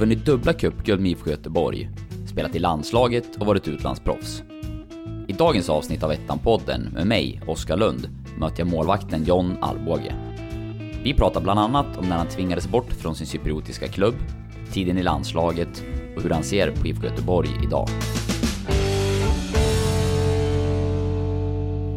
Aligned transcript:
vunnit 0.00 0.24
dubbla 0.24 0.52
cupguld 0.52 1.00
med 1.00 1.10
IFK 1.10 1.30
Göteborg, 1.30 1.90
spelat 2.26 2.54
i 2.54 2.58
landslaget 2.58 3.36
och 3.36 3.46
varit 3.46 3.68
utlandsproffs. 3.68 4.42
I 5.28 5.32
dagens 5.32 5.70
avsnitt 5.70 6.02
av 6.02 6.12
Ettan-podden 6.12 6.92
med 6.94 7.06
mig, 7.06 7.40
Oskar 7.46 7.76
Lund, 7.76 8.08
möter 8.38 8.60
jag 8.60 8.68
målvakten 8.68 9.24
John 9.24 9.56
Alvbåge. 9.60 10.14
Vi 11.04 11.14
pratar 11.14 11.40
bland 11.40 11.60
annat 11.60 11.98
om 11.98 12.08
när 12.08 12.16
han 12.16 12.26
tvingades 12.26 12.68
bort 12.68 12.92
från 12.92 13.14
sin 13.14 13.26
cypriotiska 13.26 13.88
klubb, 13.88 14.14
tiden 14.72 14.98
i 14.98 15.02
landslaget 15.02 15.84
och 16.16 16.22
hur 16.22 16.30
han 16.30 16.42
ser 16.42 16.70
på 16.70 16.86
IFK 16.86 17.06
Göteborg 17.06 17.50
idag. 17.64 17.88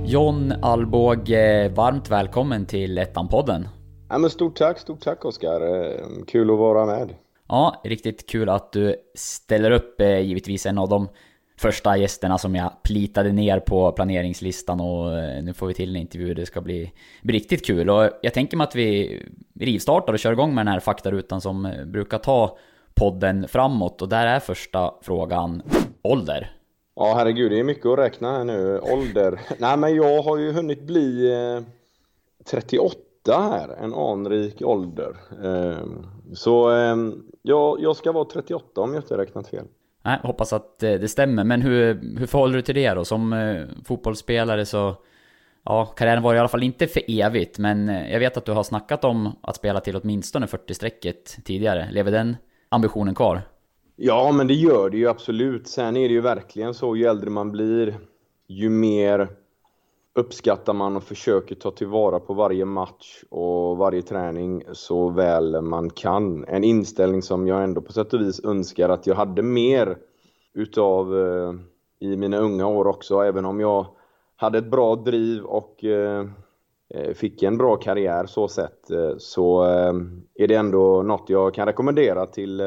John 0.05 0.53
Alvbåge, 0.61 1.69
varmt 1.69 2.11
välkommen 2.11 2.65
till 2.65 2.97
Ettan-podden. 2.97 3.67
Ja, 4.09 4.17
men 4.17 4.29
stort 4.29 4.55
tack, 4.55 4.79
stort 4.79 5.01
tack 5.01 5.25
Oskar. 5.25 5.61
Eh, 5.61 6.25
kul 6.27 6.49
att 6.49 6.57
vara 6.57 6.85
med. 6.85 7.13
Ja, 7.53 7.81
riktigt 7.83 8.29
kul 8.29 8.49
att 8.49 8.71
du 8.71 8.95
ställer 9.15 9.71
upp, 9.71 10.01
eh, 10.01 10.19
givetvis 10.19 10.65
en 10.65 10.77
av 10.77 10.89
de 10.89 11.09
första 11.57 11.97
gästerna 11.97 12.37
som 12.37 12.55
jag 12.55 12.83
plitade 12.83 13.31
ner 13.31 13.59
på 13.59 13.91
planeringslistan 13.91 14.81
och 14.81 15.19
eh, 15.19 15.43
nu 15.43 15.53
får 15.53 15.67
vi 15.67 15.73
till 15.73 15.89
en 15.89 16.01
intervju, 16.01 16.33
det 16.33 16.45
ska 16.45 16.61
bli, 16.61 16.93
bli 17.23 17.35
riktigt 17.35 17.65
kul. 17.65 17.89
Och 17.89 18.09
jag 18.21 18.33
tänker 18.33 18.57
mig 18.57 18.63
att 18.63 18.75
vi 18.75 19.21
rivstartar 19.59 20.13
och 20.13 20.19
kör 20.19 20.31
igång 20.31 20.55
med 20.55 20.65
den 20.65 20.73
här 20.73 20.79
faktarutan 20.79 21.41
som 21.41 21.65
eh, 21.65 21.85
brukar 21.85 22.17
ta 22.17 22.57
podden 22.93 23.47
framåt 23.47 24.01
och 24.01 24.09
där 24.09 24.27
är 24.27 24.39
första 24.39 24.93
frågan 25.01 25.61
ålder. 26.01 26.51
Ja 26.95 27.13
herregud, 27.17 27.51
det 27.51 27.59
är 27.59 27.63
mycket 27.63 27.85
att 27.85 27.99
räkna 27.99 28.37
här 28.37 28.43
nu. 28.43 28.79
Ålder. 28.79 29.41
Nej 29.57 29.77
men 29.77 29.95
jag 29.95 30.21
har 30.21 30.37
ju 30.37 30.51
hunnit 30.51 30.83
bli 30.83 31.31
38 32.45 32.95
här, 33.31 33.69
en 33.69 33.93
anrik 33.93 34.61
ålder. 34.61 35.17
Ehm, 35.43 36.05
så 36.33 36.69
ehm, 36.69 37.23
ja, 37.41 37.77
jag 37.79 37.95
ska 37.95 38.11
vara 38.11 38.25
38 38.25 38.81
om 38.81 38.93
jag 38.93 39.03
inte 39.03 39.17
räknat 39.17 39.47
fel. 39.47 39.65
Nej, 40.05 40.19
hoppas 40.23 40.53
att 40.53 40.83
eh, 40.83 40.93
det 40.93 41.07
stämmer. 41.07 41.43
Men 41.43 41.61
hur, 41.61 41.93
hur 42.19 42.25
förhåller 42.25 42.55
du 42.55 42.61
till 42.61 42.75
det 42.75 42.93
då? 42.93 43.05
Som 43.05 43.33
eh, 43.33 43.65
fotbollsspelare 43.85 44.65
så... 44.65 44.95
Ja, 45.65 45.85
karriären 45.85 46.23
var 46.23 46.35
i 46.35 46.39
alla 46.39 46.47
fall 46.47 46.63
inte 46.63 46.87
för 46.87 47.01
evigt, 47.07 47.59
men 47.59 47.89
eh, 47.89 48.11
jag 48.11 48.19
vet 48.19 48.37
att 48.37 48.45
du 48.45 48.51
har 48.51 48.63
snackat 48.63 49.03
om 49.03 49.29
att 49.41 49.55
spela 49.55 49.79
till 49.79 49.95
åtminstone 49.95 50.45
40-strecket 50.45 51.43
tidigare. 51.43 51.89
Lever 51.91 52.11
den 52.11 52.37
ambitionen 52.69 53.15
kvar? 53.15 53.41
Ja, 53.95 54.31
men 54.31 54.47
det 54.47 54.53
gör 54.53 54.89
det 54.89 54.97
ju 54.97 55.07
absolut. 55.07 55.67
Sen 55.67 55.97
är 55.97 56.07
det 56.07 56.13
ju 56.13 56.21
verkligen 56.21 56.73
så, 56.73 56.95
ju 56.95 57.05
äldre 57.05 57.29
man 57.29 57.51
blir, 57.51 57.97
ju 58.47 58.69
mer 58.69 59.29
uppskattar 60.15 60.73
man 60.73 60.95
och 60.95 61.03
försöker 61.03 61.55
ta 61.55 61.71
tillvara 61.71 62.19
på 62.19 62.33
varje 62.33 62.65
match 62.65 63.23
och 63.29 63.77
varje 63.77 64.01
träning 64.01 64.63
så 64.71 65.09
väl 65.09 65.61
man 65.61 65.89
kan. 65.89 66.45
En 66.45 66.63
inställning 66.63 67.21
som 67.21 67.47
jag 67.47 67.63
ändå 67.63 67.81
på 67.81 67.93
sätt 67.93 68.13
och 68.13 68.21
vis 68.21 68.45
önskar 68.45 68.89
att 68.89 69.07
jag 69.07 69.15
hade 69.15 69.41
mer 69.41 69.97
utav 70.53 71.17
eh, 71.17 71.53
i 71.99 72.17
mina 72.17 72.37
unga 72.37 72.67
år 72.67 72.87
också, 72.87 73.19
även 73.19 73.45
om 73.45 73.59
jag 73.59 73.85
hade 74.35 74.57
ett 74.57 74.71
bra 74.71 74.95
driv 74.95 75.43
och 75.43 75.83
eh, 75.83 76.25
eh 76.93 77.13
fick 77.13 77.43
en 77.43 77.57
bra 77.57 77.75
karriär 77.75 78.25
så 78.25 78.47
sett 78.47 78.91
eh, 78.91 79.13
så 79.17 79.63
eh, 79.63 79.93
är 80.35 80.47
det 80.47 80.55
ändå 80.55 81.01
något 81.03 81.29
jag 81.29 81.53
kan 81.53 81.65
rekommendera 81.65 82.25
till 82.25 82.61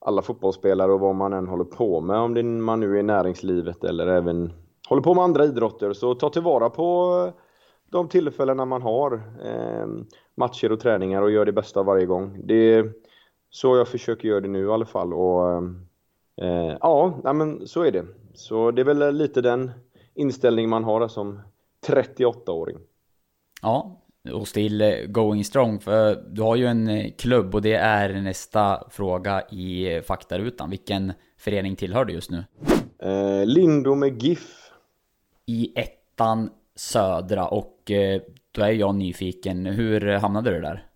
alla 0.00 0.22
fotbollsspelare 0.22 0.92
och 0.92 1.00
vad 1.00 1.14
man 1.14 1.32
än 1.32 1.48
håller 1.48 1.64
på 1.64 2.00
med, 2.00 2.18
om 2.18 2.64
man 2.64 2.80
nu 2.80 2.94
är 2.94 3.00
i 3.00 3.02
näringslivet 3.02 3.84
eller 3.84 4.06
även 4.06 4.52
håller 4.90 5.02
på 5.02 5.14
med 5.14 5.24
andra 5.24 5.44
idrotter, 5.44 5.92
så 5.92 6.14
ta 6.14 6.30
tillvara 6.30 6.70
på 6.70 7.32
de 7.90 8.08
tillfällena 8.08 8.64
man 8.64 8.82
har. 8.82 9.12
Eh, 9.44 9.86
matcher 10.34 10.72
och 10.72 10.80
träningar 10.80 11.22
och 11.22 11.30
gör 11.30 11.44
det 11.44 11.52
bästa 11.52 11.82
varje 11.82 12.06
gång. 12.06 12.40
Det 12.44 12.54
är 12.54 12.92
så 13.50 13.76
jag 13.76 13.88
försöker 13.88 14.28
göra 14.28 14.40
det 14.40 14.48
nu 14.48 14.66
i 14.66 14.70
alla 14.70 14.86
fall. 14.86 15.14
Och, 15.14 15.62
eh, 16.42 16.76
ja, 16.80 17.32
men 17.32 17.66
så 17.66 17.82
är 17.82 17.92
det. 17.92 18.06
Så 18.34 18.70
det 18.70 18.82
är 18.82 18.84
väl 18.84 19.16
lite 19.16 19.40
den 19.40 19.70
inställning 20.14 20.68
man 20.68 20.84
har 20.84 21.08
som 21.08 21.40
38-åring. 21.86 22.78
Ja, 23.62 24.02
och 24.32 24.48
still 24.48 24.80
eh, 24.80 24.88
going 25.06 25.44
strong. 25.44 25.80
För 25.80 26.24
du 26.28 26.42
har 26.42 26.56
ju 26.56 26.66
en 26.66 26.88
eh, 26.88 27.10
klubb 27.18 27.54
och 27.54 27.62
det 27.62 27.74
är 27.74 28.22
nästa 28.22 28.84
fråga 28.90 29.42
i 29.50 30.00
faktarutan. 30.06 30.70
Vilken 30.70 31.12
förening 31.38 31.76
tillhör 31.76 32.04
du 32.04 32.12
just 32.12 32.30
nu? 32.30 32.44
Eh, 32.98 33.46
Lindo 33.46 33.94
med 33.94 34.22
GIF 34.22 34.69
i 35.50 35.72
ettan 35.74 36.50
södra 36.76 37.48
och 37.48 37.90
eh, 37.90 38.20
då 38.52 38.62
är 38.62 38.72
jag 38.72 38.94
nyfiken. 38.94 39.66
Hur 39.66 40.12
hamnade 40.12 40.50
du 40.50 40.60
där? 40.60 40.86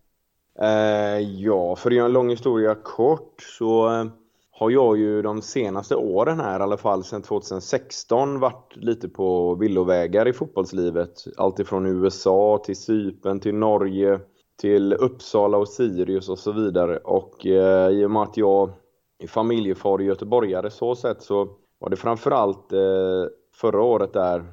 Eh, 0.59 1.21
ja, 1.21 1.77
för 1.77 1.91
att 1.91 1.97
göra 1.97 2.07
en 2.07 2.13
lång 2.13 2.31
historia 2.31 2.75
kort 2.75 3.43
så 3.59 3.89
eh, 3.89 4.05
har 4.51 4.71
jag 4.71 4.99
ju 4.99 5.23
de 5.23 5.43
senaste 5.43 5.97
åren 5.97 6.41
här, 6.41 6.61
i 6.61 6.63
alla 6.63 6.77
fall 6.77 7.05
sedan 7.05 7.23
2016, 7.23 8.41
varit 8.41 8.77
lite 8.77 9.09
på 9.09 9.55
villovägar 9.55 10.29
i 10.29 10.33
fotbollslivet. 10.33 11.25
Alltifrån 11.37 11.87
USA 11.87 12.63
till 12.65 12.77
Cypern 12.77 13.41
till 13.41 13.55
Norge 13.55 14.21
till 14.61 14.93
Uppsala 14.93 15.59
och 15.59 15.69
Sirius 15.69 16.29
och 16.29 16.39
så 16.39 16.53
vidare. 16.53 16.99
Och 16.99 17.47
eh, 17.47 17.91
i 17.91 18.05
och 18.05 18.11
med 18.11 18.23
att 18.23 18.37
jag 18.37 18.71
är 19.19 19.27
familjefar 19.27 19.93
och 19.93 20.03
göteborgare 20.03 20.71
så 20.71 20.95
sett 20.95 21.23
så 21.23 21.49
var 21.79 21.91
det 21.91 21.97
framförallt 21.97 22.73
eh, 22.73 23.25
förra 23.55 23.83
året 23.83 24.13
där 24.13 24.45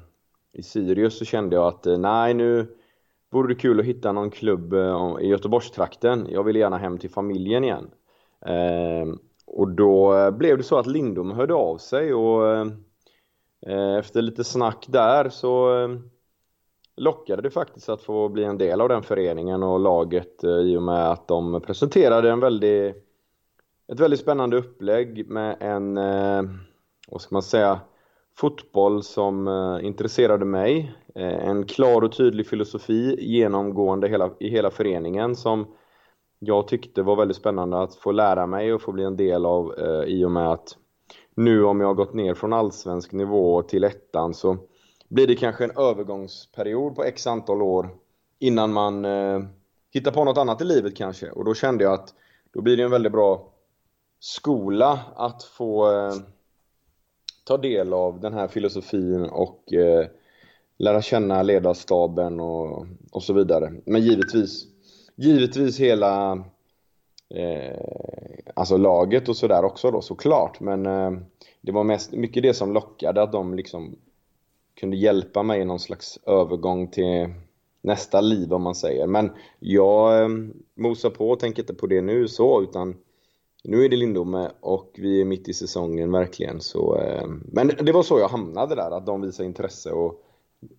i 0.52 0.62
Sirius 0.62 1.18
så 1.18 1.24
kände 1.24 1.56
jag 1.56 1.66
att 1.66 1.86
eh, 1.86 1.98
nej 1.98 2.34
nu 2.34 2.76
vore 3.30 3.48
det 3.48 3.60
kul 3.60 3.80
att 3.80 3.86
hitta 3.86 4.12
någon 4.12 4.30
klubb 4.30 4.72
eh, 4.72 5.16
i 5.20 5.26
Göteborgstrakten. 5.26 6.26
Jag 6.30 6.44
vill 6.44 6.56
gärna 6.56 6.78
hem 6.78 6.98
till 6.98 7.10
familjen 7.10 7.64
igen. 7.64 7.90
Ehm, 8.46 9.18
och 9.46 9.68
då 9.68 10.14
eh, 10.18 10.30
blev 10.30 10.56
det 10.56 10.62
så 10.62 10.78
att 10.78 10.86
Lindom 10.86 11.30
hörde 11.30 11.54
av 11.54 11.76
sig 11.78 12.14
och 12.14 12.66
efter 13.98 14.22
lite 14.22 14.44
snack 14.44 14.86
där 14.88 15.28
så 15.28 15.70
lockade 16.96 17.42
det 17.42 17.50
faktiskt 17.50 17.88
att 17.88 18.02
få 18.02 18.28
bli 18.28 18.44
en 18.44 18.58
del 18.58 18.80
av 18.80 18.88
den 18.88 19.02
föreningen 19.02 19.62
och 19.62 19.80
laget 19.80 20.44
i 20.44 20.76
och 20.76 20.82
med 20.82 21.10
att 21.10 21.28
de 21.28 21.60
presenterade 21.60 22.30
en 22.30 22.40
väldigt, 22.40 22.96
ett 23.92 24.00
väldigt 24.00 24.20
spännande 24.20 24.56
upplägg 24.56 25.30
med 25.30 25.56
en, 25.60 25.94
vad 27.08 27.20
ska 27.20 27.34
man 27.34 27.42
säga, 27.42 27.80
fotboll 28.36 29.02
som 29.02 29.48
eh, 29.48 29.86
intresserade 29.86 30.44
mig. 30.44 30.94
Eh, 31.14 31.48
en 31.48 31.66
klar 31.66 32.02
och 32.02 32.12
tydlig 32.12 32.46
filosofi 32.46 33.16
genomgående 33.20 34.08
hela, 34.08 34.30
i 34.40 34.48
hela 34.48 34.70
föreningen 34.70 35.36
som 35.36 35.66
jag 36.38 36.68
tyckte 36.68 37.02
var 37.02 37.16
väldigt 37.16 37.36
spännande 37.36 37.82
att 37.82 37.94
få 37.94 38.12
lära 38.12 38.46
mig 38.46 38.72
och 38.72 38.82
få 38.82 38.92
bli 38.92 39.04
en 39.04 39.16
del 39.16 39.46
av 39.46 39.74
eh, 39.78 40.04
i 40.04 40.24
och 40.24 40.30
med 40.30 40.52
att 40.52 40.76
nu 41.34 41.64
om 41.64 41.80
jag 41.80 41.86
har 41.86 41.94
gått 41.94 42.14
ner 42.14 42.34
från 42.34 42.52
allsvensk 42.52 43.12
nivå 43.12 43.62
till 43.62 43.84
ettan 43.84 44.34
så 44.34 44.56
blir 45.08 45.26
det 45.26 45.34
kanske 45.34 45.64
en 45.64 45.78
övergångsperiod 45.78 46.94
på 46.94 47.04
x 47.04 47.26
antal 47.26 47.62
år 47.62 47.88
innan 48.38 48.72
man 48.72 49.04
eh, 49.04 49.40
hittar 49.90 50.10
på 50.10 50.24
något 50.24 50.38
annat 50.38 50.60
i 50.60 50.64
livet 50.64 50.96
kanske. 50.96 51.30
Och 51.30 51.44
då 51.44 51.54
kände 51.54 51.84
jag 51.84 51.92
att 51.92 52.14
då 52.52 52.60
blir 52.60 52.76
det 52.76 52.82
en 52.82 52.90
väldigt 52.90 53.12
bra 53.12 53.52
skola 54.20 55.00
att 55.16 55.42
få 55.42 55.90
eh, 55.90 56.14
ta 57.44 57.56
del 57.56 57.92
av 57.92 58.20
den 58.20 58.32
här 58.32 58.48
filosofin 58.48 59.24
och 59.24 59.72
eh, 59.72 60.06
lära 60.78 61.02
känna 61.02 61.42
ledarstaben 61.42 62.40
och, 62.40 62.86
och 63.12 63.22
så 63.22 63.32
vidare. 63.32 63.72
Men 63.84 64.02
givetvis, 64.02 64.64
givetvis 65.16 65.80
hela 65.80 66.32
eh, 67.34 67.80
alltså 68.54 68.76
laget 68.76 69.28
och 69.28 69.36
sådär 69.36 69.64
också 69.64 69.90
då 69.90 70.00
såklart. 70.00 70.60
Men 70.60 70.86
eh, 70.86 71.10
det 71.60 71.72
var 71.72 71.84
mest, 71.84 72.12
mycket 72.12 72.42
det 72.42 72.54
som 72.54 72.72
lockade 72.72 73.22
att 73.22 73.32
de 73.32 73.54
liksom 73.54 73.96
kunde 74.80 74.96
hjälpa 74.96 75.42
mig 75.42 75.60
i 75.60 75.64
någon 75.64 75.80
slags 75.80 76.18
övergång 76.26 76.88
till 76.88 77.34
nästa 77.82 78.20
liv 78.20 78.52
om 78.52 78.62
man 78.62 78.74
säger. 78.74 79.06
Men 79.06 79.30
jag 79.58 80.22
eh, 80.22 80.28
mosar 80.74 81.10
på 81.10 81.30
och 81.30 81.40
tänker 81.40 81.62
inte 81.62 81.74
på 81.74 81.86
det 81.86 82.00
nu 82.00 82.28
så 82.28 82.62
utan 82.62 82.96
nu 83.64 83.84
är 83.84 83.88
det 83.88 83.96
Lindome 83.96 84.50
och 84.60 84.90
vi 84.98 85.20
är 85.20 85.24
mitt 85.24 85.48
i 85.48 85.52
säsongen 85.52 86.12
verkligen. 86.12 86.60
Så, 86.60 86.98
eh, 87.00 87.26
men 87.52 87.70
det 87.80 87.92
var 87.92 88.02
så 88.02 88.18
jag 88.18 88.28
hamnade 88.28 88.74
där, 88.74 88.90
att 88.90 89.06
de 89.06 89.20
visade 89.20 89.46
intresse 89.46 89.90
och 89.90 90.22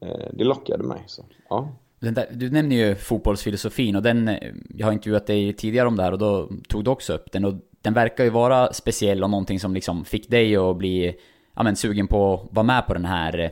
eh, 0.01 0.29
det 0.33 0.43
lockade 0.43 0.83
mig. 0.83 1.03
Så, 1.07 1.25
ja. 1.49 1.69
Där, 1.99 2.27
du 2.33 2.49
nämner 2.49 2.75
ju 2.75 2.95
fotbollsfilosofin 2.95 3.95
och 3.95 4.03
den, 4.03 4.29
jag 4.69 4.87
har 4.87 4.93
intervjuat 4.93 5.27
dig 5.27 5.53
tidigare 5.53 5.87
om 5.87 5.95
det 5.95 6.03
här 6.03 6.11
och 6.11 6.19
då 6.19 6.49
tog 6.67 6.83
du 6.83 6.91
också 6.91 7.13
upp 7.13 7.31
den 7.31 7.45
och 7.45 7.53
den 7.81 7.93
verkar 7.93 8.23
ju 8.23 8.29
vara 8.29 8.73
speciell 8.73 9.23
och 9.23 9.29
någonting 9.29 9.59
som 9.59 9.73
liksom 9.73 10.05
fick 10.05 10.29
dig 10.29 10.55
att 10.55 10.77
bli 10.77 11.15
ja, 11.55 11.63
men, 11.63 11.75
sugen 11.75 12.07
på 12.07 12.33
att 12.33 12.55
vara 12.55 12.65
med 12.65 12.87
på 12.87 12.93
den 12.93 13.05
här, 13.05 13.51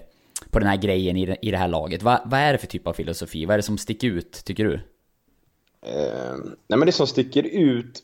på 0.49 0.59
den 0.59 0.67
här 0.67 0.77
grejen 0.77 1.17
i 1.17 1.37
i 1.41 1.51
det 1.51 1.57
här 1.57 1.67
laget. 1.67 2.03
Va, 2.03 2.21
vad 2.25 2.39
är 2.39 2.51
det 2.51 2.57
för 2.57 2.67
typ 2.67 2.87
av 2.87 2.93
filosofi? 2.93 3.45
Vad 3.45 3.53
är 3.53 3.57
det 3.57 3.63
som 3.63 3.77
sticker 3.77 4.07
ut, 4.07 4.31
tycker 4.45 4.65
du? 4.65 4.73
Eh, 5.85 6.35
nej 6.67 6.79
men 6.79 6.85
det 6.85 6.91
som 6.91 7.07
sticker 7.07 7.43
ut 7.43 8.03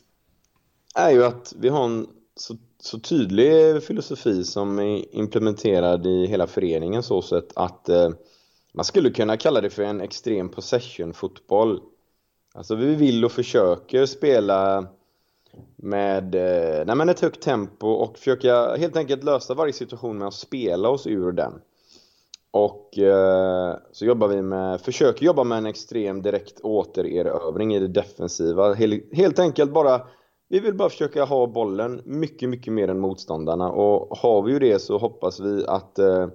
är 0.98 1.10
ju 1.10 1.24
att 1.24 1.54
vi 1.58 1.68
har 1.68 1.84
en 1.84 2.06
så, 2.36 2.56
så 2.80 2.98
tydlig 2.98 3.82
filosofi 3.82 4.44
som 4.44 4.78
är 4.78 5.14
implementerad 5.14 6.06
i 6.06 6.26
hela 6.26 6.46
föreningen 6.46 7.02
så 7.02 7.22
sätt 7.22 7.52
att 7.54 7.88
eh, 7.88 8.10
man 8.72 8.84
skulle 8.84 9.10
kunna 9.10 9.36
kalla 9.36 9.60
det 9.60 9.70
för 9.70 9.82
en 9.82 10.00
extrem 10.00 10.48
possession-fotboll. 10.48 11.80
Alltså 12.54 12.74
vi 12.74 12.94
vill 12.94 13.24
och 13.24 13.32
försöker 13.32 14.06
spela 14.06 14.86
med 15.76 16.34
eh, 16.34 16.86
nej 16.86 16.96
men 16.96 17.08
ett 17.08 17.20
högt 17.20 17.42
tempo 17.42 17.88
och 17.88 18.18
försöka 18.18 18.76
helt 18.76 18.96
enkelt 18.96 19.24
lösa 19.24 19.54
varje 19.54 19.72
situation 19.72 20.18
med 20.18 20.28
att 20.28 20.34
spela 20.34 20.88
oss 20.88 21.06
ur 21.06 21.32
den. 21.32 21.52
Och 22.50 22.98
eh, 22.98 23.76
så 23.92 24.04
jobbar 24.04 24.28
vi 24.28 24.42
med, 24.42 24.80
försöker 24.80 25.26
jobba 25.26 25.44
med 25.44 25.58
en 25.58 25.66
extrem 25.66 26.22
direkt 26.22 26.60
återerövring 26.60 27.74
i 27.74 27.78
det 27.78 27.88
defensiva. 27.88 28.74
Helt, 28.74 29.04
helt 29.12 29.38
enkelt 29.38 29.72
bara, 29.72 30.00
vi 30.48 30.60
vill 30.60 30.74
bara 30.74 30.88
försöka 30.88 31.24
ha 31.24 31.46
bollen 31.46 32.02
mycket, 32.04 32.48
mycket 32.48 32.72
mer 32.72 32.88
än 32.88 33.00
motståndarna. 33.00 33.70
Och 33.70 34.18
har 34.18 34.42
vi 34.42 34.52
ju 34.52 34.58
det 34.58 34.78
så 34.78 34.98
hoppas 34.98 35.40
vi 35.40 35.66
att 35.66 35.98
eh, 35.98 36.28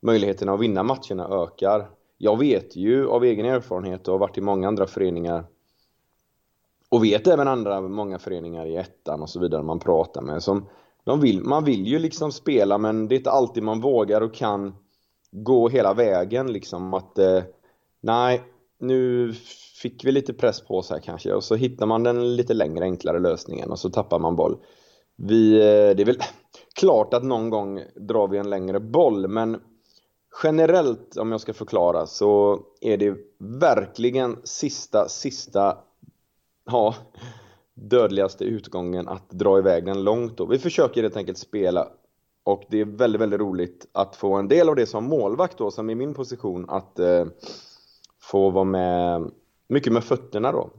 möjligheterna 0.00 0.52
att 0.52 0.60
vinna 0.60 0.82
matcherna 0.82 1.28
ökar. 1.28 1.90
Jag 2.18 2.38
vet 2.38 2.76
ju 2.76 3.08
av 3.08 3.24
egen 3.24 3.46
erfarenhet 3.46 4.08
och 4.08 4.14
har 4.14 4.18
varit 4.18 4.38
i 4.38 4.40
många 4.40 4.68
andra 4.68 4.86
föreningar 4.86 5.44
och 6.88 7.04
vet 7.04 7.26
även 7.26 7.48
andra, 7.48 7.80
många 7.80 8.18
föreningar 8.18 8.66
i 8.66 8.76
ettan 8.76 9.22
och 9.22 9.30
så 9.30 9.40
vidare 9.40 9.62
man 9.62 9.78
pratar 9.78 10.22
med 10.22 10.42
som 10.42 10.68
de 11.04 11.20
vill, 11.20 11.40
man 11.44 11.64
vill 11.64 11.86
ju 11.86 11.98
liksom 11.98 12.32
spela 12.32 12.78
men 12.78 13.08
det 13.08 13.14
är 13.14 13.16
inte 13.16 13.30
alltid 13.30 13.62
man 13.62 13.80
vågar 13.80 14.20
och 14.20 14.34
kan 14.34 14.74
gå 15.30 15.68
hela 15.68 15.94
vägen 15.94 16.52
liksom 16.52 16.94
att 16.94 17.18
eh, 17.18 17.42
nej, 18.00 18.42
nu 18.78 19.32
fick 19.82 20.04
vi 20.04 20.12
lite 20.12 20.32
press 20.32 20.60
på 20.60 20.78
oss 20.78 20.90
här 20.90 20.98
kanske 20.98 21.32
och 21.32 21.44
så 21.44 21.54
hittar 21.54 21.86
man 21.86 22.02
den 22.02 22.36
lite 22.36 22.54
längre 22.54 22.84
enklare 22.84 23.18
lösningen 23.18 23.70
och 23.70 23.78
så 23.78 23.90
tappar 23.90 24.18
man 24.18 24.36
boll. 24.36 24.56
Vi, 25.16 25.54
eh, 25.54 25.96
det 25.96 26.02
är 26.02 26.04
väl 26.04 26.18
klart 26.74 27.14
att 27.14 27.24
någon 27.24 27.50
gång 27.50 27.82
drar 27.94 28.28
vi 28.28 28.38
en 28.38 28.50
längre 28.50 28.80
boll 28.80 29.28
men 29.28 29.60
generellt 30.42 31.16
om 31.16 31.32
jag 31.32 31.40
ska 31.40 31.52
förklara 31.52 32.06
så 32.06 32.60
är 32.80 32.96
det 32.96 33.16
verkligen 33.38 34.36
sista, 34.44 35.08
sista 35.08 35.78
ja, 36.70 36.94
dödligaste 37.74 38.44
utgången 38.44 39.08
att 39.08 39.30
dra 39.30 39.58
iväg 39.58 39.84
den 39.84 40.04
långt 40.04 40.36
då. 40.36 40.46
Vi 40.46 40.58
försöker 40.58 41.02
helt 41.02 41.16
enkelt 41.16 41.38
spela 41.38 41.88
och 42.44 42.64
det 42.70 42.80
är 42.80 42.84
väldigt, 42.84 43.20
väldigt 43.20 43.40
roligt 43.40 43.86
att 43.92 44.16
få 44.16 44.34
en 44.34 44.48
del 44.48 44.68
av 44.68 44.76
det 44.76 44.86
som 44.86 45.04
målvakt 45.04 45.58
då, 45.58 45.70
som 45.70 45.90
i 45.90 45.94
min 45.94 46.14
position, 46.14 46.70
att 46.70 46.98
eh, 46.98 47.24
få 48.30 48.50
vara 48.50 48.64
med 48.64 49.30
mycket 49.68 49.92
med 49.92 50.04
fötterna 50.04 50.52
då. 50.52 50.70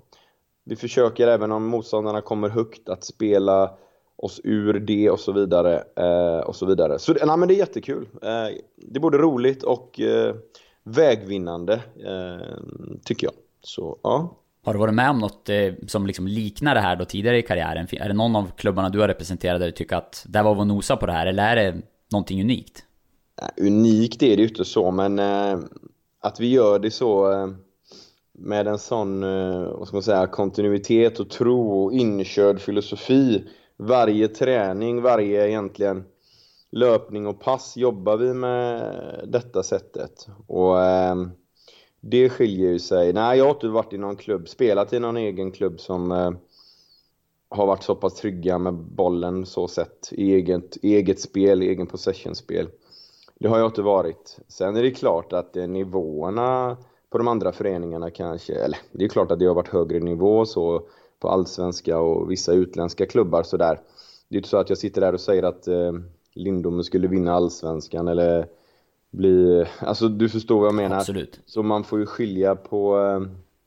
Vi 0.63 0.75
försöker 0.75 1.27
även 1.27 1.51
om 1.51 1.65
motståndarna 1.65 2.21
kommer 2.21 2.49
högt 2.49 2.89
att 2.89 3.03
spela 3.03 3.71
oss 4.15 4.41
ur 4.43 4.73
det 4.73 5.09
och 5.09 5.19
så 5.19 5.31
vidare. 5.31 5.83
Eh, 5.95 6.39
och 6.39 6.55
så 6.55 6.65
vidare. 6.65 6.99
Så 6.99 7.13
nej, 7.25 7.37
men 7.37 7.47
det 7.47 7.53
är 7.53 7.57
jättekul. 7.57 8.07
Eh, 8.21 8.57
det 8.75 8.95
är 8.95 8.99
både 8.99 9.17
roligt 9.17 9.63
och 9.63 9.99
eh, 9.99 10.35
vägvinnande, 10.83 11.73
eh, 12.05 12.57
tycker 13.05 13.27
jag. 13.27 13.33
Så 13.61 13.99
ja. 14.03 14.37
Har 14.63 14.73
du 14.73 14.79
varit 14.79 14.93
med 14.93 15.09
om 15.09 15.19
något 15.19 15.49
eh, 15.49 15.73
som 15.87 16.07
liksom 16.07 16.27
liknar 16.27 16.75
det 16.75 16.81
här 16.81 16.95
då 16.95 17.05
tidigare 17.05 17.37
i 17.37 17.41
karriären? 17.41 17.87
Är 17.91 18.07
det 18.07 18.13
någon 18.13 18.35
av 18.35 18.51
klubbarna 18.55 18.89
du 18.89 18.99
har 18.99 19.07
representerat 19.07 19.59
där 19.59 19.65
du 19.65 19.71
tycker 19.71 19.95
att 19.95 20.25
där 20.29 20.43
var 20.43 20.55
vi 20.55 20.61
och 20.61 20.67
nosa 20.67 20.97
på 20.97 21.05
det 21.05 21.11
här? 21.11 21.27
Eller 21.27 21.43
är 21.43 21.55
det 21.55 21.81
någonting 22.11 22.41
unikt? 22.41 22.83
Unikt 23.61 24.23
är 24.23 24.35
det 24.35 24.41
ju 24.41 24.47
inte 24.47 24.65
så, 24.65 24.91
men 24.91 25.19
eh, 25.19 25.59
att 26.25 26.39
vi 26.39 26.51
gör 26.51 26.79
det 26.79 26.91
så 26.91 27.31
eh, 27.31 27.47
med 28.33 28.67
en 28.67 28.79
sån, 28.79 29.23
eh, 29.23 29.77
vad 29.77 29.87
ska 29.87 29.95
man 29.95 30.03
säga, 30.03 30.27
kontinuitet 30.27 31.19
och 31.19 31.29
tro 31.29 31.83
och 31.83 31.93
inkörd 31.93 32.59
filosofi. 32.59 33.43
Varje 33.77 34.27
träning, 34.27 35.01
varje 35.01 35.47
egentligen 35.47 36.03
löpning 36.71 37.27
och 37.27 37.39
pass 37.39 37.77
jobbar 37.77 38.17
vi 38.17 38.33
med 38.33 39.19
detta 39.27 39.63
sättet. 39.63 40.27
Och 40.47 40.81
eh, 40.81 41.15
det 42.01 42.29
skiljer 42.29 42.71
ju 42.71 42.79
sig. 42.79 43.13
Nej, 43.13 43.37
jag 43.37 43.45
har 43.45 43.51
inte 43.51 43.67
varit 43.67 43.93
i 43.93 43.97
någon 43.97 44.15
klubb, 44.15 44.47
spelat 44.47 44.93
i 44.93 44.99
någon 44.99 45.17
egen 45.17 45.51
klubb 45.51 45.79
som 45.79 46.11
har 47.49 47.67
varit 47.67 47.83
så 47.83 47.95
pass 47.95 48.15
trygga 48.15 48.57
med 48.57 48.73
bollen 48.73 49.45
så 49.45 49.67
sett 49.67 50.09
i 50.11 50.33
eget, 50.33 50.77
eget 50.83 51.19
spel, 51.19 51.61
egen 51.61 51.87
possession-spel. 51.87 52.67
Det 53.39 53.47
har 53.47 53.57
jag 53.57 53.67
inte 53.67 53.81
varit. 53.81 54.39
Sen 54.47 54.75
är 54.75 54.83
det 54.83 54.91
klart 54.91 55.33
att 55.33 55.57
eh, 55.57 55.67
nivåerna 55.67 56.77
på 57.09 57.17
de 57.17 57.27
andra 57.27 57.51
föreningarna 57.51 58.11
kanske, 58.11 58.53
eller 58.53 58.77
det 58.91 59.05
är 59.05 59.09
klart 59.09 59.31
att 59.31 59.39
det 59.39 59.45
har 59.45 59.55
varit 59.55 59.67
högre 59.67 59.99
nivå 59.99 60.45
så 60.45 60.81
på 61.19 61.29
allsvenska 61.29 61.99
och 61.99 62.31
vissa 62.31 62.53
utländska 62.53 63.05
klubbar 63.05 63.43
sådär. 63.43 63.79
Det 64.29 64.35
är 64.35 64.37
inte 64.37 64.49
så 64.49 64.57
att 64.57 64.69
jag 64.69 64.77
sitter 64.77 65.01
där 65.01 65.13
och 65.13 65.21
säger 65.21 65.43
att 65.43 65.67
eh, 65.67 65.91
Lindome 66.33 66.83
skulle 66.83 67.07
vinna 67.07 67.33
allsvenskan 67.33 68.07
eller 68.07 68.47
bli... 69.11 69.65
Alltså 69.79 70.07
du 70.07 70.29
förstår 70.29 70.59
vad 70.59 70.67
jag 70.67 70.75
menar. 70.75 70.97
Absolut. 70.97 71.39
Så 71.45 71.63
man 71.63 71.83
får 71.83 71.99
ju 71.99 72.05
skilja 72.05 72.55
på 72.55 72.99
eh, 72.99 73.19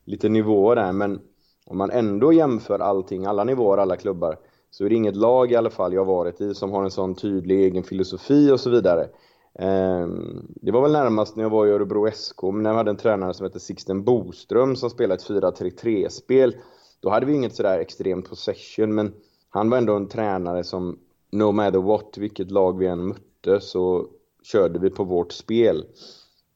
lite 0.04 0.28
nivåer 0.28 0.76
där, 0.76 0.92
men 0.92 1.20
om 1.66 1.78
man 1.78 1.90
ändå 1.90 2.32
jämför 2.32 2.78
allting, 2.78 3.26
alla 3.26 3.44
nivåer, 3.44 3.78
alla 3.78 3.96
klubbar, 3.96 4.38
så 4.70 4.84
är 4.84 4.88
det 4.88 4.94
inget 4.94 5.16
lag 5.16 5.52
i 5.52 5.56
alla 5.56 5.70
fall 5.70 5.92
jag 5.92 6.04
varit 6.04 6.40
i 6.40 6.54
som 6.54 6.70
har 6.70 6.84
en 6.84 6.90
sån 6.90 7.14
tydlig 7.14 7.60
egen 7.60 7.82
filosofi 7.82 8.50
och 8.52 8.60
så 8.60 8.70
vidare. 8.70 9.08
Ehm, 9.58 10.46
det 10.62 10.70
var 10.70 10.82
väl 10.82 10.92
närmast 10.92 11.36
när 11.36 11.44
jag 11.44 11.50
var 11.50 11.66
i 11.66 11.70
Örebro 11.70 12.10
SK, 12.10 12.42
när 12.42 12.70
jag 12.70 12.76
hade 12.76 12.90
en 12.90 12.96
tränare 12.96 13.34
som 13.34 13.44
hette 13.44 13.60
Sixten 13.60 14.04
Boström 14.04 14.76
som 14.76 14.90
spelade 14.90 15.14
ett 15.14 15.28
4-3-3-spel. 15.28 16.56
Då 17.00 17.10
hade 17.10 17.26
vi 17.26 17.34
inget 17.34 17.54
sådär 17.54 17.78
extremt 17.78 18.28
possession, 18.28 18.94
men 18.94 19.12
han 19.48 19.70
var 19.70 19.78
ändå 19.78 19.96
en 19.96 20.08
tränare 20.08 20.64
som 20.64 20.98
no 21.32 21.52
matter 21.52 21.78
what, 21.78 22.18
vilket 22.18 22.50
lag 22.50 22.78
vi 22.78 22.86
än 22.86 23.08
mötte, 23.08 23.60
så 23.60 24.06
körde 24.42 24.78
vi 24.78 24.90
på 24.90 25.04
vårt 25.04 25.32
spel. 25.32 25.84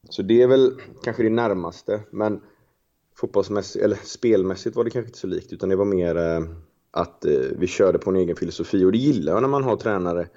Så 0.09 0.23
det 0.23 0.43
är 0.43 0.47
väl 0.47 0.73
kanske 1.03 1.23
det 1.23 1.31
närmaste, 1.31 2.01
men 2.11 2.41
fotbollsmässigt, 3.17 3.85
eller 3.85 3.97
spelmässigt 3.97 4.77
var 4.77 4.85
det 4.85 4.91
kanske 4.91 5.09
inte 5.09 5.19
så 5.19 5.27
likt, 5.27 5.53
utan 5.53 5.69
det 5.69 5.77
var 5.77 5.85
mer 5.85 6.17
eh, 6.17 6.41
att 6.91 7.25
eh, 7.25 7.33
vi 7.57 7.67
körde 7.67 7.99
på 7.99 8.11
en 8.11 8.17
egen 8.17 8.37
filosofi. 8.37 8.85
Och 8.85 8.93
det 8.93 8.99
gillar 8.99 9.33
jag 9.33 9.43
när 9.43 9.49
man 9.49 9.65
har 9.65 9.77
tränare 9.77 10.29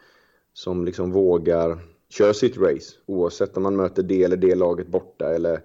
som 0.54 0.86
liksom 0.86 1.12
vågar 1.12 1.80
köra 2.18 2.34
sitt 2.34 2.58
race, 2.58 2.96
oavsett 3.06 3.58
om 3.58 3.64
man 3.64 3.76
möter 3.76 4.04
det 4.04 4.24
eller 4.24 4.38
det 4.38 4.56
laget 4.56 4.88
borta 4.88 5.36
eller 5.36 5.62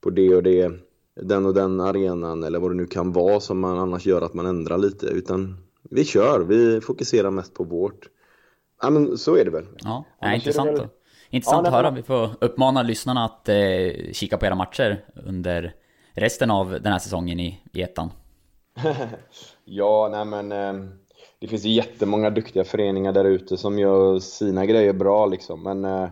på 0.00 0.10
det 0.10 0.34
och 0.34 0.42
det, 0.42 0.72
den 1.20 1.46
och 1.46 1.54
den 1.54 1.80
arenan 1.80 2.44
eller 2.44 2.58
vad 2.58 2.70
det 2.70 2.74
nu 2.74 2.86
kan 2.86 3.12
vara 3.12 3.40
som 3.40 3.60
man 3.60 3.78
annars 3.78 4.06
gör 4.06 4.22
att 4.22 4.34
man 4.34 4.46
ändrar 4.46 4.78
lite. 4.78 5.06
Utan 5.06 5.56
vi 5.90 6.04
kör, 6.04 6.40
vi 6.40 6.80
fokuserar 6.80 7.30
mest 7.30 7.54
på 7.54 7.64
vårt. 7.64 8.08
Ja 8.82 8.90
men 8.90 9.18
så 9.18 9.36
är 9.36 9.44
det 9.44 9.50
väl. 9.50 9.66
Ja, 9.78 10.04
nej, 10.22 10.34
intressant. 10.34 10.78
Väl... 10.78 10.88
Intressant 11.30 11.66
ja, 11.66 11.68
att 11.68 11.74
höra. 11.74 11.90
Vi 11.90 12.02
får 12.02 12.30
uppmana 12.40 12.82
lyssnarna 12.82 13.24
att 13.24 13.48
eh, 13.48 14.12
kika 14.12 14.38
på 14.38 14.46
era 14.46 14.54
matcher 14.54 15.04
under 15.26 15.74
resten 16.12 16.50
av 16.50 16.70
den 16.70 16.92
här 16.92 16.98
säsongen 16.98 17.40
i, 17.40 17.60
i 17.72 17.82
ettan. 17.82 18.10
ja, 19.64 20.08
nej 20.12 20.24
men 20.24 20.52
eh, 20.52 20.90
det 21.44 21.48
finns 21.48 21.64
ju 21.64 21.70
jättemånga 21.70 22.30
duktiga 22.30 22.64
föreningar 22.64 23.12
där 23.12 23.24
ute 23.24 23.56
som 23.56 23.78
gör 23.78 24.18
sina 24.18 24.66
grejer 24.66 24.92
bra 24.92 25.26
liksom. 25.26 25.62
Men 25.62 25.84
eh, 25.84 26.08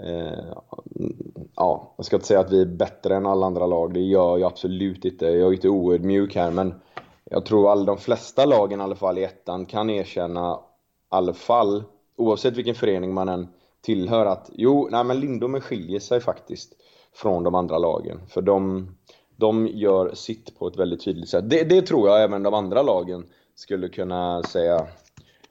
eh, 0.00 0.54
ja, 1.56 1.94
jag 1.96 2.06
ska 2.06 2.16
inte 2.16 2.26
säga 2.26 2.40
att 2.40 2.52
vi 2.52 2.60
är 2.60 2.66
bättre 2.66 3.16
än 3.16 3.26
alla 3.26 3.46
andra 3.46 3.66
lag. 3.66 3.94
Det 3.94 4.00
gör 4.00 4.38
jag 4.38 4.52
absolut 4.52 5.04
inte. 5.04 5.26
Jag 5.26 5.48
är 5.48 5.52
inte 5.52 5.68
oödmjuk 5.68 6.36
här, 6.36 6.50
men 6.50 6.74
jag 7.24 7.44
tror 7.44 7.72
att 7.72 7.86
de 7.86 7.98
flesta 7.98 8.44
lagen 8.44 8.80
i 8.80 8.82
alla 8.82 8.94
fall 8.94 9.18
i 9.18 9.24
ettan 9.24 9.66
kan 9.66 9.90
erkänna 9.90 10.54
i 10.54 10.58
alla 11.08 11.32
fall, 11.32 11.84
oavsett 12.16 12.56
vilken 12.56 12.74
förening 12.74 13.14
man 13.14 13.28
än 13.28 13.48
tillhör 13.80 14.26
att 14.26 14.50
jo, 14.52 14.88
nej 14.90 15.04
men 15.04 15.20
Lindome 15.20 15.60
skiljer 15.60 16.00
sig 16.00 16.20
faktiskt 16.20 16.72
från 17.12 17.42
de 17.42 17.54
andra 17.54 17.78
lagen. 17.78 18.20
För 18.28 18.42
de, 18.42 18.88
de 19.36 19.66
gör 19.66 20.14
sitt 20.14 20.58
på 20.58 20.68
ett 20.68 20.76
väldigt 20.76 21.04
tydligt 21.04 21.28
sätt. 21.28 21.50
Det, 21.50 21.64
det 21.64 21.82
tror 21.82 22.08
jag 22.08 22.22
även 22.22 22.42
de 22.42 22.54
andra 22.54 22.82
lagen 22.82 23.26
skulle 23.56 23.88
kunna 23.88 24.42
säga, 24.42 24.86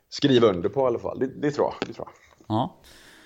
skriva 0.10 0.48
under 0.48 0.70
på 0.70 0.82
i 0.82 0.84
alla 0.84 1.00
fall. 1.00 1.20
Det, 1.20 1.28
det, 1.28 1.52
tror, 1.52 1.68
jag, 1.68 1.88
det 1.88 1.94
tror 1.94 2.08
jag. 2.08 2.16
Ja. 2.58 2.76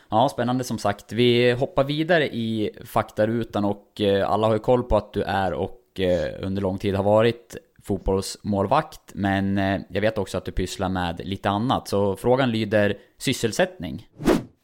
ja, 0.09 0.29
spännande 0.29 0.63
som 0.63 0.77
sagt. 0.77 1.11
Vi 1.11 1.51
hoppar 1.51 1.83
vidare 1.83 2.27
i 2.27 2.71
faktarutan 2.85 3.65
och 3.65 4.01
eh, 4.01 4.31
alla 4.31 4.47
har 4.47 4.53
ju 4.53 4.59
koll 4.59 4.83
på 4.83 4.97
att 4.97 5.13
du 5.13 5.23
är 5.23 5.53
och 5.53 5.99
eh, 5.99 6.45
under 6.45 6.61
lång 6.61 6.77
tid 6.77 6.95
har 6.95 7.03
varit 7.03 7.57
fotbollsmålvakt. 7.83 9.01
Men 9.13 9.57
eh, 9.57 9.81
jag 9.89 10.01
vet 10.01 10.17
också 10.17 10.37
att 10.37 10.45
du 10.45 10.51
pysslar 10.51 10.89
med 10.89 11.21
lite 11.23 11.49
annat. 11.49 11.87
Så 11.87 12.15
frågan 12.15 12.51
lyder 12.51 12.97
sysselsättning. 13.17 14.07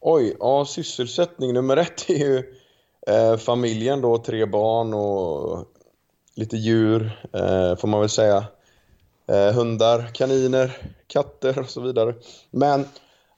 Oj, 0.00 0.36
ja 0.40 0.64
sysselsättning 0.64 1.52
nummer 1.52 1.76
ett 1.76 2.10
är 2.10 2.14
ju 2.14 2.42
eh, 3.06 3.36
familjen 3.36 4.00
då, 4.00 4.18
tre 4.18 4.46
barn 4.46 4.94
och 4.94 5.64
lite 6.34 6.56
djur 6.56 7.20
eh, 7.32 7.76
får 7.76 7.86
man 7.86 8.00
väl 8.00 8.08
säga. 8.08 8.44
Eh, 9.28 9.52
hundar, 9.54 10.10
kaniner, 10.14 10.76
katter 11.06 11.58
och 11.58 11.70
så 11.70 11.80
vidare. 11.80 12.14
Men 12.50 12.84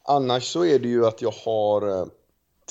annars 0.04 0.52
så 0.52 0.64
är 0.64 0.78
det 0.78 0.88
ju 0.88 1.06
att 1.06 1.22
jag 1.22 1.34
har 1.44 1.88
eh, 1.88 2.06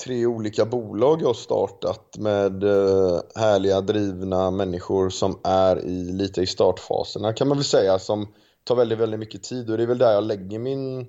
tre 0.04 0.26
olika 0.26 0.64
bolag 0.64 1.22
jag 1.22 1.26
har 1.26 1.34
startat 1.34 2.16
med 2.18 2.64
eh, 2.64 3.20
härliga 3.34 3.80
drivna 3.80 4.50
människor 4.50 5.10
som 5.10 5.40
är 5.44 5.84
i, 5.84 6.12
lite 6.12 6.42
i 6.42 6.46
startfaserna 6.46 7.32
kan 7.32 7.48
man 7.48 7.56
väl 7.56 7.64
säga 7.64 7.98
som 7.98 8.28
tar 8.64 8.76
väldigt, 8.76 8.98
väldigt 8.98 9.20
mycket 9.20 9.42
tid 9.42 9.70
och 9.70 9.76
det 9.76 9.82
är 9.82 9.86
väl 9.86 9.98
där 9.98 10.12
jag 10.12 10.24
lägger 10.24 10.58
min 10.58 11.06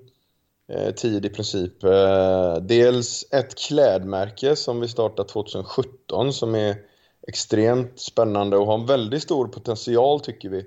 eh, 0.68 0.94
tid 0.94 1.26
i 1.26 1.28
princip. 1.28 1.84
Eh, 1.84 2.54
dels 2.54 3.24
ett 3.32 3.58
klädmärke 3.58 4.56
som 4.56 4.80
vi 4.80 4.88
startade 4.88 5.28
2017 5.28 6.32
som 6.32 6.54
är 6.54 6.76
extremt 7.28 8.00
spännande 8.00 8.56
och 8.56 8.66
har 8.66 8.74
en 8.74 8.86
väldigt 8.86 9.22
stor 9.22 9.48
potential 9.48 10.20
tycker 10.20 10.48
vi. 10.48 10.66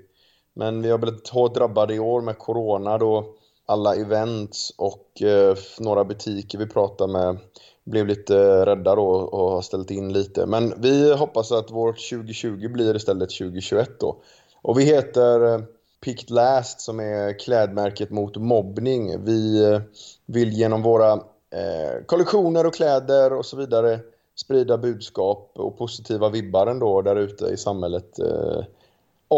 Men 0.54 0.82
vi 0.82 0.90
har 0.90 0.98
blivit 0.98 1.28
hårt 1.28 1.54
drabbade 1.54 1.94
i 1.94 1.98
år 1.98 2.20
med 2.20 2.38
Corona 2.38 2.98
då 2.98 3.24
alla 3.66 3.94
events 3.94 4.74
och 4.76 5.22
eh, 5.22 5.56
några 5.78 6.04
butiker 6.04 6.58
vi 6.58 6.66
pratade 6.66 7.12
med 7.12 7.38
blev 7.84 8.06
lite 8.06 8.38
eh, 8.38 8.64
rädda 8.64 8.94
då 8.94 9.08
och 9.08 9.50
har 9.50 9.62
ställt 9.62 9.90
in 9.90 10.12
lite. 10.12 10.46
Men 10.46 10.74
vi 10.80 11.14
hoppas 11.14 11.52
att 11.52 11.70
vårt 11.70 12.10
2020 12.10 12.68
blir 12.68 12.96
istället 12.96 13.30
2021 13.30 14.00
då. 14.00 14.16
Och 14.62 14.78
vi 14.78 14.84
heter 14.84 15.54
eh, 15.54 15.60
Picked 16.00 16.30
Last 16.30 16.80
som 16.80 17.00
är 17.00 17.38
klädmärket 17.38 18.10
mot 18.10 18.36
mobbning. 18.36 19.24
Vi 19.24 19.72
eh, 19.72 19.80
vill 20.26 20.52
genom 20.52 20.82
våra 20.82 21.12
eh, 21.12 22.04
kollektioner 22.06 22.66
och 22.66 22.74
kläder 22.74 23.32
och 23.32 23.46
så 23.46 23.56
vidare 23.56 24.00
sprida 24.36 24.78
budskap 24.78 25.52
och 25.54 25.78
positiva 25.78 26.28
vibbar 26.28 26.66
ändå 26.66 27.02
där 27.02 27.16
ute 27.16 27.44
i 27.44 27.56
samhället. 27.56 28.18
Eh, 28.18 28.64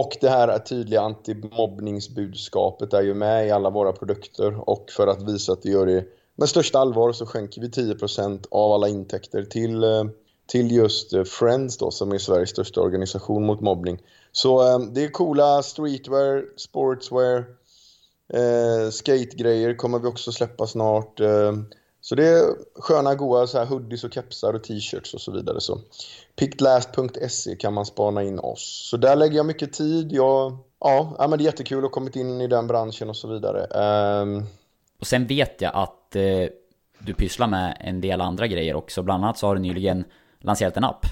och 0.00 0.16
det 0.20 0.28
här 0.28 0.58
tydliga 0.58 1.00
antimobbningsbudskapet 1.00 2.92
är 2.92 3.02
ju 3.02 3.14
med 3.14 3.46
i 3.46 3.50
alla 3.50 3.70
våra 3.70 3.92
produkter 3.92 4.70
och 4.70 4.90
för 4.90 5.06
att 5.06 5.22
visa 5.22 5.52
att 5.52 5.66
vi 5.66 5.70
gör 5.70 5.86
det 5.86 6.04
med 6.34 6.48
största 6.48 6.78
allvar 6.78 7.12
så 7.12 7.26
skänker 7.26 7.60
vi 7.60 7.68
10% 7.68 8.46
av 8.50 8.72
alla 8.72 8.88
intäkter 8.88 9.42
till, 9.42 9.84
eh, 9.84 10.04
till 10.46 10.72
just 10.72 11.12
eh, 11.12 11.24
Friends 11.24 11.78
då, 11.78 11.90
som 11.90 12.12
är 12.12 12.18
Sveriges 12.18 12.50
största 12.50 12.80
organisation 12.80 13.46
mot 13.46 13.60
mobbning. 13.60 14.02
Så 14.32 14.68
eh, 14.68 14.78
det 14.78 15.04
är 15.04 15.08
coola 15.08 15.62
streetwear, 15.62 16.44
sportswear, 16.56 17.44
eh, 18.32 18.90
skategrejer 18.90 19.74
kommer 19.74 19.98
vi 19.98 20.08
också 20.08 20.32
släppa 20.32 20.66
snart. 20.66 21.20
Så 22.08 22.14
det 22.14 22.26
är 22.26 22.54
sköna, 22.74 23.14
goa 23.14 23.46
så 23.46 23.58
här 23.58 23.66
hoodies 23.66 24.04
och 24.04 24.12
kepsar 24.12 24.54
och 24.54 24.64
t-shirts 24.64 25.14
och 25.14 25.20
så 25.20 25.32
vidare. 25.32 25.60
Så 25.60 25.80
picklast.se 26.36 27.56
kan 27.56 27.74
man 27.74 27.86
spana 27.86 28.22
in 28.22 28.38
oss. 28.38 28.88
Så 28.90 28.96
där 28.96 29.16
lägger 29.16 29.36
jag 29.36 29.46
mycket 29.46 29.72
tid. 29.72 30.12
Jag, 30.12 30.58
ja, 30.80 31.16
men 31.18 31.30
det 31.30 31.42
är 31.42 31.46
jättekul 31.46 31.78
att 31.78 31.82
ha 31.82 31.90
kommit 31.90 32.16
in 32.16 32.40
i 32.40 32.46
den 32.46 32.66
branschen 32.66 33.08
och 33.08 33.16
så 33.16 33.28
vidare. 33.28 33.66
Um... 34.22 34.46
Och 35.00 35.06
sen 35.06 35.26
vet 35.26 35.60
jag 35.60 35.74
att 35.74 36.16
eh, 36.16 36.22
du 36.98 37.14
pysslar 37.14 37.46
med 37.46 37.76
en 37.80 38.00
del 38.00 38.20
andra 38.20 38.46
grejer 38.46 38.74
också. 38.74 39.02
Bland 39.02 39.24
annat 39.24 39.38
så 39.38 39.46
har 39.46 39.54
du 39.54 39.60
nyligen 39.60 40.04
lanserat 40.40 40.76
en 40.76 40.84
app. 40.84 41.06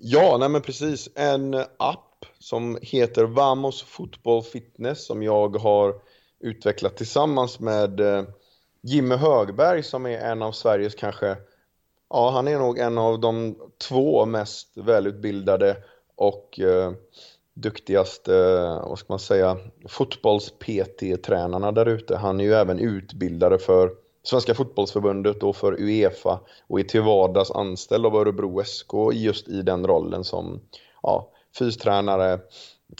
Ja, 0.00 0.36
nej 0.40 0.48
men 0.48 0.62
precis. 0.62 1.08
En 1.14 1.54
app 1.78 2.24
som 2.38 2.78
heter 2.82 3.24
Vamos 3.24 3.82
Football 3.82 4.42
Fitness 4.42 5.06
som 5.06 5.22
jag 5.22 5.56
har 5.56 5.94
utvecklat 6.40 6.96
tillsammans 6.96 7.60
med 7.60 8.00
eh, 8.00 8.24
Jimmy 8.82 9.14
Högberg 9.14 9.82
som 9.82 10.06
är 10.06 10.18
en 10.18 10.42
av 10.42 10.52
Sveriges 10.52 10.94
kanske, 10.94 11.36
ja 12.10 12.30
han 12.30 12.48
är 12.48 12.58
nog 12.58 12.78
en 12.78 12.98
av 12.98 13.20
de 13.20 13.56
två 13.88 14.26
mest 14.26 14.76
välutbildade 14.76 15.76
och 16.16 16.60
eh, 16.60 16.92
duktigaste, 17.54 18.36
eh, 18.36 18.88
vad 18.88 18.98
ska 18.98 19.06
man 19.12 19.18
säga, 19.18 19.56
fotbolls-PT-tränarna 19.88 21.72
där 21.72 21.86
ute. 21.86 22.16
Han 22.16 22.40
är 22.40 22.44
ju 22.44 22.54
även 22.54 22.78
utbildare 22.78 23.58
för 23.58 23.90
Svenska 24.22 24.54
fotbollsförbundet 24.54 25.42
och 25.42 25.56
för 25.56 25.80
Uefa 25.80 26.40
och 26.66 26.80
är 26.80 26.84
till 26.84 27.02
vardags 27.02 27.50
anställd 27.50 28.06
av 28.06 28.16
Örebro 28.16 28.64
SK 28.64 28.92
just 29.12 29.48
i 29.48 29.62
den 29.62 29.86
rollen 29.86 30.24
som 30.24 30.60
ja, 31.02 31.30
fystränare, 31.58 32.32
eh, 32.32 32.38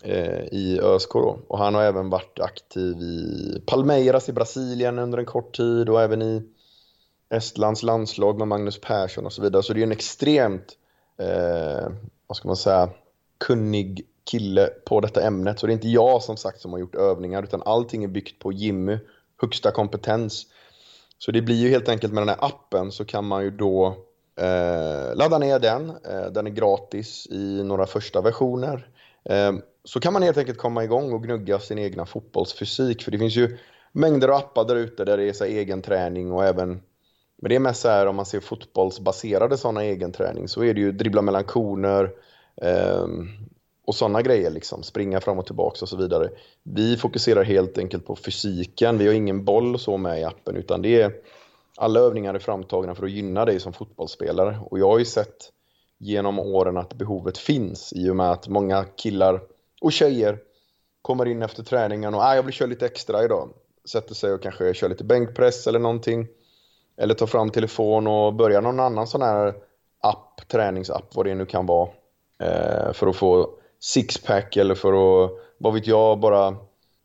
Eh, 0.03 0.45
i 0.53 0.81
ÖSK 0.83 1.13
då. 1.13 1.39
Och 1.49 1.59
han 1.59 1.75
har 1.75 1.83
även 1.83 2.11
varit 2.11 2.41
aktiv 2.41 2.97
i 2.97 3.63
Palmeiras 3.67 4.29
i 4.29 4.33
Brasilien 4.33 4.99
under 4.99 5.19
en 5.19 5.27
kort 5.27 5.57
tid 5.57 5.89
och 5.89 6.03
även 6.03 6.23
i 6.23 6.43
Estlands 7.31 7.83
landslag 7.83 8.39
med 8.39 8.49
Magnus 8.49 8.81
Persson 8.81 9.27
och 9.27 9.33
så 9.33 9.43
vidare. 9.43 9.63
Så 9.63 9.73
det 9.73 9.81
är 9.81 9.83
en 9.83 9.93
extremt, 9.93 10.77
eh, 11.19 11.89
vad 12.27 12.37
ska 12.37 12.49
man 12.49 12.57
säga, 12.57 12.91
kunnig 13.39 14.07
kille 14.31 14.71
på 14.85 15.01
detta 15.01 15.23
ämnet. 15.23 15.59
Så 15.59 15.67
det 15.67 15.73
är 15.73 15.75
inte 15.75 15.89
jag 15.89 16.23
som 16.23 16.37
sagt 16.37 16.61
som 16.61 16.73
har 16.73 16.79
gjort 16.79 16.95
övningar 16.95 17.43
utan 17.43 17.63
allting 17.63 18.05
är 18.05 18.09
byggt 18.09 18.39
på 18.39 18.53
Jimmy, 18.53 18.99
högsta 19.41 19.71
kompetens. 19.71 20.47
Så 21.19 21.33
det 21.33 21.43
blir 21.43 21.57
ju 21.57 21.69
helt 21.69 21.89
enkelt 21.89 22.13
med 22.13 22.21
den 22.21 22.29
här 22.29 22.45
appen 22.45 22.93
så 22.93 23.05
kan 23.05 23.25
man 23.25 23.45
ju 23.45 23.51
då 23.51 23.87
eh, 24.37 25.17
ladda 25.17 25.39
ner 25.39 25.59
den. 25.59 25.91
Eh, 25.91 26.27
den 26.33 26.47
är 26.47 26.51
gratis 26.51 27.27
i 27.31 27.63
några 27.65 27.87
första 27.87 28.21
versioner. 28.21 28.89
Eh, 29.25 29.53
så 29.89 30.01
kan 30.01 30.13
man 30.13 30.23
helt 30.23 30.39
enkelt 30.39 30.59
komma 30.59 30.85
igång 30.85 31.13
och 31.13 31.23
gnugga 31.23 31.59
sin 31.59 31.79
egna 31.79 32.07
fotbollsfysik. 32.07 33.03
För 33.03 33.11
det 33.11 33.19
finns 33.19 33.37
ju 33.37 33.59
mängder 33.93 34.29
av 34.29 34.35
appar 34.35 34.65
där 34.65 34.77
ute 34.77 35.05
där 35.05 35.17
det 35.17 35.29
är 35.29 35.33
så 35.33 35.45
egen 35.45 35.83
träning 35.83 36.33
och 36.33 36.45
även 36.45 36.81
men 37.37 37.49
det 37.49 37.55
är 37.55 37.61
mest 37.61 37.81
så 37.81 37.89
här 37.89 38.07
om 38.07 38.17
man 38.17 38.27
ser 38.27 38.41
fotbollsbaserade 38.41 39.57
sådana 39.57 39.85
egen 39.85 40.13
träning 40.13 40.49
så 40.49 40.65
är 40.65 40.75
det 40.75 40.81
ju 40.81 40.93
dribbla 40.93 41.23
mellan 41.23 41.45
koner 41.45 42.11
eh, 42.63 43.07
och 43.87 43.95
sådana 43.95 44.23
grejer 44.23 44.51
liksom, 44.51 44.83
springa 44.83 45.21
fram 45.21 45.39
och 45.39 45.47
tillbaka 45.47 45.79
och 45.83 45.89
så 45.89 45.97
vidare. 45.97 46.31
Vi 46.63 46.97
fokuserar 46.97 47.45
helt 47.45 47.79
enkelt 47.79 48.07
på 48.07 48.17
fysiken, 48.17 48.99
vi 48.99 49.07
har 49.07 49.15
ingen 49.15 49.45
boll 49.45 49.79
så 49.79 49.97
med 49.97 50.21
i 50.21 50.25
appen 50.25 50.57
utan 50.57 50.83
det 50.83 51.03
är 51.03 51.13
alla 51.77 52.01
övningar 52.01 52.35
är 52.35 52.39
framtagna 52.39 52.95
för 52.95 53.05
att 53.05 53.11
gynna 53.11 53.45
dig 53.45 53.61
som 53.61 53.73
fotbollsspelare 53.73 54.59
och 54.71 54.79
jag 54.79 54.89
har 54.89 54.99
ju 54.99 55.05
sett 55.05 55.53
genom 55.99 56.39
åren 56.39 56.77
att 56.77 56.95
behovet 56.95 57.39
finns 57.39 57.93
i 57.93 58.11
och 58.11 58.17
med 58.17 58.31
att 58.31 58.49
många 58.49 58.85
killar 58.85 59.41
och 59.81 59.93
tjejer 59.93 60.39
kommer 61.03 61.27
in 61.27 61.43
efter 61.43 61.63
träningen 61.63 62.15
och 62.15 62.21
ah, 62.21 62.35
jag 62.35 62.43
vill 62.43 62.53
köra 62.53 62.69
lite 62.69 62.87
extra 62.87 63.25
idag. 63.25 63.51
Sätter 63.91 64.15
sig 64.15 64.33
och 64.33 64.43
kanske 64.43 64.75
kör 64.75 64.89
lite 64.89 65.05
bänkpress 65.05 65.67
eller 65.67 65.79
någonting. 65.79 66.27
Eller 66.97 67.15
tar 67.15 67.27
fram 67.27 67.51
telefon 67.51 68.07
och 68.07 68.35
börjar 68.35 68.63
någon 68.63 68.81
annan 68.81 69.07
sån 69.07 69.23
här 69.23 69.55
app, 70.03 70.49
träningsapp, 70.49 71.15
vad 71.15 71.27
det 71.27 71.35
nu 71.35 71.47
kan 71.47 71.67
vara. 71.67 71.89
Eh, 72.43 72.93
för 72.93 73.07
att 73.07 73.17
få 73.17 73.51
sixpack 73.81 74.57
eller 74.57 74.75
för 74.75 74.93
att, 74.93 75.31
vad 75.59 75.75
vet 75.75 75.87
jag, 75.87 76.21
bara 76.21 76.47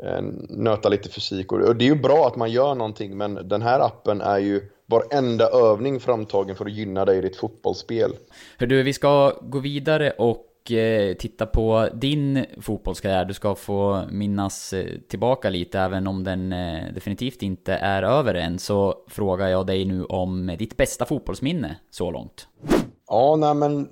eh, 0.03 0.21
nöta 0.49 0.89
lite 0.89 1.09
fysik. 1.09 1.51
Och 1.51 1.75
det 1.75 1.85
är 1.85 1.89
ju 1.89 2.01
bra 2.01 2.27
att 2.27 2.35
man 2.35 2.51
gör 2.51 2.75
någonting 2.75 3.17
men 3.17 3.47
den 3.47 3.61
här 3.61 3.79
appen 3.79 4.21
är 4.21 4.37
ju 4.37 4.69
varenda 4.85 5.49
övning 5.49 5.99
framtagen 5.99 6.55
för 6.55 6.65
att 6.65 6.71
gynna 6.71 7.05
dig 7.05 7.17
i 7.17 7.21
ditt 7.21 7.35
fotbollsspel. 7.35 8.15
Hör 8.57 8.67
du, 8.67 8.83
vi 8.83 8.93
ska 8.93 9.33
gå 9.41 9.59
vidare 9.59 10.11
och 10.11 10.45
eh, 10.71 11.13
titta 11.13 11.45
på 11.45 11.89
din 11.93 12.45
fotbollskarriär. 12.61 13.25
Du 13.25 13.33
ska 13.33 13.55
få 13.55 14.03
minnas 14.11 14.73
eh, 14.73 14.99
tillbaka 15.09 15.49
lite, 15.49 15.79
även 15.79 16.07
om 16.07 16.23
den 16.23 16.53
eh, 16.53 16.93
definitivt 16.93 17.41
inte 17.41 17.73
är 17.73 18.03
över 18.03 18.35
än. 18.35 18.59
Så 18.59 18.95
frågar 19.07 19.47
jag 19.47 19.67
dig 19.67 19.85
nu 19.85 20.05
om 20.05 20.55
ditt 20.59 20.77
bästa 20.77 21.05
fotbollsminne 21.05 21.75
så 21.89 22.11
långt. 22.11 22.47
Ja, 23.07 23.35
nej 23.35 23.53
men 23.53 23.89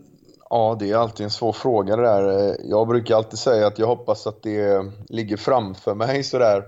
Ja, 0.49 0.77
det 0.79 0.91
är 0.91 0.95
alltid 0.95 1.23
en 1.23 1.31
svår 1.31 1.53
fråga 1.53 1.95
det 1.95 2.01
där. 2.01 2.55
Jag 2.63 2.87
brukar 2.87 3.15
alltid 3.15 3.39
säga 3.39 3.67
att 3.67 3.79
jag 3.79 3.87
hoppas 3.87 4.27
att 4.27 4.43
det 4.43 4.85
ligger 5.09 5.37
framför 5.37 5.95
mig 5.95 6.23
sådär 6.23 6.63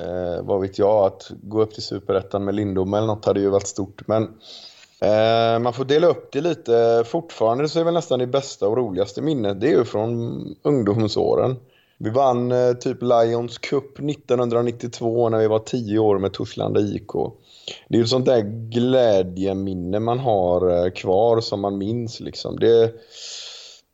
Eh, 0.00 0.42
vad 0.42 0.60
vet 0.60 0.78
jag, 0.78 1.06
att 1.06 1.30
gå 1.42 1.62
upp 1.62 1.74
till 1.74 1.82
Superettan 1.82 2.44
med 2.44 2.54
Lindom 2.54 2.94
eller 2.94 3.06
något 3.06 3.24
hade 3.24 3.40
ju 3.40 3.48
varit 3.48 3.66
stort. 3.66 4.02
Men 4.06 4.28
eh, 5.00 5.58
man 5.58 5.72
får 5.72 5.84
dela 5.84 6.06
upp 6.06 6.32
det 6.32 6.40
lite. 6.40 7.04
Fortfarande 7.06 7.68
så 7.68 7.80
är 7.80 7.84
väl 7.84 7.94
nästan 7.94 8.18
det 8.18 8.26
bästa 8.26 8.68
och 8.68 8.76
roligaste 8.76 9.22
minnet, 9.22 9.60
det 9.60 9.66
är 9.66 9.78
ju 9.78 9.84
från 9.84 10.56
ungdomsåren. 10.62 11.56
Vi 11.98 12.10
vann 12.10 12.52
eh, 12.52 12.72
typ 12.72 13.02
Lions 13.02 13.58
Cup 13.58 13.98
1992 13.98 15.28
när 15.28 15.38
vi 15.38 15.46
var 15.46 15.58
10 15.58 15.98
år 15.98 16.18
med 16.18 16.32
Torslanda 16.32 16.80
IK. 16.80 17.12
Det 17.88 17.96
är 17.96 18.00
ju 18.00 18.06
sånt 18.06 18.26
där 18.26 18.40
glädjeminne 18.70 20.00
man 20.00 20.18
har 20.18 20.84
eh, 20.84 20.90
kvar 20.90 21.40
som 21.40 21.60
man 21.60 21.78
minns 21.78 22.20
liksom. 22.20 22.58
Det... 22.58 22.92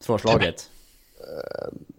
Svårslaget? 0.01 0.69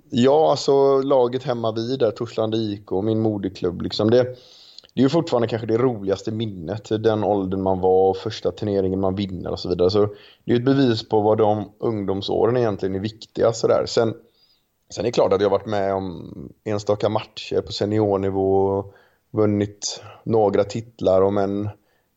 Ja, 0.10 0.52
alltså 0.52 1.02
laget 1.02 1.44
hemma 1.44 1.72
vid 1.72 2.00
där, 2.00 2.12
Torslanda 2.12 2.58
IK 2.58 2.92
och 2.92 3.04
min 3.04 3.20
moderklubb. 3.20 3.82
Liksom 3.82 4.12
det, 4.12 4.36
det 4.94 5.02
är 5.02 5.04
ju 5.04 5.10
fortfarande 5.10 5.48
kanske 5.48 5.68
det 5.68 5.78
roligaste 5.78 6.32
minnet, 6.32 6.90
den 6.90 7.24
åldern 7.24 7.62
man 7.62 7.80
var 7.80 8.10
och 8.10 8.18
första 8.18 8.52
turneringen 8.52 9.00
man 9.00 9.16
vinner 9.16 9.52
och 9.52 9.60
så 9.60 9.70
vidare. 9.70 9.90
Så 9.90 10.14
det 10.44 10.52
är 10.52 10.56
ett 10.56 10.66
bevis 10.66 11.10
på 11.10 11.22
vad 11.22 11.38
de 11.38 11.72
ungdomsåren 11.80 12.58
egentligen 12.58 12.96
är 12.96 13.00
viktiga. 13.00 13.54
Sådär. 13.54 13.86
Sen, 13.86 14.14
sen 14.90 15.06
är 15.06 15.08
det 15.08 15.12
klart 15.12 15.34
att 15.34 15.42
jag 15.42 15.50
varit 15.50 15.66
med 15.66 15.94
om 15.94 16.34
enstaka 16.64 17.10
matcher 17.10 17.62
på 17.62 17.72
seniornivå 17.72 18.66
och 18.66 18.94
vunnit 19.32 20.02
några 20.24 20.64
titlar, 20.64 21.22
om 21.22 21.38
än 21.38 21.70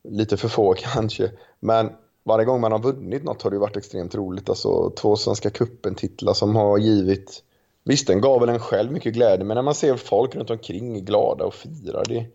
lite 0.03 0.37
för 0.37 0.47
få 0.47 0.73
kanske. 0.77 1.31
Men 1.59 1.89
varje 2.23 2.45
gång 2.45 2.61
man 2.61 2.71
har 2.71 2.79
vunnit 2.79 3.23
något 3.23 3.41
har 3.41 3.51
det 3.51 3.59
varit 3.59 3.77
extremt 3.77 4.15
roligt. 4.15 4.49
Alltså 4.49 4.89
två 4.89 5.15
Svenska 5.15 5.49
cupen-titlar 5.49 6.33
som 6.33 6.55
har 6.55 6.77
givit 6.77 7.43
Visst, 7.83 8.07
den 8.07 8.21
gav 8.21 8.39
väl 8.39 8.49
en 8.49 8.59
själv 8.59 8.91
mycket 8.91 9.13
glädje, 9.13 9.45
men 9.45 9.55
när 9.55 9.61
man 9.61 9.75
ser 9.75 9.95
folk 9.95 10.35
runt 10.35 10.49
omkring 10.49 11.05
glada 11.05 11.45
och 11.45 11.53
firar, 11.53 12.03
det, 12.07 12.25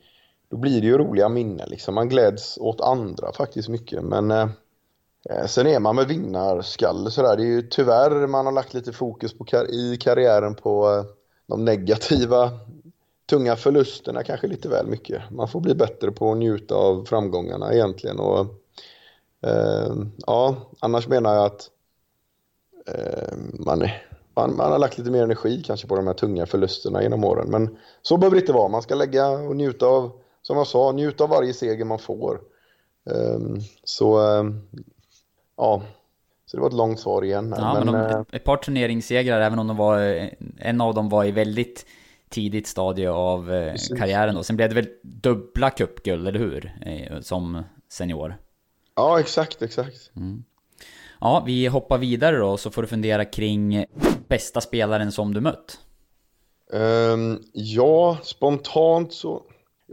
då 0.53 0.59
blir 0.59 0.81
det 0.81 0.87
ju 0.87 0.99
roliga 0.99 1.29
minnen. 1.29 1.69
Liksom. 1.69 1.95
Man 1.95 2.09
gläds 2.09 2.59
åt 2.61 2.81
andra 2.81 3.33
faktiskt 3.33 3.69
mycket. 3.69 4.05
Men 4.05 4.31
eh, 4.31 4.49
eh, 5.31 5.47
sen 5.47 5.67
är 5.67 5.81
man 5.81 5.97
med 5.97 6.09
vinnarskalle 6.09 7.11
sådär. 7.11 7.37
Det 7.37 7.43
är 7.43 7.47
ju 7.47 7.63
tyvärr 7.63 8.27
man 8.27 8.47
har 8.47 8.53
lagt 8.53 8.75
lite 8.75 8.93
fokus 8.93 9.39
på 9.39 9.45
kar 9.45 9.71
i 9.71 9.97
karriären 9.97 10.55
på 10.55 10.91
eh, 10.91 11.05
de 11.47 11.65
negativa, 11.65 12.51
tunga 13.31 13.57
förlusterna 13.57 14.23
kanske 14.23 14.47
lite 14.47 14.69
väl 14.69 14.87
mycket. 14.87 15.31
Man 15.31 15.49
får 15.49 15.61
bli 15.61 15.75
bättre 15.75 16.11
på 16.11 16.33
att 16.33 16.39
njuta 16.39 16.75
av 16.75 17.05
framgångarna 17.05 17.73
egentligen. 17.73 18.21
Och, 18.21 18.41
eh, 19.47 19.95
ja, 20.27 20.57
annars 20.81 21.09
menar 21.09 21.35
jag 21.35 21.45
att 21.45 21.71
eh, 22.87 23.37
man 23.39 23.89
man, 24.35 24.57
man, 24.57 24.73
har 24.73 24.79
lagt 24.79 24.99
lite 24.99 25.11
mer 25.11 25.23
energi 25.23 25.63
kanske 25.67 25.87
på 25.87 25.97
de 25.97 26.07
här 26.07 26.15
tunga 26.15 26.47
förlusterna 26.47 27.03
genom 27.03 27.25
åren. 27.25 27.51
Men 27.51 27.79
så 28.03 28.17
behöver 28.17 28.37
det 28.37 28.41
inte 28.41 28.53
vara. 28.53 28.69
Man 28.69 28.83
ska 28.83 28.95
lägga 28.95 29.29
och 29.29 29.57
njuta 29.57 29.87
av, 29.87 30.13
som 30.43 30.57
jag 30.57 30.67
sa, 30.67 30.93
njuta 30.93 31.25
av 31.25 31.31
varje 31.31 31.55
seger 31.55 31.85
man 31.85 31.99
får. 31.99 32.41
Um, 33.05 33.61
så, 33.85 34.21
um, 34.21 34.63
ja. 35.57 35.83
Så 36.47 36.57
det 36.57 36.61
var 36.61 36.69
ett 36.69 36.75
långt 36.75 37.01
svar 37.01 37.25
igen. 37.25 37.55
Ja, 37.59 37.75
men, 37.75 37.87
men 37.87 37.95
de, 37.95 38.15
äh, 38.15 38.23
ett 38.33 38.45
par 38.45 38.57
turneringssegrar, 38.57 39.41
även 39.41 39.59
om 39.59 39.67
de 39.67 39.77
var, 39.77 40.31
en 40.59 40.81
av 40.81 40.95
dem 40.95 41.09
var 41.09 41.25
i 41.25 41.31
väldigt 41.31 41.87
tidigt 42.29 42.67
stadie 42.67 43.11
av 43.11 43.53
eh, 43.53 43.75
karriären 43.99 44.35
då. 44.35 44.43
Sen 44.43 44.57
blev 44.57 44.69
det 44.69 44.75
väl 44.75 44.89
dubbla 45.03 45.71
cupguld, 45.71 46.29
eller 46.29 46.39
hur? 46.39 46.73
Eh, 46.87 47.21
som 47.21 47.63
senior. 47.89 48.37
Ja, 48.97 49.21
exakt, 49.21 49.63
exakt. 49.63 50.11
Mm. 50.17 50.45
Ja, 51.21 51.43
vi 51.47 51.67
hoppar 51.67 51.99
vidare 51.99 52.37
då, 52.37 52.57
så 52.57 52.71
får 52.71 52.83
du 52.83 52.89
fundera 52.89 53.25
kring 53.25 53.87
bästa 54.29 54.61
spelaren 54.61 55.13
som 55.13 55.35
du 55.35 55.41
mött. 55.41 55.81
Um, 56.73 57.43
ja, 57.53 58.19
spontant 58.23 59.13
så... 59.13 59.43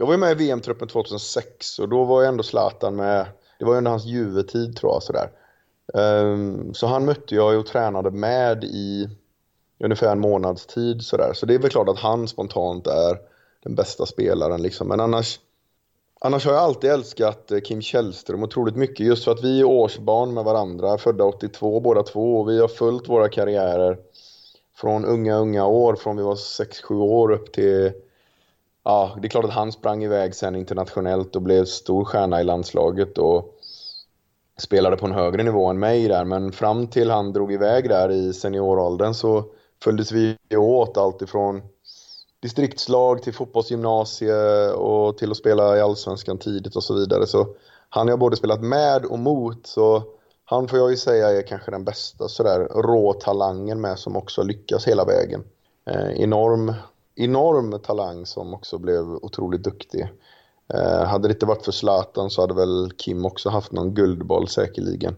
Jag 0.00 0.06
var 0.06 0.14
ju 0.14 0.18
med 0.18 0.32
i 0.32 0.34
VM-truppen 0.34 0.88
2006 0.88 1.78
och 1.78 1.88
då 1.88 2.04
var 2.04 2.22
ju 2.22 2.28
ändå 2.28 2.42
Zlatan 2.42 2.96
med. 2.96 3.26
Det 3.58 3.64
var 3.64 3.72
ju 3.72 3.78
under 3.78 3.90
hans 3.90 4.04
Juve-tid 4.04 4.76
tror 4.76 4.92
jag 4.92 5.02
sådär. 5.02 5.30
Um, 5.94 6.74
så 6.74 6.86
han 6.86 7.04
mötte 7.04 7.34
jag 7.34 7.58
och 7.58 7.66
tränade 7.66 8.10
med 8.10 8.64
i 8.64 9.08
ungefär 9.84 10.12
en 10.12 10.20
månads 10.20 10.66
tid 10.66 11.02
sådär. 11.02 11.32
Så 11.34 11.46
det 11.46 11.54
är 11.54 11.58
väl 11.58 11.70
klart 11.70 11.88
att 11.88 11.98
han 11.98 12.28
spontant 12.28 12.86
är 12.86 13.18
den 13.62 13.74
bästa 13.74 14.06
spelaren 14.06 14.62
liksom. 14.62 14.88
Men 14.88 15.00
annars, 15.00 15.40
annars 16.20 16.46
har 16.46 16.52
jag 16.52 16.62
alltid 16.62 16.90
älskat 16.90 17.50
eh, 17.50 17.60
Kim 17.60 17.82
Källström 17.82 18.42
otroligt 18.42 18.76
mycket. 18.76 19.06
Just 19.06 19.24
för 19.24 19.32
att 19.32 19.44
vi 19.44 19.60
är 19.60 19.64
årsbarn 19.64 20.34
med 20.34 20.44
varandra, 20.44 20.98
födda 20.98 21.24
82 21.24 21.80
båda 21.80 22.02
två. 22.02 22.40
Och 22.40 22.48
vi 22.48 22.60
har 22.60 22.68
följt 22.68 23.08
våra 23.08 23.28
karriärer 23.28 23.98
från 24.76 25.04
unga, 25.04 25.36
unga 25.36 25.66
år, 25.66 25.96
från 25.96 26.16
vi 26.16 26.22
var 26.22 26.34
6-7 26.34 26.94
år 26.94 27.32
upp 27.32 27.52
till 27.52 27.92
Ja, 28.84 29.16
det 29.20 29.26
är 29.26 29.30
klart 29.30 29.44
att 29.44 29.50
han 29.50 29.72
sprang 29.72 30.04
iväg 30.04 30.34
sen 30.34 30.56
internationellt 30.56 31.36
och 31.36 31.42
blev 31.42 31.64
stor 31.64 32.04
stjärna 32.04 32.40
i 32.40 32.44
landslaget 32.44 33.18
och 33.18 33.56
spelade 34.58 34.96
på 34.96 35.06
en 35.06 35.12
högre 35.12 35.42
nivå 35.42 35.66
än 35.66 35.78
mig 35.78 36.08
där. 36.08 36.24
Men 36.24 36.52
fram 36.52 36.86
till 36.86 37.10
han 37.10 37.32
drog 37.32 37.52
iväg 37.52 37.88
där 37.88 38.10
i 38.10 38.32
senioråldern 38.32 39.14
så 39.14 39.44
följdes 39.82 40.12
vi 40.12 40.36
åt 40.56 40.96
alltifrån 40.96 41.62
distriktslag 42.42 43.22
till 43.22 43.34
fotbollsgymnasie 43.34 44.70
och 44.72 45.18
till 45.18 45.30
att 45.30 45.36
spela 45.36 45.76
i 45.76 45.80
Allsvenskan 45.80 46.38
tidigt 46.38 46.76
och 46.76 46.84
så 46.84 46.94
vidare. 46.94 47.26
Så 47.26 47.46
han 47.88 48.06
har 48.06 48.12
jag 48.12 48.18
både 48.18 48.36
spelat 48.36 48.62
med 48.62 49.04
och 49.04 49.18
mot, 49.18 49.66
så 49.66 50.02
han 50.44 50.68
får 50.68 50.78
jag 50.78 50.90
ju 50.90 50.96
säga 50.96 51.30
är 51.30 51.42
kanske 51.42 51.70
den 51.70 51.84
bästa 51.84 52.28
sådär 52.28 52.60
råtalangen 52.60 53.80
med 53.80 53.98
som 53.98 54.16
också 54.16 54.42
lyckas 54.42 54.88
hela 54.88 55.04
vägen. 55.04 55.44
Eh, 55.86 56.10
enorm, 56.10 56.74
enorm 57.24 57.80
talang 57.80 58.26
som 58.26 58.54
också 58.54 58.78
blev 58.78 59.04
otroligt 59.04 59.62
duktig. 59.62 60.08
Eh, 60.74 61.04
hade 61.04 61.28
det 61.28 61.32
inte 61.32 61.46
varit 61.46 61.64
för 61.64 61.72
Zlatan 61.72 62.30
så 62.30 62.40
hade 62.40 62.54
väl 62.54 62.92
Kim 62.96 63.26
också 63.26 63.48
haft 63.48 63.72
någon 63.72 63.94
guldboll 63.94 64.48
säkerligen. 64.48 65.16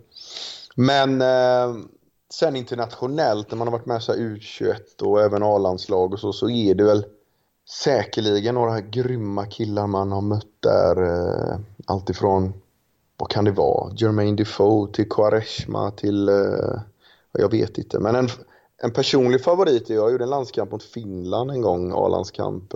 Men 0.74 1.20
eh, 1.22 1.84
sen 2.32 2.56
internationellt, 2.56 3.50
när 3.50 3.58
man 3.58 3.66
har 3.66 3.72
varit 3.72 3.86
med 3.86 4.02
så 4.02 4.12
U21 4.12 5.02
och 5.02 5.20
även 5.20 5.42
A-landslag 5.42 6.12
och 6.12 6.20
så, 6.20 6.32
så 6.32 6.50
är 6.50 6.74
det 6.74 6.84
väl 6.84 7.04
säkerligen 7.70 8.54
några 8.54 8.80
grymma 8.80 9.46
killar 9.46 9.86
man 9.86 10.12
har 10.12 10.20
mött 10.20 10.56
där. 10.60 11.02
Eh, 11.02 11.58
Alltifrån, 11.86 12.52
vad 13.16 13.30
kan 13.30 13.44
det 13.44 13.50
vara, 13.50 13.92
Jermaine 13.94 14.36
Defoe 14.36 14.92
till 14.92 15.08
Quaresma 15.08 15.90
till, 15.90 16.28
eh, 16.28 16.80
jag 17.32 17.50
vet 17.50 17.78
inte. 17.78 17.98
Men 17.98 18.14
en, 18.14 18.28
en 18.82 18.92
personlig 18.92 19.44
favorit 19.44 19.90
är, 19.90 19.94
jag 19.94 20.12
gjorde 20.12 20.24
en 20.24 20.30
landskamp 20.30 20.72
mot 20.72 20.82
Finland 20.82 21.50
en 21.50 21.62
gång, 21.62 21.92
A-landskamp. 21.94 22.74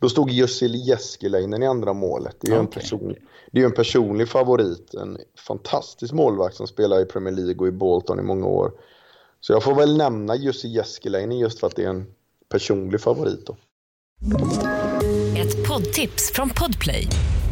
Då 0.00 0.08
stod 0.08 0.30
Jussi 0.30 0.66
Jääskeläinen 0.66 1.62
i 1.62 1.66
andra 1.66 1.92
målet. 1.92 2.36
Det 2.40 2.48
är 2.48 2.52
okay. 2.52 2.60
en 2.60 2.66
person, 2.66 3.14
det 3.52 3.60
är 3.60 3.64
en 3.64 3.72
personlig 3.72 4.28
favorit. 4.28 4.94
En 4.94 5.18
fantastisk 5.46 6.12
målvakt 6.12 6.56
som 6.56 6.66
spelar 6.66 7.00
i 7.00 7.04
Premier 7.04 7.34
League 7.34 7.56
och 7.56 7.68
i 7.68 7.70
Bolton 7.70 8.18
i 8.18 8.22
många 8.22 8.46
år. 8.46 8.72
Så 9.40 9.52
jag 9.52 9.62
får 9.62 9.74
väl 9.74 9.96
nämna 9.96 10.36
Jussi 10.36 10.68
Jääskeläinen 10.68 11.38
just 11.38 11.60
för 11.60 11.66
att 11.66 11.76
det 11.76 11.84
är 11.84 11.88
en 11.88 12.06
personlig 12.48 13.00
favorit. 13.00 13.46
Då. 13.46 13.56
Ett 15.38 15.68
poddtips 15.68 16.32
från 16.32 16.48
Podplay. 16.48 17.08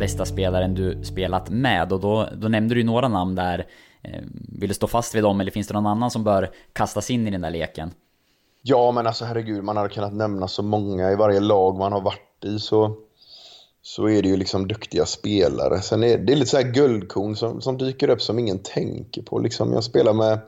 Bästa 0.00 0.24
spelaren 0.24 0.74
du 0.74 1.04
spelat 1.04 1.50
med 1.50 1.92
och 1.92 2.00
då, 2.00 2.28
då 2.36 2.48
nämnde 2.48 2.74
du 2.74 2.84
några 2.84 3.08
namn 3.08 3.34
där 3.34 3.66
eh, 4.02 4.20
vill 4.60 4.68
du 4.68 4.74
stå 4.74 4.86
fast 4.86 5.14
vid 5.14 5.22
dem 5.22 5.40
eller 5.40 5.50
finns 5.50 5.68
det 5.68 5.74
någon 5.74 5.86
annan 5.86 6.10
som 6.10 6.24
bör 6.24 6.50
kastas 6.72 7.10
in 7.10 7.28
i 7.28 7.30
den 7.30 7.40
där 7.40 7.50
leken? 7.50 7.90
Ja, 8.62 8.92
men 8.92 9.06
alltså 9.06 9.24
herregud, 9.24 9.64
man 9.64 9.76
hade 9.76 9.88
kunnat 9.88 10.14
nämna 10.14 10.48
så 10.48 10.62
många 10.62 11.10
i 11.10 11.16
varje 11.16 11.40
lag 11.40 11.76
man 11.76 11.92
har 11.92 12.00
varit 12.00 12.44
i 12.44 12.58
så, 12.58 12.96
så 13.82 14.08
är 14.08 14.22
det 14.22 14.28
ju 14.28 14.36
liksom 14.36 14.68
duktiga 14.68 15.06
spelare. 15.06 15.80
Sen 15.80 16.02
är 16.02 16.18
det 16.18 16.32
är 16.32 16.36
lite 16.36 16.50
så 16.50 16.56
här 16.56 16.72
guldkorn 16.72 17.36
som, 17.36 17.60
som 17.60 17.78
dyker 17.78 18.08
upp 18.08 18.22
som 18.22 18.38
ingen 18.38 18.58
tänker 18.58 19.22
på. 19.22 19.38
Liksom, 19.38 19.72
jag 19.72 19.84
spelar 19.84 20.12
med 20.12 20.38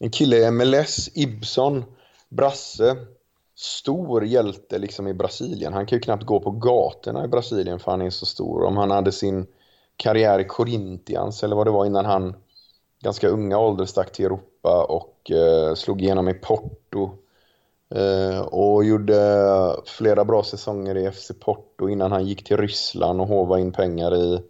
en 0.00 0.10
kille 0.10 0.36
i 0.36 0.50
MLS, 0.50 1.08
Ibson, 1.14 1.84
Brasse. 2.28 2.96
Stor 3.56 4.24
hjälte 4.24 4.78
liksom 4.78 5.08
i 5.08 5.14
Brasilien. 5.14 5.72
Han 5.72 5.86
kan 5.86 5.96
ju 5.96 6.00
knappt 6.00 6.24
gå 6.24 6.40
på 6.40 6.50
gatorna 6.50 7.24
i 7.24 7.28
Brasilien 7.28 7.78
för 7.78 7.90
han 7.90 8.02
är 8.02 8.10
så 8.10 8.26
stor. 8.26 8.62
Om 8.62 8.76
han 8.76 8.90
hade 8.90 9.12
sin 9.12 9.46
karriär 9.96 10.38
i 10.38 10.44
Corinthians 10.44 11.42
eller 11.42 11.56
vad 11.56 11.66
det 11.66 11.70
var 11.70 11.86
innan 11.86 12.04
han 12.04 12.34
ganska 13.02 13.28
unga 13.28 13.58
ålder 13.58 13.84
stack 13.84 14.12
till 14.12 14.24
Europa 14.24 14.84
och 14.88 15.30
eh, 15.30 15.74
slog 15.74 16.02
igenom 16.02 16.28
i 16.28 16.34
Porto. 16.34 17.10
Eh, 17.94 18.40
och 18.40 18.84
gjorde 18.84 19.76
flera 19.84 20.24
bra 20.24 20.42
säsonger 20.42 20.96
i 20.96 21.12
FC 21.12 21.30
Porto 21.40 21.88
innan 21.88 22.12
han 22.12 22.26
gick 22.26 22.44
till 22.44 22.56
Ryssland 22.56 23.20
och 23.20 23.26
håvade 23.26 23.60
in 23.60 23.72
pengar 23.72 24.16
i, 24.16 24.42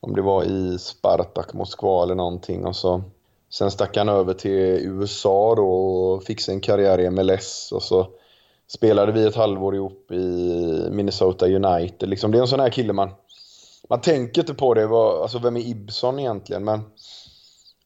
om 0.00 0.14
det 0.14 0.22
var 0.22 0.44
i 0.44 0.78
Spartak 0.78 1.52
Moskva 1.52 2.02
eller 2.02 2.14
någonting. 2.14 2.66
Och 2.66 2.76
så, 2.76 3.02
sen 3.50 3.70
stack 3.70 3.96
han 3.96 4.08
över 4.08 4.34
till 4.34 4.78
USA 4.82 5.54
då 5.54 5.68
och 5.68 6.22
fick 6.22 6.40
sin 6.40 6.60
karriär 6.60 7.00
i 7.00 7.10
MLS. 7.10 7.72
Och 7.72 7.82
så 7.82 8.06
spelade 8.68 9.12
vi 9.12 9.26
ett 9.26 9.36
halvår 9.36 9.74
ihop 9.74 10.10
i 10.10 10.88
Minnesota 10.90 11.46
United. 11.46 12.08
Liksom, 12.08 12.30
det 12.30 12.38
är 12.38 12.42
en 12.42 12.48
sån 12.48 12.60
här 12.60 12.70
kille 12.70 12.92
man... 12.92 13.10
Man 13.90 14.00
tänker 14.00 14.40
inte 14.40 14.54
på 14.54 14.74
det, 14.74 14.84
alltså 14.86 15.38
vem 15.38 15.56
är 15.56 15.60
Ibson 15.60 16.18
egentligen? 16.18 16.64
Men 16.64 16.80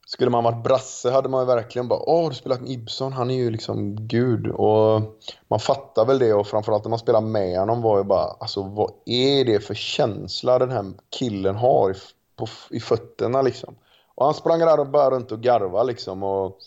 skulle 0.07 0.31
man 0.31 0.45
varit 0.45 0.64
brasse 0.64 1.11
hade 1.11 1.29
man 1.29 1.40
ju 1.40 1.47
verkligen 1.47 1.88
bara 1.88 2.01
åh, 2.03 2.29
du 2.29 2.35
spelat 2.35 2.61
med 2.61 2.71
Ibson, 2.71 3.12
han 3.12 3.31
är 3.31 3.35
ju 3.35 3.51
liksom 3.51 4.07
gud. 4.07 4.47
Och 4.47 5.03
man 5.49 5.61
fattar 5.61 6.05
väl 6.05 6.18
det 6.18 6.35
och 6.35 6.47
framförallt 6.47 6.85
när 6.85 6.90
man 6.90 6.99
spelar 6.99 7.21
med 7.21 7.59
honom 7.59 7.83
var 7.83 7.99
ju 7.99 8.05
bara, 8.05 8.37
alltså 8.40 8.62
vad 8.62 8.92
är 9.07 9.45
det 9.45 9.61
för 9.61 9.75
känsla 9.75 10.59
den 10.59 10.71
här 10.71 10.92
killen 11.18 11.57
har 11.57 11.90
i, 11.90 11.95
på, 12.37 12.47
i 12.71 12.81
fötterna 12.81 13.42
liksom. 13.42 13.75
Och 14.14 14.25
han 14.25 14.35
sprang 14.35 14.59
där 14.59 14.81
och 14.81 14.90
bara 14.90 15.11
runt 15.11 15.33
och 15.33 15.40
garva 15.40 15.83
liksom 15.83 16.23
och 16.23 16.59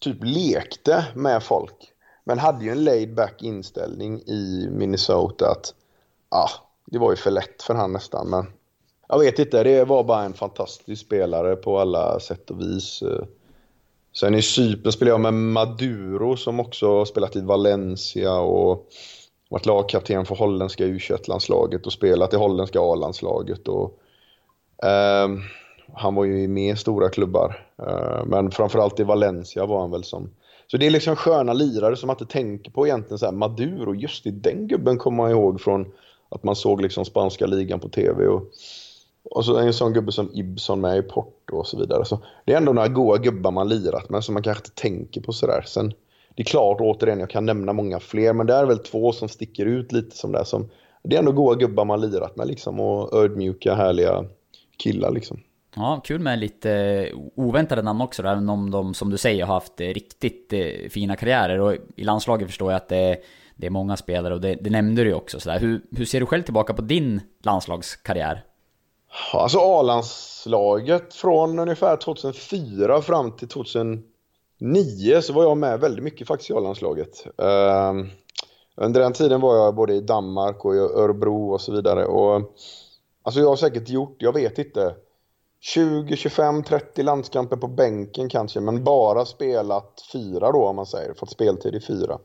typ 0.00 0.18
lekte 0.20 1.06
med 1.14 1.42
folk. 1.42 1.92
Men 2.28 2.38
hade 2.38 2.64
ju 2.64 2.70
en 2.70 2.84
laid 2.84 3.14
back 3.14 3.42
inställning 3.42 4.20
i 4.20 4.68
Minnesota 4.70 5.50
att, 5.50 5.74
ah, 6.28 6.50
det 6.86 6.98
var 6.98 7.10
ju 7.10 7.16
för 7.16 7.30
lätt 7.30 7.62
för 7.62 7.74
han 7.74 7.92
nästan 7.92 8.30
men 8.30 8.46
jag 9.08 9.18
vet 9.18 9.38
inte, 9.38 9.62
det 9.62 9.84
var 9.84 10.04
bara 10.04 10.22
en 10.22 10.32
fantastisk 10.32 11.06
spelare 11.06 11.56
på 11.56 11.78
alla 11.78 12.20
sätt 12.20 12.50
och 12.50 12.60
vis. 12.60 13.02
Sen 14.16 14.34
i 14.34 14.42
Cypern 14.42 14.92
spelade 14.92 15.12
jag 15.12 15.20
med 15.20 15.34
Maduro 15.34 16.36
som 16.36 16.60
också 16.60 16.98
har 16.98 17.04
spelat 17.04 17.36
i 17.36 17.40
Valencia 17.40 18.32
och 18.32 18.86
varit 19.48 19.66
lagkapten 19.66 20.26
för 20.26 20.34
holländska 20.34 20.84
u 20.84 20.98
landslaget 21.28 21.86
och 21.86 21.92
spelat 21.92 22.34
i 22.34 22.36
holländska 22.36 22.80
A-landslaget. 22.80 23.68
Och, 23.68 23.98
eh, 24.82 25.28
han 25.94 26.14
var 26.14 26.24
ju 26.24 26.48
med 26.48 26.72
i 26.72 26.76
stora 26.76 27.08
klubbar, 27.08 27.66
eh, 27.78 28.24
men 28.26 28.50
framförallt 28.50 29.00
i 29.00 29.04
Valencia 29.04 29.66
var 29.66 29.80
han 29.80 29.90
väl 29.90 30.04
som... 30.04 30.30
Så 30.66 30.76
det 30.76 30.86
är 30.86 30.90
liksom 30.90 31.16
sköna 31.16 31.52
lirare 31.52 31.96
som 31.96 32.06
man 32.06 32.14
inte 32.20 32.32
tänker 32.32 32.70
på 32.70 32.86
egentligen. 32.86 33.18
Så 33.18 33.26
här, 33.26 33.32
Maduro, 33.32 33.94
just 33.94 34.24
det, 34.24 34.30
den 34.30 34.68
gubben 34.68 34.98
kommer 34.98 35.16
man 35.16 35.30
ihåg 35.30 35.60
från 35.60 35.92
att 36.28 36.44
man 36.44 36.56
såg 36.56 36.82
liksom 36.82 37.04
spanska 37.04 37.46
ligan 37.46 37.80
på 37.80 37.88
tv. 37.88 38.26
Och, 38.26 38.52
Och 39.30 39.44
så 39.44 39.56
en 39.56 39.72
sån 39.72 39.92
gubbe 39.92 40.12
som 40.12 40.30
Ibson 40.34 40.80
med 40.80 40.98
i 40.98 41.02
Porto 41.02 41.56
och 41.56 41.66
så 41.66 41.78
vidare. 41.78 42.04
Så 42.04 42.18
det 42.44 42.52
är 42.52 42.56
ändå 42.56 42.72
några 42.72 42.88
goa 42.88 43.18
gubbar 43.18 43.50
man 43.50 43.68
lirat 43.68 44.10
med 44.10 44.24
som 44.24 44.34
man 44.34 44.42
kanske 44.42 44.62
inte 44.62 44.82
tänker 44.82 45.20
på 45.20 45.32
sådär. 45.32 45.64
Sen, 45.66 45.92
det 46.34 46.42
är 46.42 46.46
klart 46.46 46.80
återigen, 46.80 47.20
jag 47.20 47.30
kan 47.30 47.46
nämna 47.46 47.72
många 47.72 48.00
fler, 48.00 48.32
men 48.32 48.46
det 48.46 48.54
är 48.54 48.66
väl 48.66 48.78
två 48.78 49.12
som 49.12 49.28
sticker 49.28 49.66
ut 49.66 49.92
lite 49.92 50.16
som 50.16 50.32
det 50.32 50.44
som 50.44 50.68
det 51.02 51.16
är 51.16 51.18
ändå 51.18 51.32
goa 51.32 51.54
gubbar 51.54 51.84
man 51.84 52.00
lirat 52.00 52.36
med 52.36 52.46
liksom 52.46 52.80
och 52.80 53.22
ödmjuka, 53.22 53.74
härliga 53.74 54.24
killar 54.76 55.10
liksom. 55.10 55.40
Ja, 55.78 56.00
kul 56.04 56.20
med 56.20 56.38
lite 56.38 57.10
oväntade 57.34 57.82
namn 57.82 58.00
också 58.00 58.22
även 58.22 58.48
om 58.48 58.70
de 58.70 58.94
som 58.94 59.10
du 59.10 59.18
säger 59.18 59.44
har 59.44 59.54
haft 59.54 59.80
eh, 59.80 59.86
riktigt 59.86 60.52
eh, 60.52 60.88
fina 60.90 61.16
karriärer. 61.16 61.60
Och 61.60 61.76
i 61.96 62.04
landslaget 62.04 62.48
förstår 62.48 62.72
jag 62.72 62.76
att 62.76 62.88
det, 62.88 63.18
det 63.56 63.66
är 63.66 63.70
många 63.70 63.96
spelare 63.96 64.34
och 64.34 64.40
det, 64.40 64.54
det 64.60 64.70
nämnde 64.70 65.02
du 65.02 65.08
ju 65.08 65.14
också. 65.14 65.40
Så 65.40 65.48
där. 65.48 65.58
Hur, 65.58 65.82
hur 65.90 66.04
ser 66.04 66.20
du 66.20 66.26
själv 66.26 66.42
tillbaka 66.42 66.74
på 66.74 66.82
din 66.82 67.20
landslagskarriär? 67.42 68.44
Alltså 69.32 69.58
A-landslaget 69.58 71.14
från 71.14 71.58
ungefär 71.58 71.96
2004 71.96 73.02
fram 73.02 73.32
till 73.32 73.48
2009 73.48 74.02
så 75.22 75.32
var 75.32 75.42
jag 75.42 75.56
med 75.56 75.80
väldigt 75.80 76.04
mycket 76.04 76.28
faktiskt 76.28 76.50
i 76.50 76.54
A-landslaget. 76.54 77.26
Um, 77.36 78.10
under 78.76 79.00
den 79.00 79.12
tiden 79.12 79.40
var 79.40 79.56
jag 79.56 79.74
både 79.74 79.94
i 79.94 80.00
Danmark 80.00 80.64
och 80.64 80.74
i 80.74 80.78
Örebro 80.78 81.52
och 81.52 81.60
så 81.60 81.72
vidare. 81.72 82.04
Och, 82.04 82.54
alltså 83.22 83.40
jag 83.40 83.48
har 83.48 83.56
säkert 83.56 83.88
gjort, 83.88 84.16
jag 84.18 84.32
vet 84.32 84.58
inte, 84.58 84.94
20, 85.66 86.16
25, 86.16 86.62
30 86.62 87.02
landskamper 87.02 87.56
på 87.56 87.68
bänken 87.68 88.28
kanske, 88.28 88.60
men 88.60 88.84
bara 88.84 89.24
spelat 89.24 90.08
fyra 90.12 90.52
då 90.52 90.66
om 90.66 90.76
man 90.76 90.86
säger, 90.86 91.14
fått 91.14 91.30
speltid 91.30 91.74
i 91.74 91.80
fyra. 91.80 92.18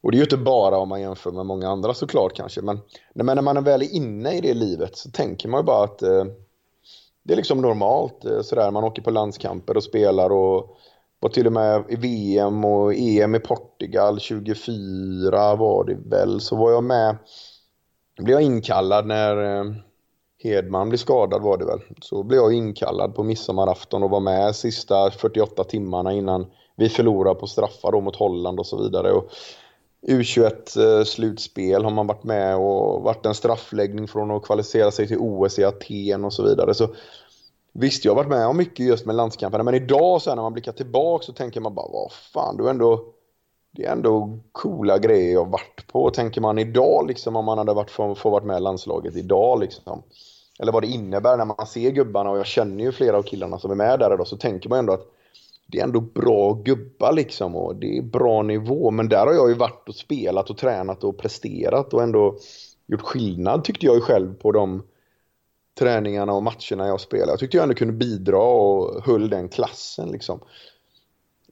Och 0.00 0.10
det 0.10 0.16
är 0.16 0.18
ju 0.18 0.24
inte 0.24 0.36
bara 0.36 0.78
om 0.78 0.88
man 0.88 1.00
jämför 1.00 1.30
med 1.30 1.46
många 1.46 1.68
andra 1.68 1.94
såklart 1.94 2.36
kanske, 2.36 2.62
men, 2.62 2.80
men 3.14 3.26
när 3.26 3.42
man 3.42 3.56
är 3.56 3.60
väl 3.60 3.82
inne 3.82 4.32
i 4.32 4.40
det 4.40 4.54
livet 4.54 4.96
så 4.96 5.10
tänker 5.10 5.48
man 5.48 5.60
ju 5.60 5.64
bara 5.64 5.84
att 5.84 6.02
eh, 6.02 6.24
det 7.22 7.32
är 7.32 7.36
liksom 7.36 7.60
normalt 7.62 8.24
eh, 8.24 8.40
sådär, 8.40 8.70
man 8.70 8.84
åker 8.84 9.02
på 9.02 9.10
landskamper 9.10 9.76
och 9.76 9.84
spelar 9.84 10.30
och 10.30 10.76
var 11.20 11.30
till 11.30 11.46
och 11.46 11.52
med 11.52 11.84
i 11.88 11.96
VM 11.96 12.64
och 12.64 12.94
EM 12.94 13.34
i 13.34 13.38
Portugal 13.40 14.20
24 14.20 15.56
var 15.56 15.84
det 15.84 15.94
väl, 15.94 16.40
så 16.40 16.56
var 16.56 16.70
jag 16.70 16.84
med, 16.84 17.16
blev 18.18 18.30
jag 18.30 18.42
inkallad 18.42 19.06
när 19.06 19.58
eh, 19.58 19.64
Hedman 20.38 20.88
blev 20.88 20.98
skadad 20.98 21.42
var 21.42 21.58
det 21.58 21.64
väl. 21.64 21.80
Så 22.00 22.22
blev 22.22 22.40
jag 22.40 22.52
inkallad 22.52 23.14
på 23.14 23.22
midsommarafton 23.22 24.02
och 24.02 24.10
var 24.10 24.20
med 24.20 24.56
sista 24.56 25.10
48 25.10 25.64
timmarna 25.64 26.12
innan 26.12 26.46
vi 26.76 26.88
förlorade 26.88 27.40
på 27.40 27.46
straffar 27.46 27.92
då 27.92 28.00
mot 28.00 28.16
Holland 28.16 28.60
och 28.60 28.66
så 28.66 28.82
vidare. 28.82 29.12
Och 29.12 29.30
U21-slutspel 30.08 31.80
eh, 31.80 31.84
har 31.84 31.90
man 31.90 32.06
varit 32.06 32.24
med 32.24 32.56
och 32.56 33.02
varit 33.02 33.26
en 33.26 33.34
straffläggning 33.34 34.08
från 34.08 34.30
att 34.30 34.42
kvalificera 34.42 34.90
sig 34.90 35.08
till 35.08 35.18
OS 35.20 35.58
i 35.58 35.64
Aten 35.64 36.24
och 36.24 36.32
så 36.32 36.42
vidare. 36.42 36.74
Så 36.74 36.88
Visst, 37.78 38.04
jag 38.04 38.12
har 38.12 38.16
varit 38.16 38.28
med 38.28 38.46
om 38.46 38.56
mycket 38.56 38.86
just 38.86 39.06
med 39.06 39.16
landskamperna, 39.16 39.64
men 39.64 39.74
idag 39.74 40.22
så 40.22 40.30
här, 40.30 40.36
när 40.36 40.42
man 40.42 40.52
blickar 40.52 40.72
tillbaka 40.72 41.24
så 41.24 41.32
tänker 41.32 41.60
man 41.60 41.74
bara, 41.74 41.88
vad 41.88 42.12
fan, 42.12 42.56
du 42.56 42.62
har 42.62 42.70
ändå... 42.70 43.04
Det 43.76 43.84
är 43.84 43.92
ändå 43.92 44.38
coola 44.52 44.98
grejer 44.98 45.32
jag 45.32 45.50
varit 45.50 45.86
på, 45.92 46.10
tänker 46.10 46.40
man 46.40 46.58
idag 46.58 47.06
liksom 47.08 47.36
om 47.36 47.44
man 47.44 47.58
hade 47.58 47.74
varit, 47.74 47.90
få, 47.90 48.30
varit 48.30 48.44
med 48.44 48.56
i 48.56 48.60
landslaget 48.60 49.16
idag 49.16 49.60
liksom. 49.60 50.02
Eller 50.58 50.72
vad 50.72 50.82
det 50.82 50.86
innebär 50.86 51.36
när 51.36 51.44
man 51.44 51.66
ser 51.66 51.90
gubbarna 51.90 52.30
och 52.30 52.38
jag 52.38 52.46
känner 52.46 52.84
ju 52.84 52.92
flera 52.92 53.16
av 53.16 53.22
killarna 53.22 53.58
som 53.58 53.70
är 53.70 53.74
med 53.74 53.98
där 53.98 54.14
idag 54.14 54.26
så 54.26 54.36
tänker 54.36 54.68
man 54.68 54.78
ändå 54.78 54.92
att 54.92 55.06
det 55.66 55.78
är 55.78 55.84
ändå 55.84 56.00
bra 56.00 56.52
gubbar 56.52 57.12
liksom 57.12 57.56
och 57.56 57.76
det 57.76 57.98
är 57.98 58.02
bra 58.02 58.42
nivå. 58.42 58.90
Men 58.90 59.08
där 59.08 59.26
har 59.26 59.32
jag 59.32 59.48
ju 59.48 59.54
varit 59.54 59.88
och 59.88 59.94
spelat 59.94 60.50
och 60.50 60.58
tränat 60.58 61.04
och 61.04 61.18
presterat 61.18 61.94
och 61.94 62.02
ändå 62.02 62.38
gjort 62.86 63.00
skillnad 63.00 63.64
tyckte 63.64 63.86
jag 63.86 63.94
ju 63.94 64.00
själv 64.00 64.34
på 64.34 64.52
de 64.52 64.82
träningarna 65.78 66.32
och 66.32 66.42
matcherna 66.42 66.86
jag 66.86 67.00
spelade. 67.00 67.32
Jag 67.32 67.38
tyckte 67.38 67.56
jag 67.56 67.62
ändå 67.62 67.74
kunde 67.74 67.94
bidra 67.94 68.38
och 68.38 69.04
höll 69.04 69.30
den 69.30 69.48
klassen 69.48 70.08
liksom. 70.10 70.40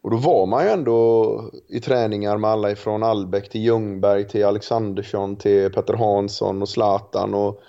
Och 0.04 0.10
då 0.10 0.16
var 0.16 0.46
man 0.46 0.64
ju 0.64 0.70
ändå 0.70 1.50
i 1.68 1.80
träningar 1.80 2.38
med 2.38 2.50
alla 2.50 2.70
ifrån 2.70 3.02
Albeck 3.02 3.48
till 3.48 3.60
Ljungberg 3.60 4.28
till 4.28 4.44
Alexandersson 4.44 5.36
till 5.36 5.72
Petter 5.72 5.94
Hansson 5.94 6.62
och 6.62 6.68
Zlatan 6.68 7.34
och 7.34 7.60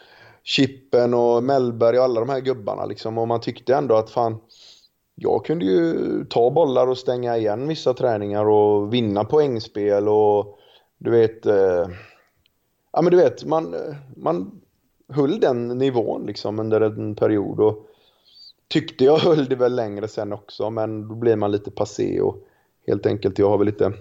Chippen 0.44 1.14
och 1.14 1.44
Mellberg 1.44 1.98
och 1.98 2.04
alla 2.04 2.20
de 2.20 2.30
här 2.30 2.40
gubbarna 2.40 2.86
liksom. 2.86 3.18
Och 3.18 3.28
man 3.28 3.42
tyckte 3.42 3.76
ändå 3.76 3.96
att 3.96 4.10
fan, 4.10 4.38
jag 5.16 5.46
kunde 5.46 5.66
ju 5.66 5.96
ta 6.26 6.52
bollar 6.52 6.88
och 6.88 6.98
stänga 6.98 7.38
igen 7.38 7.68
vissa 7.68 7.94
träningar 7.94 8.46
och 8.46 8.94
vinna 8.94 9.24
poängspel 9.24 10.10
och 10.10 10.58
du 10.98 11.12
vet, 11.12 11.46
eh, 11.46 11.88
ja 12.94 13.02
men 13.02 13.12
du 13.12 13.18
vet, 13.18 13.46
man, 13.46 13.76
man 14.16 14.62
höll 15.10 15.40
den 15.40 15.68
nivån 15.68 16.26
liksom 16.26 16.60
under 16.60 16.82
en 16.82 17.16
period 17.16 17.60
och 17.60 17.88
tyckte 18.68 19.04
jag 19.04 19.18
höll 19.18 19.46
det 19.46 19.56
väl 19.56 19.76
längre 19.76 20.08
sen 20.08 20.34
också 20.34 20.70
men 20.70 21.08
då 21.08 21.16
blir 21.16 21.36
man 21.36 21.52
lite 21.52 21.72
passé 21.72 22.22
och 22.22 22.38
helt 22.88 23.06
enkelt 23.06 23.40
jag 23.40 23.50
har 23.50 23.58
väl 23.58 23.68
lite 23.68 23.94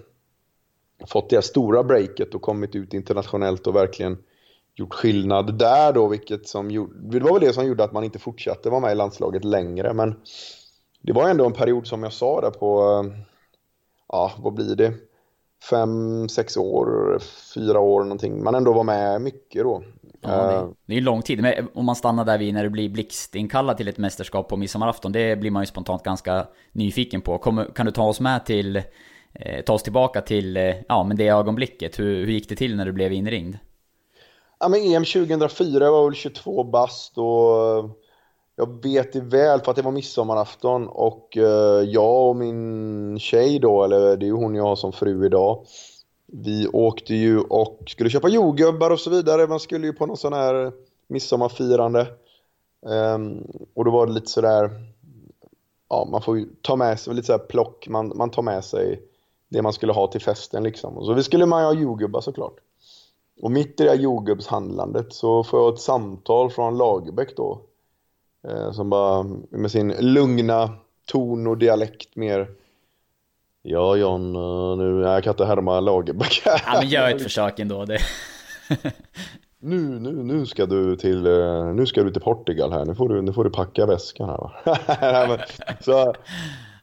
fått 1.07 1.29
det 1.29 1.35
här 1.35 1.41
stora 1.41 1.83
breaket 1.83 2.35
och 2.35 2.41
kommit 2.41 2.75
ut 2.75 2.93
internationellt 2.93 3.67
och 3.67 3.75
verkligen 3.75 4.17
gjort 4.75 4.93
skillnad 4.93 5.57
där 5.57 5.93
då 5.93 6.07
vilket 6.07 6.47
som 6.47 6.71
gjorde, 6.71 7.19
det 7.19 7.19
var 7.19 7.33
väl 7.33 7.47
det 7.47 7.53
som 7.53 7.65
gjorde 7.65 7.83
att 7.83 7.93
man 7.93 8.03
inte 8.03 8.19
fortsatte 8.19 8.69
vara 8.69 8.81
med 8.81 8.91
i 8.91 8.95
landslaget 8.95 9.43
längre 9.43 9.93
men 9.93 10.15
det 11.01 11.13
var 11.13 11.29
ändå 11.29 11.45
en 11.45 11.53
period 11.53 11.87
som 11.87 12.03
jag 12.03 12.13
sa 12.13 12.41
där 12.41 12.51
på, 12.51 13.05
ja 14.07 14.31
vad 14.37 14.53
blir 14.53 14.75
det, 14.75 14.93
fem, 15.69 16.29
sex 16.29 16.57
år, 16.57 17.19
fyra 17.55 17.79
år 17.79 18.03
någonting. 18.03 18.43
Man 18.43 18.55
ändå 18.55 18.73
var 18.73 18.83
med 18.83 19.21
mycket 19.21 19.63
då. 19.63 19.83
Ja, 20.27 20.47
det, 20.47 20.73
det 20.85 20.93
är 20.93 20.95
ju 20.95 21.01
lång 21.01 21.21
tid, 21.21 21.41
men 21.41 21.67
om 21.73 21.85
man 21.85 21.95
stannar 21.95 22.25
där 22.25 22.37
vid 22.37 22.53
när 22.53 22.63
du 22.63 22.69
blir 22.69 22.89
blixtinkallad 22.89 23.77
till 23.77 23.87
ett 23.87 23.97
mästerskap 23.97 24.49
på 24.49 24.57
midsommarafton, 24.57 25.11
det 25.11 25.39
blir 25.39 25.51
man 25.51 25.61
ju 25.61 25.67
spontant 25.67 26.03
ganska 26.03 26.47
nyfiken 26.71 27.21
på. 27.21 27.37
Kom, 27.37 27.65
kan 27.75 27.85
du 27.85 27.91
ta 27.91 28.03
oss 28.03 28.19
med 28.19 28.45
till, 28.45 28.75
eh, 29.33 29.61
ta 29.65 29.73
oss 29.73 29.83
tillbaka 29.83 30.21
till, 30.21 30.57
eh, 30.57 30.75
ja 30.87 31.03
men 31.03 31.17
det 31.17 31.27
ögonblicket. 31.27 31.99
Hur, 31.99 32.25
hur 32.25 32.33
gick 32.33 32.49
det 32.49 32.55
till 32.55 32.75
när 32.75 32.85
du 32.85 32.91
blev 32.91 33.13
inringd? 33.13 33.57
Ja 34.59 34.67
men 34.67 34.79
EM 34.79 35.05
2004, 35.05 35.85
jag 35.85 35.91
var 35.91 36.05
väl 36.05 36.15
22 36.15 36.63
bast 36.63 37.17
och 37.17 37.95
jag 38.55 38.83
vet 38.83 39.13
det 39.13 39.21
väl 39.21 39.61
för 39.61 39.71
att 39.71 39.75
det 39.75 39.81
var 39.81 39.91
midsommarafton 39.91 40.87
och 40.87 41.37
eh, 41.37 41.83
jag 41.83 42.29
och 42.29 42.35
min 42.35 43.19
tjej 43.19 43.59
då, 43.59 43.83
eller 43.83 44.17
det 44.17 44.25
är 44.25 44.27
ju 44.27 44.33
hon 44.33 44.55
jag 44.55 44.63
har 44.63 44.75
som 44.75 44.91
fru 44.91 45.25
idag. 45.25 45.65
Vi 46.43 46.67
åkte 46.67 47.15
ju 47.15 47.39
och 47.39 47.83
skulle 47.87 48.09
köpa 48.09 48.29
jordgubbar 48.29 48.91
och 48.91 48.99
så 48.99 49.09
vidare. 49.09 49.47
Man 49.47 49.59
skulle 49.59 49.87
ju 49.87 49.93
på 49.93 50.05
någon 50.05 50.17
sån 50.17 50.33
här 50.33 50.71
midsommarfirande. 51.07 52.07
Um, 52.81 53.47
och 53.73 53.85
då 53.85 53.91
var 53.91 54.07
det 54.07 54.13
lite 54.13 54.31
sådär, 54.31 54.69
ja 55.89 56.07
man 56.11 56.21
får 56.21 56.37
ju 56.37 56.45
ta 56.61 56.75
med 56.75 56.99
sig 56.99 57.13
lite 57.13 57.25
sådär 57.25 57.45
plock, 57.45 57.87
man, 57.87 58.11
man 58.15 58.29
tar 58.29 58.41
med 58.41 58.65
sig 58.65 59.01
det 59.49 59.61
man 59.61 59.73
skulle 59.73 59.93
ha 59.93 60.07
till 60.07 60.21
festen 60.21 60.63
liksom. 60.63 60.97
Och 60.97 61.05
så 61.05 61.13
vi 61.13 61.23
skulle 61.23 61.45
man 61.45 61.61
ju 61.61 61.65
ha 61.65 61.73
jordgubbar 61.73 62.21
såklart. 62.21 62.55
Och 63.41 63.51
mitt 63.51 63.79
i 63.79 63.83
det 63.83 63.89
här 63.89 63.97
jordgubbshandlandet 63.97 65.13
så 65.13 65.43
får 65.43 65.59
jag 65.59 65.73
ett 65.73 65.79
samtal 65.79 66.51
från 66.51 66.77
Lagerbäck 66.77 67.35
då. 67.35 67.61
Eh, 68.47 68.71
som 68.71 68.89
bara 68.89 69.23
med 69.49 69.71
sin 69.71 69.93
lugna 69.99 70.69
ton 71.05 71.47
och 71.47 71.57
dialekt 71.57 72.15
mer 72.15 72.51
Ja 73.67 73.95
John, 73.95 74.35
eh, 74.35 74.77
nu, 74.77 75.01
jag 75.01 75.23
kan 75.23 75.31
inte 75.31 75.45
härma 75.45 75.79
Lagerbäck 75.79 76.41
Ja 76.45 76.59
men 76.73 76.89
gör 76.89 77.09
ett 77.09 77.23
försök 77.23 77.59
ändå 77.59 77.85
det. 77.85 77.99
nu, 79.59 79.77
nu, 79.99 80.11
nu 80.11 80.45
ska 80.45 80.65
du 80.65 80.95
till, 80.95 81.25
eh, 81.25 81.65
nu 81.73 81.85
ska 81.85 82.03
du 82.03 82.11
till 82.11 82.21
Portugal 82.21 82.71
här, 82.71 82.85
nu 82.85 82.95
får 82.95 83.09
du, 83.09 83.21
nu 83.21 83.33
får 83.33 83.43
du 83.43 83.49
packa 83.49 83.85
väskan 83.85 84.29
här 84.29 84.37
va. 84.37 85.37
så, 85.81 86.13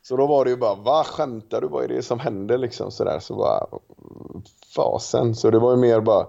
så 0.02 0.16
då 0.16 0.26
var 0.26 0.44
det 0.44 0.50
ju 0.50 0.56
bara, 0.56 0.74
vad 0.74 1.06
skämtar 1.06 1.60
du? 1.60 1.68
Vad 1.68 1.84
är 1.84 1.88
det 1.88 2.02
som 2.02 2.20
händer 2.20 2.58
liksom 2.58 2.90
sådär? 2.90 3.18
Så 3.20 3.36
bara, 3.36 3.66
fasen. 4.76 5.34
Så 5.34 5.50
det 5.50 5.58
var 5.58 5.70
ju 5.70 5.76
mer 5.76 6.00
bara, 6.00 6.26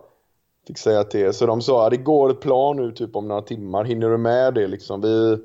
fick 0.67 0.77
säga 0.77 1.03
till. 1.03 1.33
Så 1.33 1.45
de 1.45 1.61
sa, 1.61 1.89
det 1.89 1.97
går 1.97 2.31
ett 2.31 2.41
plan 2.41 2.77
nu 2.77 2.91
typ 2.91 3.15
om 3.15 3.27
några 3.27 3.41
timmar, 3.41 3.83
hinner 3.83 4.09
du 4.09 4.17
med 4.17 4.53
det 4.53 4.67
liksom? 4.67 5.01
Vi, 5.01 5.37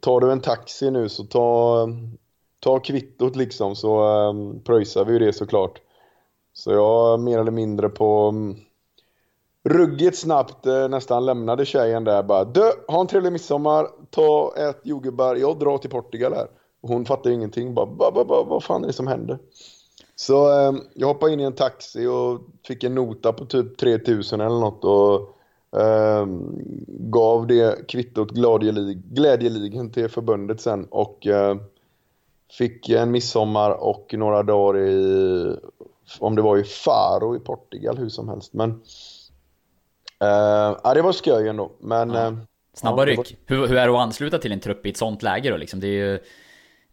tar 0.00 0.20
du 0.20 0.32
en 0.32 0.40
taxi 0.40 0.90
nu 0.90 1.08
så 1.08 1.24
ta, 1.24 1.88
ta 2.66 2.78
kvittot 2.78 3.36
liksom 3.36 3.76
så 3.76 4.04
um, 4.28 4.60
pröjsar 4.60 5.04
vi 5.04 5.12
ju 5.12 5.18
det 5.18 5.32
såklart. 5.32 5.80
Så 6.52 6.72
jag 6.72 7.20
mer 7.20 7.38
eller 7.38 7.50
mindre 7.50 7.88
på 7.88 8.28
um, 8.28 8.56
ruggigt 9.64 10.18
snabbt 10.18 10.66
uh, 10.66 10.88
nästan 10.88 11.26
lämnade 11.26 11.64
tjejen 11.64 12.04
där 12.04 12.22
bara 12.22 12.44
”DÖ! 12.44 12.70
ha 12.88 13.00
en 13.00 13.06
trevlig 13.06 13.32
midsommar, 13.32 13.86
ta 14.10 14.54
ett 14.56 14.80
jordgubbar, 14.82 15.36
jag 15.36 15.58
drar 15.58 15.78
till 15.78 15.90
Portugal 15.90 16.34
här. 16.34 16.46
Och 16.80 16.88
hon 16.88 17.04
fattar 17.04 17.30
ingenting, 17.30 17.74
bara, 17.74 17.86
ba, 17.86 18.10
ba, 18.10 18.24
ba, 18.24 18.44
vad 18.44 18.64
fan 18.64 18.82
är 18.82 18.86
det 18.86 18.92
som 18.92 19.06
händer? 19.06 19.38
Så 20.16 20.68
um, 20.68 20.80
jag 20.94 21.06
hoppade 21.06 21.32
in 21.32 21.40
i 21.40 21.44
en 21.44 21.52
taxi 21.52 22.06
och 22.06 22.40
fick 22.66 22.84
en 22.84 22.94
nota 22.94 23.32
på 23.32 23.44
typ 23.44 23.78
3000 23.78 24.40
eller 24.40 24.60
något 24.60 24.84
och 24.84 25.36
um, 25.82 26.62
gav 26.88 27.46
det 27.46 27.88
kvittot 27.88 28.30
glädjelig, 28.30 28.98
glädjeligen 28.98 29.90
till 29.90 30.08
förbundet 30.08 30.60
sen 30.60 30.84
och 30.90 31.26
uh, 31.26 31.56
Fick 32.50 32.88
en 32.88 33.10
midsommar 33.10 33.70
och 33.70 34.14
några 34.14 34.42
dagar 34.42 34.80
i, 34.80 35.56
om 36.18 36.36
det 36.36 36.42
var 36.42 36.56
i 36.56 36.64
Faro 36.64 37.36
i 37.36 37.38
Portugal 37.38 37.98
hur 37.98 38.08
som 38.08 38.28
helst. 38.28 38.52
Men, 38.52 38.82
ja 40.18 40.92
det 40.94 41.02
var 41.02 41.12
skoj 41.12 41.48
ändå. 41.48 41.72
Men, 41.80 42.10
ja. 42.10 42.28
uh, 42.28 42.38
snabba 42.74 43.02
ja, 43.02 43.06
ryck. 43.06 43.18
Var... 43.18 43.26
Hur, 43.46 43.66
hur 43.66 43.76
är 43.76 43.86
det 43.88 43.94
att 43.94 44.00
ansluta 44.00 44.38
till 44.38 44.52
en 44.52 44.60
trupp 44.60 44.86
i 44.86 44.90
ett 44.90 44.96
sånt 44.96 45.22
läge 45.22 45.50
då 45.50 45.56
liksom? 45.56 45.80
Det 45.80 45.86
är 45.86 45.90
ju 45.90 46.18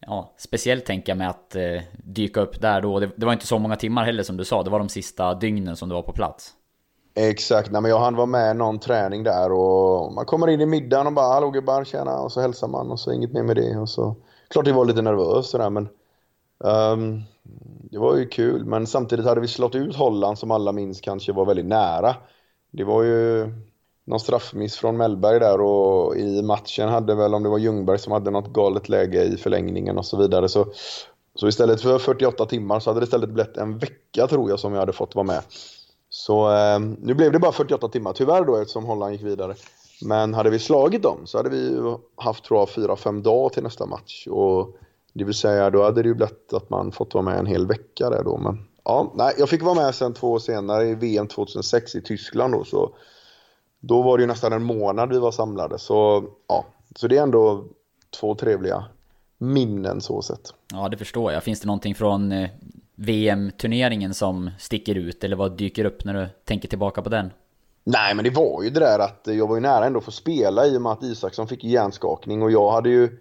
ja, 0.07 0.33
speciellt 0.37 0.85
tänker 0.85 1.11
jag 1.11 1.17
med 1.17 1.29
att 1.29 1.55
eh, 1.55 1.81
dyka 2.03 2.41
upp 2.41 2.61
där 2.61 2.81
då. 2.81 2.99
Det, 2.99 3.09
det, 3.15 3.25
var 3.25 3.33
inte 3.33 3.47
så 3.47 3.59
många 3.59 3.75
timmar 3.75 4.03
heller 4.03 4.23
som 4.23 4.37
du 4.37 4.45
sa, 4.45 4.63
det 4.63 4.69
var 4.69 4.79
de 4.79 4.89
sista 4.89 5.33
dygnen 5.33 5.75
som 5.75 5.89
du 5.89 5.95
var 5.95 6.01
på 6.01 6.13
plats. 6.13 6.53
Exakt, 7.15 7.71
Nej, 7.71 7.81
men 7.81 7.91
jag 7.91 7.99
hann 7.99 8.15
vara 8.15 8.25
med 8.25 8.55
någon 8.55 8.79
träning 8.79 9.23
där 9.23 9.51
och 9.51 10.13
man 10.13 10.25
kommer 10.25 10.47
in 10.47 10.61
i 10.61 10.65
middagen 10.65 11.07
och 11.07 11.13
bara 11.13 11.33
“Hallå 11.33 11.49
gubbar, 11.49 11.83
tjena” 11.83 12.19
och 12.19 12.31
så 12.31 12.41
hälsar 12.41 12.67
man 12.67 12.91
och 12.91 12.99
så 12.99 13.11
inget 13.11 13.31
mer 13.31 13.43
med 13.43 13.55
det. 13.55 13.77
Och 13.77 13.89
så, 13.89 14.15
klart 14.53 14.65
det 14.65 14.73
var 14.73 14.85
lite 14.85 15.01
nervöst 15.01 15.49
sådär 15.49 15.69
men 15.69 15.89
um, 16.57 17.23
det 17.91 17.99
var 17.99 18.15
ju 18.15 18.27
kul. 18.27 18.65
Men 18.65 18.87
samtidigt 18.87 19.25
hade 19.25 19.41
vi 19.41 19.47
slått 19.47 19.75
ut 19.75 19.95
Holland 19.95 20.39
som 20.39 20.51
alla 20.51 20.71
minns 20.71 21.01
kanske 21.01 21.31
var 21.31 21.45
väldigt 21.45 21.65
nära. 21.65 22.15
Det 22.71 22.83
var 22.83 23.03
ju 23.03 23.53
någon 24.05 24.19
straffmiss 24.19 24.75
från 24.75 24.97
Mellberg 24.97 25.39
där 25.39 25.61
och 25.61 26.15
i 26.17 26.41
matchen 26.41 26.89
hade 26.89 27.15
väl, 27.15 27.33
om 27.33 27.43
det 27.43 27.49
var 27.49 27.57
Ljungberg 27.57 27.99
som 27.99 28.13
hade 28.13 28.31
något 28.31 28.53
galet 28.53 28.89
läge 28.89 29.23
i 29.23 29.37
förlängningen 29.37 29.97
och 29.97 30.05
så 30.05 30.17
vidare. 30.17 30.49
Så, 30.49 30.65
så 31.35 31.47
istället 31.47 31.81
för 31.81 31.99
48 31.99 32.45
timmar 32.45 32.79
så 32.79 32.89
hade 32.89 32.99
det 32.99 33.03
istället 33.03 33.29
blivit 33.29 33.57
en 33.57 33.77
vecka 33.77 34.27
tror 34.27 34.49
jag 34.49 34.59
som 34.59 34.73
jag 34.73 34.79
hade 34.79 34.93
fått 34.93 35.15
vara 35.15 35.25
med. 35.25 35.41
Så 36.09 36.51
eh, 36.51 36.79
nu 36.79 37.13
blev 37.13 37.31
det 37.31 37.39
bara 37.39 37.51
48 37.51 37.87
timmar 37.87 38.13
tyvärr 38.13 38.45
då 38.45 38.57
eftersom 38.57 38.85
Holland 38.85 39.13
gick 39.13 39.23
vidare. 39.23 39.55
Men 40.01 40.33
hade 40.33 40.49
vi 40.49 40.59
slagit 40.59 41.03
dem 41.03 41.17
så 41.25 41.37
hade 41.37 41.49
vi 41.49 41.79
haft 42.15 42.43
tror 42.43 42.59
jag 42.59 42.67
4-5 42.67 43.21
dagar 43.21 43.49
till 43.49 43.63
nästa 43.63 43.85
match. 43.85 44.27
Och 44.27 44.77
det 45.13 45.23
vill 45.23 45.33
säga 45.33 45.69
då 45.69 45.83
hade 45.83 46.01
det 46.01 46.07
ju 46.07 46.15
blivit 46.15 46.53
att 46.53 46.69
man 46.69 46.91
fått 46.91 47.13
vara 47.13 47.23
med 47.23 47.39
en 47.39 47.45
hel 47.45 47.67
vecka 47.67 48.09
där 48.09 48.23
då. 48.23 48.37
Men 48.37 48.65
ja, 48.83 49.11
nej, 49.15 49.33
jag 49.37 49.49
fick 49.49 49.61
vara 49.61 49.75
med 49.75 49.95
sen 49.95 50.13
två 50.13 50.31
år 50.31 50.39
senare 50.39 50.87
i 50.87 50.95
VM 50.95 51.27
2006 51.27 51.95
i 51.95 52.01
Tyskland 52.01 52.53
då. 52.53 52.63
Så 52.63 52.95
då 53.79 54.01
var 54.01 54.17
det 54.17 54.21
ju 54.21 54.27
nästan 54.27 54.53
en 54.53 54.63
månad 54.63 55.09
vi 55.09 55.19
var 55.19 55.31
samlade. 55.31 55.79
Så, 55.79 56.23
ja, 56.47 56.65
så 56.95 57.07
det 57.07 57.17
är 57.17 57.23
ändå 57.23 57.65
två 58.19 58.35
trevliga 58.35 58.85
minnen 59.37 60.01
så 60.01 60.21
sett. 60.21 60.53
Ja, 60.73 60.89
det 60.89 60.97
förstår 60.97 61.31
jag. 61.31 61.43
Finns 61.43 61.59
det 61.61 61.67
någonting 61.67 61.95
från 61.95 62.31
eh, 62.31 62.49
VM-turneringen 62.95 64.13
som 64.13 64.49
sticker 64.59 64.95
ut? 64.95 65.23
Eller 65.23 65.35
vad 65.35 65.57
dyker 65.57 65.85
upp 65.85 66.05
när 66.05 66.13
du 66.13 66.27
tänker 66.45 66.67
tillbaka 66.67 67.01
på 67.01 67.09
den? 67.09 67.31
Nej, 67.83 68.15
men 68.15 68.23
det 68.23 68.29
var 68.29 68.63
ju 68.63 68.69
det 68.69 68.79
där 68.79 68.99
att 68.99 69.21
jag 69.23 69.47
var 69.47 69.55
ju 69.55 69.61
nära 69.61 69.85
ändå 69.85 69.99
att 69.99 70.05
få 70.05 70.11
spela 70.11 70.67
i 70.67 70.77
och 70.77 70.81
med 70.81 70.91
att 70.91 71.03
Isaksson 71.03 71.47
fick 71.47 71.63
hjärnskakning 71.63 72.41
och 72.41 72.51
jag 72.51 72.71
hade 72.71 72.89
ju 72.89 73.19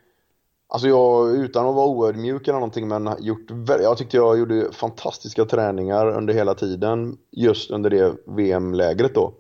Alltså 0.73 0.89
jag, 0.89 1.37
utan 1.37 1.67
att 1.67 1.75
vara 1.75 1.87
oödmjuk 1.87 2.49
eller 2.49 2.59
någonting, 2.59 2.89
men 2.89 3.11
gjort, 3.19 3.47
jag 3.69 3.99
tyckte 3.99 4.17
jag 4.17 4.39
gjorde 4.39 4.73
fantastiska 4.73 5.45
träningar 5.45 6.07
under 6.07 6.35
hela 6.35 6.55
tiden, 6.55 7.17
just 7.31 7.71
under 7.71 7.91
det 7.91 8.15
VM-lägret 8.27 9.15
då. 9.15 9.33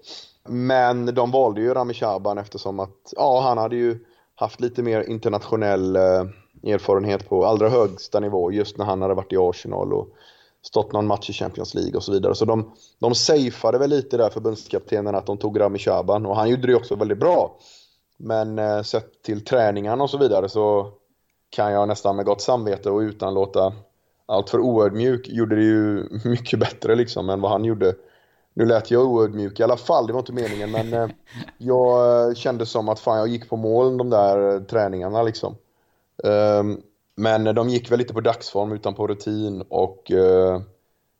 Men 0.48 1.14
de 1.14 1.30
valde 1.30 1.60
ju 1.60 1.74
Rami 1.74 1.94
Shaban 1.94 2.38
eftersom 2.38 2.80
att, 2.80 3.12
ja, 3.16 3.40
han 3.40 3.58
hade 3.58 3.76
ju 3.76 3.98
haft 4.34 4.60
lite 4.60 4.82
mer 4.82 5.00
internationell 5.00 5.96
eh, 5.96 6.24
erfarenhet 6.72 7.28
på 7.28 7.44
allra 7.46 7.68
högsta 7.68 8.20
nivå 8.20 8.52
just 8.52 8.78
när 8.78 8.84
han 8.84 9.02
hade 9.02 9.14
varit 9.14 9.32
i 9.32 9.36
Arsenal 9.36 9.92
och 9.92 10.08
stått 10.62 10.92
någon 10.92 11.06
match 11.06 11.30
i 11.30 11.32
Champions 11.32 11.74
League 11.74 11.96
och 11.96 12.04
så 12.04 12.12
vidare. 12.12 12.34
Så 12.34 12.44
de, 12.44 12.72
de 12.98 13.14
safeade 13.14 13.78
väl 13.78 13.90
lite 13.90 14.16
där 14.16 14.30
förbundskaptenen 14.30 15.14
att 15.14 15.26
de 15.26 15.38
tog 15.38 15.60
Rami 15.60 15.78
Shaban 15.78 16.26
och 16.26 16.36
han 16.36 16.50
gjorde 16.50 16.66
det 16.66 16.74
också 16.74 16.94
väldigt 16.94 17.18
bra. 17.18 17.58
Men 18.16 18.58
eh, 18.58 18.82
sett 18.82 19.22
till 19.22 19.44
träningarna 19.44 20.04
och 20.04 20.10
så 20.10 20.18
vidare 20.18 20.48
så 20.48 20.92
kan 21.50 21.72
jag 21.72 21.88
nästan 21.88 22.16
med 22.16 22.24
gott 22.24 22.40
samvete 22.40 22.90
och 22.90 22.98
utan 22.98 23.34
låta 23.34 23.72
allt 24.26 24.50
för 24.50 24.58
oödmjuk 24.58 25.28
gjorde 25.28 25.56
det 25.56 25.62
ju 25.62 26.08
mycket 26.24 26.60
bättre 26.60 26.94
liksom 26.94 27.30
än 27.30 27.40
vad 27.40 27.50
han 27.50 27.64
gjorde 27.64 27.94
nu 28.54 28.66
lät 28.66 28.90
jag 28.90 29.06
oödmjuk 29.06 29.60
i 29.60 29.62
alla 29.62 29.76
fall, 29.76 30.06
det 30.06 30.12
var 30.12 30.20
inte 30.20 30.32
meningen, 30.32 30.70
men 30.70 30.92
eh, 30.92 31.08
jag 31.58 32.28
eh, 32.28 32.34
kände 32.34 32.66
som 32.66 32.88
att 32.88 33.00
fan 33.00 33.18
jag 33.18 33.28
gick 33.28 33.48
på 33.48 33.56
mål 33.56 33.96
de 33.96 34.10
där 34.10 34.54
eh, 34.54 34.60
träningarna 34.60 35.22
liksom. 35.22 35.56
Eh, 36.24 36.62
men 37.22 37.46
eh, 37.46 37.54
de 37.54 37.68
gick 37.68 37.90
väl 37.90 37.98
lite 37.98 38.14
på 38.14 38.20
dagsform 38.20 38.72
utan 38.72 38.94
på 38.94 39.06
rutin 39.06 39.62
och 39.68 40.10
eh, 40.12 40.60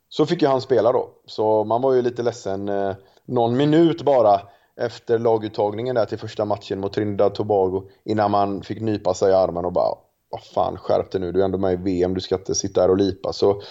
så 0.08 0.26
fick 0.26 0.42
ju 0.42 0.48
han 0.48 0.60
spela 0.60 0.92
då. 0.92 1.10
Så 1.26 1.64
man 1.64 1.82
var 1.82 1.92
ju 1.92 2.02
lite 2.02 2.22
ledsen 2.22 2.68
eh, 2.68 2.94
någon 3.24 3.56
minut 3.56 4.02
bara 4.02 4.40
efter 4.76 5.18
laguttagningen 5.18 5.94
där 5.94 6.04
till 6.04 6.18
första 6.18 6.44
matchen 6.44 6.80
mot 6.80 6.92
Trinidad 6.92 7.34
Tobago 7.34 7.82
innan 8.04 8.30
man 8.30 8.62
fick 8.62 8.80
nypa 8.80 9.14
sig 9.14 9.30
i 9.30 9.34
armen 9.34 9.64
och 9.64 9.72
bara 9.72 9.94
vad 10.30 10.42
fan 10.42 10.76
skärp 10.76 11.10
dig 11.10 11.20
nu, 11.20 11.32
du 11.32 11.40
är 11.40 11.44
ändå 11.44 11.58
med 11.58 11.72
i 11.72 11.76
VM, 11.76 12.14
du 12.14 12.20
ska 12.20 12.34
inte 12.34 12.54
sitta 12.54 12.80
här 12.80 12.90
och 12.90 12.96
lipa. 12.96 13.32
Så 13.32 13.62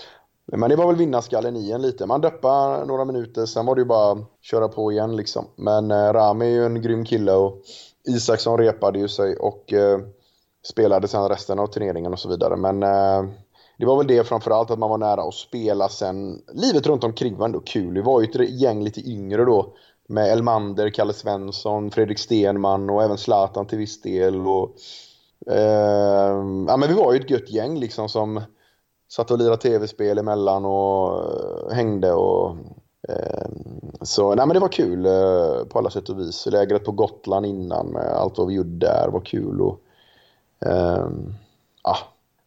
men 0.45 0.69
det 0.69 0.75
var 0.75 0.87
väl 0.87 0.95
vinnarskallen 0.95 1.55
i 1.55 1.71
en 1.71 1.81
lite. 1.81 2.05
Man 2.05 2.21
deppade 2.21 2.85
några 2.85 3.05
minuter, 3.05 3.45
sen 3.45 3.65
var 3.65 3.75
det 3.75 3.81
ju 3.81 3.85
bara 3.85 4.11
att 4.11 4.17
köra 4.41 4.67
på 4.67 4.91
igen 4.91 5.15
liksom. 5.15 5.45
Men 5.55 5.91
eh, 5.91 6.13
Rami 6.13 6.45
är 6.45 6.49
ju 6.49 6.65
en 6.65 6.81
grym 6.81 7.05
kille 7.05 7.33
och 7.33 7.61
Isaksson 8.07 8.57
repade 8.57 8.99
ju 8.99 9.07
sig 9.07 9.35
och 9.35 9.73
eh, 9.73 9.99
spelade 10.63 11.07
sen 11.07 11.29
resten 11.29 11.59
av 11.59 11.67
turneringen 11.67 12.13
och 12.13 12.19
så 12.19 12.29
vidare. 12.29 12.55
Men 12.55 12.83
eh, 12.83 13.31
det 13.77 13.85
var 13.85 13.97
väl 13.97 14.07
det 14.07 14.27
framförallt 14.27 14.71
att 14.71 14.79
man 14.79 14.89
var 14.89 14.97
nära 14.97 15.21
att 15.21 15.33
spela 15.33 15.89
sen. 15.89 16.41
Livet 16.53 16.87
runt 16.87 17.03
omkring 17.03 17.37
var 17.37 17.45
ändå 17.45 17.59
kul. 17.59 17.93
Vi 17.93 18.01
var 18.01 18.21
ju 18.21 18.27
ett 18.27 18.61
gäng 18.61 18.83
lite 18.83 19.09
yngre 19.09 19.45
då. 19.45 19.73
Med 20.07 20.31
Elmander, 20.31 20.89
Kalle 20.89 21.13
Svensson, 21.13 21.91
Fredrik 21.91 22.19
Stenman 22.19 22.89
och 22.89 23.03
även 23.03 23.17
Zlatan 23.17 23.67
till 23.67 23.77
viss 23.77 24.01
del. 24.01 24.47
Och, 24.47 24.75
eh, 25.51 26.35
ja, 26.67 26.77
men 26.77 26.87
vi 26.87 26.93
var 26.93 27.13
ju 27.13 27.19
ett 27.19 27.29
gött 27.29 27.49
gäng 27.49 27.79
liksom 27.79 28.09
som 28.09 28.41
satt 29.11 29.31
och 29.31 29.37
lirade 29.37 29.57
tv-spel 29.57 30.17
emellan 30.17 30.65
och 30.65 31.17
eh, 31.19 31.75
hängde 31.75 32.13
och 32.13 32.55
eh, 33.09 33.49
så 34.01 34.35
nej 34.35 34.47
men 34.47 34.53
det 34.53 34.59
var 34.59 34.67
kul 34.67 35.05
eh, 35.05 35.65
på 35.69 35.79
alla 35.79 35.89
sätt 35.89 36.09
och 36.09 36.19
vis. 36.19 36.45
Lägret 36.45 36.85
på 36.85 36.91
Gotland 36.91 37.45
innan 37.45 37.87
med 37.87 38.07
allt 38.07 38.37
vad 38.37 38.47
vi 38.47 38.53
gjorde 38.53 38.87
där 38.87 39.09
var 39.11 39.21
kul 39.21 39.61
och 39.61 39.81
Ehm, 40.65 41.33
ja, 41.83 41.97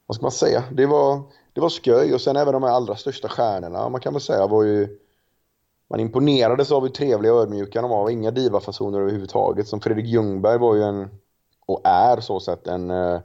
vad 0.06 0.14
ska 0.14 0.22
man 0.22 0.32
säga? 0.32 0.64
Det 0.72 0.86
var, 0.86 1.22
det 1.52 1.60
var 1.60 1.70
sköj 1.70 2.14
och 2.14 2.20
sen 2.20 2.36
även 2.36 2.52
de 2.52 2.62
här 2.62 2.70
allra 2.70 2.96
största 2.96 3.28
stjärnorna 3.28 3.88
man 3.88 4.00
kan 4.00 4.12
väl 4.12 4.22
säga 4.22 4.46
var 4.46 4.62
ju 4.62 4.98
man 5.90 6.00
imponerades 6.00 6.72
av 6.72 6.82
hur 6.82 6.88
trevliga 6.88 7.34
och 7.34 7.40
ödmjuka 7.40 7.82
de 7.82 7.90
var. 7.90 8.10
Inga 8.10 8.30
divafasoner 8.30 9.00
överhuvudtaget. 9.00 9.68
Som 9.68 9.80
Fredrik 9.80 10.06
Ljungberg 10.06 10.58
var 10.58 10.74
ju 10.74 10.82
en, 10.82 11.08
och 11.66 11.80
är 11.84 12.20
så 12.20 12.40
sett, 12.40 12.66
en 12.66 12.90
uh, 12.90 13.20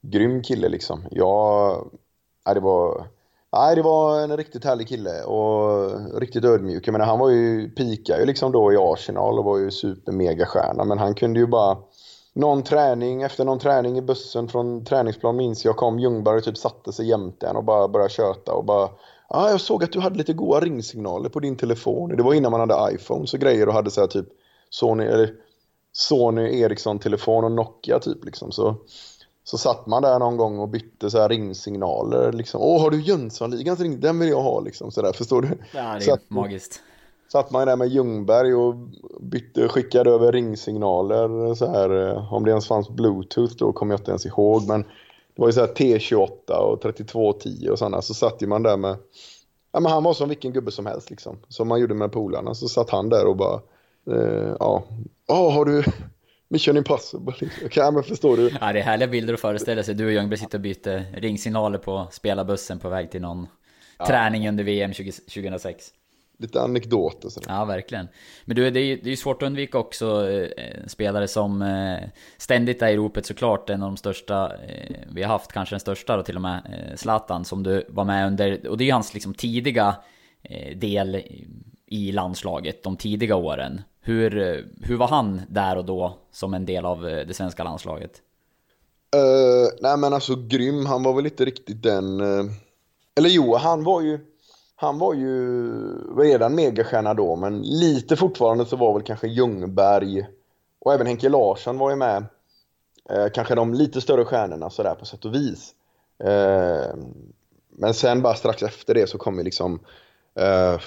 grym 0.00 0.42
kille 0.42 0.68
liksom. 0.68 1.04
Jag 1.10 1.90
nej, 2.46 2.54
det 2.54 2.60
var... 2.60 3.06
Nej, 3.52 3.76
det 3.76 3.82
var 3.82 4.20
en 4.20 4.36
riktigt 4.36 4.64
härlig 4.64 4.88
kille 4.88 5.22
och 5.22 6.20
riktigt 6.20 6.44
ödmjuk. 6.44 6.88
Jag 6.88 6.92
menar, 6.92 7.06
han 7.06 7.18
var 7.18 7.30
ju, 7.30 7.70
pika 7.70 8.20
ju 8.20 8.26
liksom 8.26 8.52
då 8.52 8.72
i 8.72 8.76
Arsenal 8.76 9.38
och 9.38 9.44
var 9.44 9.58
ju 9.58 9.70
super 9.70 10.12
megastjärna, 10.12 10.84
Men 10.84 10.98
han 10.98 11.14
kunde 11.14 11.40
ju 11.40 11.46
bara... 11.46 11.76
Någon 12.36 12.62
träning, 12.62 13.22
efter 13.22 13.44
någon 13.44 13.58
träning 13.58 13.98
i 13.98 14.02
bussen 14.02 14.48
från 14.48 14.84
träningsplan 14.84 15.36
minns 15.36 15.64
jag 15.64 15.76
kom 15.76 15.98
Ljungberg 15.98 16.36
och 16.36 16.44
typ 16.44 16.58
satte 16.58 16.92
sig 16.92 17.08
jämte 17.08 17.46
en 17.46 17.56
och 17.56 17.64
bara 17.64 17.88
började 17.88 18.12
köta 18.12 18.52
och 18.52 18.64
bara 18.64 18.88
Ja, 19.28 19.36
ah, 19.36 19.50
jag 19.50 19.60
såg 19.60 19.84
att 19.84 19.92
du 19.92 20.00
hade 20.00 20.18
lite 20.18 20.32
goda 20.32 20.60
ringsignaler 20.60 21.28
på 21.28 21.40
din 21.40 21.56
telefon. 21.56 22.16
Det 22.16 22.22
var 22.22 22.34
innan 22.34 22.50
man 22.50 22.60
hade 22.60 22.94
iPhones 22.94 23.34
och 23.34 23.40
grejer 23.40 23.68
och 23.68 23.74
hade 23.74 23.90
så 23.90 24.00
här 24.00 24.08
typ 24.08 24.26
Sony, 24.70 25.04
eller 25.04 25.34
Sony 25.92 26.60
Ericsson-telefon 26.60 27.44
och 27.44 27.52
Nokia 27.52 27.98
typ 27.98 28.24
liksom. 28.24 28.52
Så 28.52 28.76
så 29.44 29.58
satt 29.58 29.86
man 29.86 30.02
där 30.02 30.18
någon 30.18 30.36
gång 30.36 30.58
och 30.58 30.68
bytte 30.68 31.10
så 31.10 31.18
här 31.18 31.28
ringsignaler. 31.28 32.32
Liksom. 32.32 32.60
Åh, 32.60 32.82
har 32.82 32.90
du 32.90 33.00
Jönssonligans 33.00 33.80
ring? 33.80 34.00
Den 34.00 34.18
vill 34.18 34.28
jag 34.28 34.42
ha 34.42 34.60
liksom. 34.60 34.92
Så 34.92 35.02
där, 35.02 35.12
förstår 35.12 35.42
du? 35.42 35.48
Ja, 35.48 35.82
det 35.82 35.96
är 35.96 36.00
satt, 36.00 36.30
magiskt. 36.30 36.82
Satt 37.28 37.50
man 37.50 37.66
där 37.66 37.76
med 37.76 37.88
Ljungberg 37.88 38.54
och 38.54 38.74
bytte, 39.20 39.68
skickade 39.68 40.10
över 40.10 40.32
ringsignaler. 40.32 41.54
Så 41.54 41.70
här, 41.70 42.08
eh, 42.08 42.32
om 42.32 42.44
det 42.44 42.50
ens 42.50 42.68
fanns 42.68 42.90
bluetooth 42.90 43.54
då 43.56 43.72
kommer 43.72 43.94
jag 43.94 44.00
inte 44.00 44.10
ens 44.10 44.26
ihåg. 44.26 44.68
Men 44.68 44.82
det 44.82 45.42
var 45.42 45.48
ju 45.48 45.52
så 45.52 45.60
här 45.60 45.74
T28 45.74 46.52
och 46.52 46.80
3210 46.80 47.68
och 47.70 47.78
sådana. 47.78 48.02
Så 48.02 48.14
satt 48.14 48.42
ju 48.42 48.46
man 48.46 48.62
där 48.62 48.76
med... 48.76 48.96
Ja, 49.72 49.80
men 49.80 49.92
han 49.92 50.04
var 50.04 50.14
som 50.14 50.28
vilken 50.28 50.52
gubbe 50.52 50.70
som 50.70 50.86
helst 50.86 51.10
liksom. 51.10 51.38
Som 51.48 51.68
man 51.68 51.80
gjorde 51.80 51.94
med 51.94 52.12
polarna. 52.12 52.54
Så 52.54 52.68
satt 52.68 52.90
han 52.90 53.08
där 53.08 53.26
och 53.26 53.36
bara... 53.36 53.60
Eh, 54.10 54.54
ja, 54.60 54.84
oh, 55.28 55.52
har 55.52 55.64
du 55.64 55.84
Mission 56.48 56.76
impossible. 56.76 57.34
Ja, 57.72 57.90
men 57.90 58.02
förstår 58.02 58.36
du? 58.36 58.50
Ja, 58.60 58.72
det 58.72 58.78
är 58.78 58.82
härliga 58.82 59.08
bilder 59.08 59.34
att 59.34 59.40
föreställa 59.40 59.82
sig. 59.82 59.94
Du 59.94 60.06
och 60.06 60.12
Ljungberg 60.12 60.38
sitter 60.38 60.58
och 60.58 60.62
byter 60.62 61.20
ringsignaler 61.20 61.78
på 61.78 62.06
spelarbussen 62.10 62.78
på 62.78 62.88
väg 62.88 63.10
till 63.10 63.20
någon 63.20 63.46
ja. 63.98 64.06
träning 64.06 64.48
under 64.48 64.64
VM 64.64 64.92
20, 64.92 65.12
2006. 65.12 65.92
Lite 66.38 66.62
anekdoter 66.62 67.28
sådär. 67.28 67.52
Ja, 67.52 67.64
verkligen. 67.64 68.08
Men 68.44 68.56
du, 68.56 68.70
det 68.70 68.80
är 68.80 68.84
ju 68.84 69.00
det 69.02 69.12
är 69.12 69.16
svårt 69.16 69.42
att 69.42 69.46
undvika 69.46 69.78
också 69.78 70.30
eh, 70.30 70.86
spelare 70.86 71.28
som 71.28 71.62
eh, 71.62 72.08
ständigt 72.36 72.82
är 72.82 72.88
i 72.88 72.96
ropet 72.96 73.26
såklart. 73.26 73.70
En 73.70 73.82
av 73.82 73.88
de 73.88 73.96
största 73.96 74.52
eh, 74.56 74.96
vi 75.12 75.22
har 75.22 75.28
haft, 75.28 75.52
kanske 75.52 75.72
den 75.74 75.80
största 75.80 76.16
då 76.16 76.22
till 76.22 76.36
och 76.36 76.42
med, 76.42 76.56
eh, 76.56 76.96
Zlatan, 76.96 77.44
som 77.44 77.62
du 77.62 77.84
var 77.88 78.04
med 78.04 78.26
under. 78.26 78.68
Och 78.68 78.78
det 78.78 78.84
är 78.84 78.86
ju 78.86 78.92
hans 78.92 79.14
liksom 79.14 79.34
tidiga 79.34 79.96
eh, 80.42 80.76
del 80.76 81.22
i 81.86 82.12
landslaget, 82.12 82.82
de 82.82 82.96
tidiga 82.96 83.36
åren. 83.36 83.80
Hur, 84.00 84.30
hur 84.82 84.96
var 84.96 85.08
han 85.08 85.40
där 85.48 85.76
och 85.76 85.84
då 85.84 86.18
som 86.32 86.54
en 86.54 86.66
del 86.66 86.84
av 86.84 87.08
eh, 87.08 87.26
det 87.26 87.34
svenska 87.34 87.64
landslaget? 87.64 88.22
Uh, 89.16 89.68
nej 89.80 89.96
men 89.96 90.12
alltså 90.12 90.36
grym, 90.48 90.86
han 90.86 91.02
var 91.02 91.12
väl 91.12 91.26
inte 91.26 91.44
riktigt 91.44 91.82
den... 91.82 92.20
Uh... 92.20 92.44
Eller 93.18 93.28
jo, 93.28 93.54
han 93.54 93.84
var 93.84 94.02
ju... 94.02 94.18
Han 94.76 94.98
var 94.98 95.14
ju 95.14 95.70
redan 96.16 96.54
megastjärna 96.54 97.14
då, 97.14 97.36
men 97.36 97.62
lite 97.62 98.16
fortfarande 98.16 98.66
så 98.66 98.76
var 98.76 98.92
väl 98.92 99.02
kanske 99.02 99.28
Ljungberg 99.28 100.26
och 100.80 100.94
även 100.94 101.06
Henke 101.06 101.28
Larsson 101.28 101.78
var 101.78 101.90
ju 101.90 101.96
med. 101.96 102.24
Eh, 103.10 103.26
kanske 103.34 103.54
de 103.54 103.74
lite 103.74 104.00
större 104.00 104.24
stjärnorna 104.24 104.70
sådär 104.70 104.94
på 104.94 105.04
sätt 105.04 105.24
och 105.24 105.34
vis. 105.34 105.74
Eh, 106.24 106.94
men 107.70 107.94
sen 107.94 108.22
bara 108.22 108.34
strax 108.34 108.62
efter 108.62 108.94
det 108.94 109.06
så 109.06 109.18
kom 109.18 109.38
ju 109.38 109.44
liksom 109.44 109.80
eh, 110.34 110.80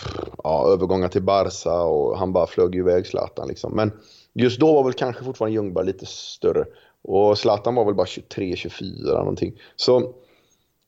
ja, 0.43 0.67
övergångar 0.73 1.07
till 1.07 1.23
Barca 1.23 1.81
och 1.81 2.17
han 2.17 2.33
bara 2.33 2.47
flög 2.47 2.75
iväg 2.75 3.07
Zlatan 3.07 3.47
liksom. 3.47 3.75
Men 3.75 3.91
just 4.33 4.59
då 4.59 4.73
var 4.73 4.83
väl 4.83 4.93
kanske 4.93 5.23
fortfarande 5.23 5.53
Ljungberg 5.53 5.85
lite 5.85 6.05
större. 6.05 6.65
Och 7.01 7.37
Zlatan 7.37 7.75
var 7.75 7.85
väl 7.85 7.95
bara 7.95 8.07
23-24 8.07 9.17
någonting. 9.17 9.61
Så, 9.75 10.13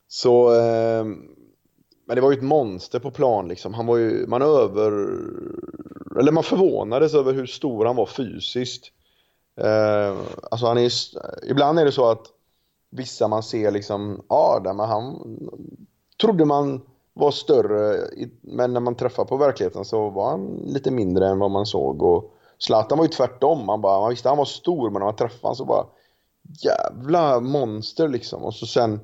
så 0.07 0.55
eh, 0.55 1.05
men 2.05 2.15
det 2.15 2.21
var 2.21 2.31
ju 2.31 2.37
ett 2.37 2.43
monster 2.43 2.99
på 2.99 3.11
plan 3.11 3.47
liksom. 3.47 3.73
Han 3.73 3.85
var 3.85 3.97
ju, 3.97 4.27
man 4.27 4.41
över, 4.41 4.91
eller 6.19 6.31
man 6.31 6.43
förvånades 6.43 7.13
över 7.13 7.33
hur 7.33 7.45
stor 7.45 7.85
han 7.85 7.95
var 7.95 8.05
fysiskt. 8.05 8.91
Eh, 9.61 10.17
alltså 10.51 10.65
han 10.65 10.77
är, 10.77 10.91
ibland 11.49 11.79
är 11.79 11.85
det 11.85 11.91
så 11.91 12.09
att 12.09 12.27
vissa 12.89 13.27
man 13.27 13.43
ser 13.43 13.71
liksom, 13.71 14.21
ja, 14.27 14.61
men 14.63 14.79
han 14.79 15.37
trodde 16.21 16.45
man 16.45 16.81
var 17.13 17.31
större, 17.31 18.07
men 18.41 18.73
när 18.73 18.79
man 18.79 18.95
träffar 18.95 19.25
på 19.25 19.37
verkligheten 19.37 19.85
så 19.85 20.09
var 20.09 20.29
han 20.29 20.45
lite 20.65 20.91
mindre 20.91 21.27
än 21.27 21.39
vad 21.39 21.51
man 21.51 21.65
såg. 21.65 22.03
Och 22.03 22.33
Zlatan 22.57 22.97
var 22.97 23.05
ju 23.05 23.11
tvärtom, 23.11 23.65
man, 23.65 23.81
bara, 23.81 23.99
man 23.99 24.09
visste 24.09 24.29
han 24.29 24.37
var 24.37 24.45
stor, 24.45 24.89
men 24.89 24.99
när 24.99 25.05
man 25.05 25.15
träffade 25.15 25.41
honom 25.41 25.55
så 25.55 25.65
bara 25.65 25.85
jävla 26.63 27.39
monster 27.39 28.07
liksom. 28.07 28.43
Och 28.43 28.53
så 28.53 28.65
sen 28.65 28.99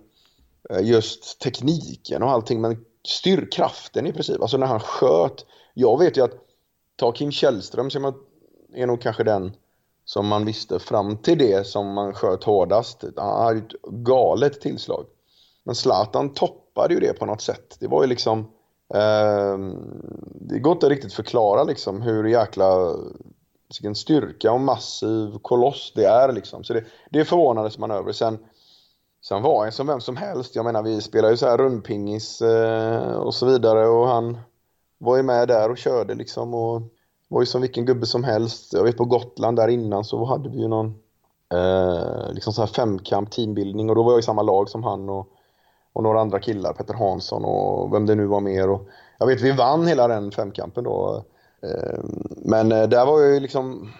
Eh, 0.69 0.81
just 0.81 1.39
tekniken 1.39 2.23
och 2.23 2.31
allting, 2.31 2.61
men 2.61 2.85
styrkraften 3.07 4.07
i 4.07 4.13
princip. 4.13 4.41
Alltså 4.41 4.57
när 4.57 4.67
han 4.67 4.79
sköt. 4.79 5.45
Jag 5.73 5.99
vet 5.99 6.17
ju 6.17 6.23
att 6.23 6.33
ta 6.95 7.11
Kim 7.11 7.31
Källström 7.31 7.89
som 7.89 8.13
är 8.73 8.87
nog 8.87 9.01
kanske 9.01 9.23
den 9.23 9.55
som 10.05 10.27
man 10.27 10.45
visste 10.45 10.79
fram 10.79 11.17
till 11.17 11.37
det 11.37 11.67
som 11.67 11.93
man 11.93 12.13
sköt 12.13 12.43
hårdast. 12.43 13.03
Han 13.15 13.43
hade 13.43 13.59
ett 13.59 13.81
galet 13.83 14.61
tillslag. 14.61 15.05
Men 15.63 15.75
Zlatan 15.75 16.33
toppade 16.33 16.93
ju 16.93 16.99
det 16.99 17.13
på 17.13 17.25
något 17.25 17.41
sätt. 17.41 17.77
Det 17.79 17.87
var 17.87 18.03
ju 18.03 18.07
liksom... 18.09 18.39
Eh, 18.93 19.57
det 20.35 20.59
går 20.59 20.73
inte 20.73 20.89
riktigt 20.89 21.13
förklara 21.13 21.63
liksom 21.63 22.01
hur 22.01 22.23
jäkla... 22.23 22.95
Vilken 23.69 23.95
styrka 23.95 24.51
och 24.51 24.61
massiv 24.61 25.37
koloss 25.41 25.91
det 25.95 26.05
är 26.05 26.31
liksom. 26.31 26.63
Så 26.63 26.73
det, 26.73 26.83
det 27.09 27.25
förvånades 27.25 27.77
man 27.77 27.91
över. 27.91 28.11
Sen, 28.11 28.37
så 29.27 29.35
han 29.35 29.43
var 29.43 29.65
en 29.65 29.71
som 29.71 29.87
vem 29.87 30.01
som 30.01 30.17
helst. 30.17 30.55
Jag 30.55 30.65
menar 30.65 30.83
vi 30.83 31.01
spelade 31.01 31.33
ju 31.33 31.37
så 31.37 31.45
här 31.45 31.57
rundpingis 31.57 32.41
eh, 32.41 33.11
och 33.11 33.33
så 33.33 33.45
vidare 33.45 33.87
och 33.87 34.07
han 34.07 34.37
var 34.97 35.17
ju 35.17 35.23
med 35.23 35.47
där 35.47 35.71
och 35.71 35.77
körde 35.77 36.15
liksom. 36.15 36.53
Och, 36.53 36.81
var 37.27 37.41
ju 37.41 37.45
som 37.45 37.61
vilken 37.61 37.85
gubbe 37.85 38.05
som 38.05 38.23
helst. 38.23 38.73
Jag 38.73 38.83
vet 38.83 38.97
på 38.97 39.05
Gotland 39.05 39.57
där 39.57 39.67
innan 39.67 40.05
så 40.05 40.25
hade 40.25 40.49
vi 40.49 40.57
ju 40.57 40.67
någon 40.67 40.95
eh, 41.53 42.33
liksom 42.33 42.53
så 42.53 42.61
här 42.61 42.67
femkamp 42.67 43.31
teambildning 43.31 43.89
och 43.89 43.95
då 43.95 44.03
var 44.03 44.11
jag 44.11 44.19
i 44.19 44.23
samma 44.23 44.41
lag 44.41 44.69
som 44.69 44.83
han 44.83 45.09
och, 45.09 45.27
och 45.93 46.03
några 46.03 46.21
andra 46.21 46.39
killar, 46.39 46.73
Petter 46.73 46.93
Hansson 46.93 47.45
och 47.45 47.93
vem 47.93 48.05
det 48.05 48.15
nu 48.15 48.25
var 48.25 48.41
mer. 48.41 48.69
Och, 48.69 48.87
jag 49.17 49.27
vet 49.27 49.41
vi 49.41 49.51
vann 49.51 49.87
hela 49.87 50.07
den 50.07 50.31
femkampen 50.31 50.83
då. 50.83 51.23
Eh, 51.61 51.99
men 52.29 52.71
eh, 52.71 52.83
där 52.83 53.05
var 53.05 53.21
jag 53.21 53.33
ju 53.33 53.39
liksom 53.39 53.91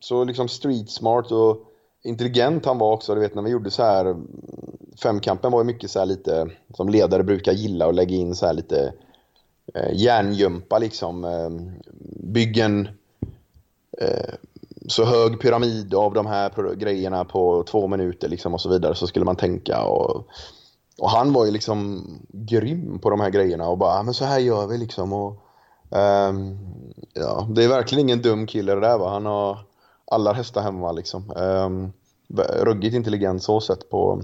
så 0.00 0.24
liksom 0.24 0.48
street 0.48 0.90
smart 0.90 1.32
och 1.32 1.56
intelligent 2.02 2.66
han 2.66 2.78
var 2.78 2.92
också. 2.92 3.14
Du 3.14 3.20
vet 3.20 3.34
när 3.34 3.42
vi 3.42 3.50
gjorde 3.50 3.70
så 3.70 3.82
här 3.82 4.16
femkampen 5.02 5.52
var 5.52 5.60
ju 5.60 5.64
mycket 5.64 5.90
så 5.90 5.98
här 5.98 6.06
lite 6.06 6.50
som 6.74 6.88
ledare 6.88 7.22
brukar 7.22 7.52
gilla 7.52 7.86
och 7.86 7.94
lägga 7.94 8.16
in 8.16 8.34
så 8.34 8.46
här 8.46 8.52
lite 8.52 8.92
eh, 9.74 9.92
järngympa 9.92 10.78
liksom. 10.78 11.24
Eh, 11.24 11.50
bygg 12.22 12.58
en 12.58 12.88
eh, 14.00 14.34
så 14.88 15.04
hög 15.04 15.40
pyramid 15.40 15.94
av 15.94 16.14
de 16.14 16.26
här 16.26 16.74
grejerna 16.74 17.24
på 17.24 17.62
två 17.62 17.86
minuter 17.86 18.28
liksom 18.28 18.54
och 18.54 18.60
så 18.60 18.68
vidare 18.68 18.94
så 18.94 19.06
skulle 19.06 19.24
man 19.24 19.36
tänka. 19.36 19.84
Och, 19.84 20.26
och 20.98 21.10
han 21.10 21.32
var 21.32 21.44
ju 21.44 21.50
liksom 21.50 22.04
grym 22.28 22.98
på 22.98 23.10
de 23.10 23.20
här 23.20 23.30
grejerna 23.30 23.68
och 23.68 23.78
bara, 23.78 24.02
men 24.02 24.14
så 24.14 24.24
här 24.24 24.38
gör 24.38 24.66
vi 24.66 24.78
liksom. 24.78 25.12
Och, 25.12 25.30
um, 25.90 26.58
ja, 27.12 27.48
det 27.50 27.64
är 27.64 27.68
verkligen 27.68 28.08
ingen 28.08 28.22
dum 28.22 28.46
kille 28.46 28.74
det 28.74 28.80
där 28.80 28.98
va. 28.98 29.10
Han 29.10 29.26
har 29.26 29.58
alla 30.06 30.32
hästar 30.32 30.62
hemma 30.62 30.92
liksom. 30.92 31.32
Um, 31.36 31.92
ruggigt 32.38 32.94
intelligent 32.94 33.42
så 33.42 33.60
sett 33.60 33.90
på, 33.90 34.22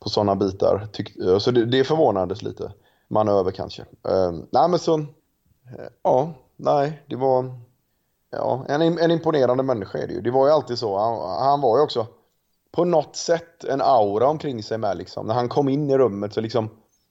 på 0.00 0.08
sådana 0.08 0.36
bitar. 0.36 0.88
Tyck, 0.92 1.12
så 1.40 1.50
det, 1.50 1.64
det 1.64 1.84
förvånades 1.84 2.42
lite 2.42 2.72
manöver 3.08 3.50
kanske. 3.50 3.82
Uh, 3.82 4.32
nej 4.50 4.68
men 4.68 4.78
så, 4.78 4.98
uh, 4.98 5.06
ja, 6.02 6.32
nej, 6.56 7.02
det 7.06 7.16
var 7.16 7.54
ja, 8.30 8.64
en, 8.68 8.98
en 8.98 9.10
imponerande 9.10 9.62
människa 9.62 9.98
är 9.98 10.06
det 10.06 10.12
ju. 10.12 10.20
Det 10.20 10.30
var 10.30 10.46
ju 10.46 10.52
alltid 10.52 10.78
så. 10.78 10.98
Han, 10.98 11.42
han, 11.44 11.60
var 11.60 11.78
ju 11.78 11.82
också 11.82 12.06
på 12.72 12.84
något 12.84 13.16
sätt 13.16 13.64
en 13.64 13.80
aura 13.80 14.28
omkring 14.28 14.62
sig 14.62 14.78
med 14.78 14.96
liksom. 14.96 15.26
När 15.26 15.34
han 15.34 15.48
kom 15.48 15.68
in 15.68 15.90
i 15.90 15.98
rummet 15.98 16.34
så 16.34 16.40
liksom, 16.40 16.70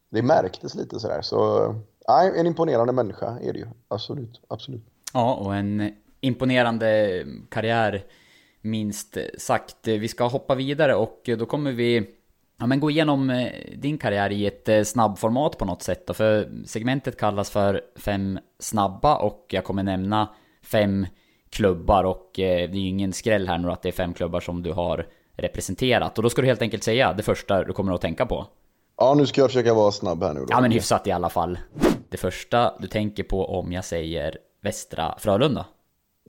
det 0.10 0.22
märktes 0.22 0.76
lite 0.76 1.00
sådär. 1.00 1.22
Så, 1.22 1.76
nej, 2.08 2.34
en 2.36 2.48
imponerande 2.48 2.94
människa 2.94 3.40
är 3.42 3.54
det 3.54 3.60
ju. 3.60 3.68
Absolut, 3.88 4.42
absolut. 4.48 4.84
Ja, 5.14 5.36
och 5.36 5.56
en 5.56 5.94
imponerande 6.22 7.24
karriär 7.50 8.06
minst 8.62 9.18
sagt. 9.38 9.88
Vi 9.88 10.08
ska 10.08 10.28
hoppa 10.28 10.56
vidare 10.56 10.96
och 10.96 11.30
då 11.38 11.46
kommer 11.46 11.72
vi 11.72 12.19
Ja 12.60 12.68
men 12.68 12.80
gå 12.80 12.90
igenom 12.90 13.30
eh, 13.30 13.52
din 13.78 13.98
karriär 13.98 14.32
i 14.32 14.46
ett 14.46 14.70
eh, 14.70 14.84
snabbformat 14.84 15.58
på 15.58 15.66
något 15.66 15.84
sätt 15.84 16.08
då, 16.08 16.14
för 16.14 16.50
segmentet 16.66 17.20
kallas 17.20 17.50
för 17.50 17.82
fem 17.96 18.40
snabba 18.60 19.18
och 19.18 19.46
jag 19.50 19.64
kommer 19.64 19.84
nämna 19.84 20.30
fem 20.64 21.06
klubbar 21.50 22.04
och 22.04 22.40
eh, 22.40 22.70
det 22.70 22.78
är 22.78 22.82
ju 22.82 22.88
ingen 22.88 23.14
skräll 23.14 23.48
här 23.48 23.58
nu 23.58 23.72
att 23.72 23.82
det 23.82 23.90
är 23.90 23.94
fem 23.94 24.14
klubbar 24.14 24.40
som 24.40 24.64
du 24.64 24.72
har 24.72 25.08
representerat. 25.38 26.18
Och 26.18 26.24
då 26.24 26.30
ska 26.30 26.42
du 26.42 26.48
helt 26.48 26.62
enkelt 26.62 26.84
säga 26.84 27.14
det 27.14 27.24
första 27.24 27.64
du 27.64 27.74
kommer 27.74 27.94
att 27.94 28.02
tänka 28.02 28.26
på. 28.26 28.46
Ja, 28.98 29.14
nu 29.14 29.26
ska 29.26 29.42
jag 29.42 29.50
försöka 29.50 29.74
vara 29.74 29.92
snabb 29.92 30.24
här 30.24 30.34
nu 30.34 30.40
då. 30.40 30.48
Ja, 30.50 30.62
men 30.62 30.72
hyfsat 30.72 31.08
i 31.08 31.12
alla 31.12 31.30
fall. 31.30 31.60
Det 32.10 32.18
första 32.18 32.74
du 32.80 32.88
tänker 32.88 33.24
på 33.24 33.46
om 33.46 33.72
jag 33.72 33.86
säger 33.86 34.38
Västra 34.62 35.16
Frölunda? 35.20 35.66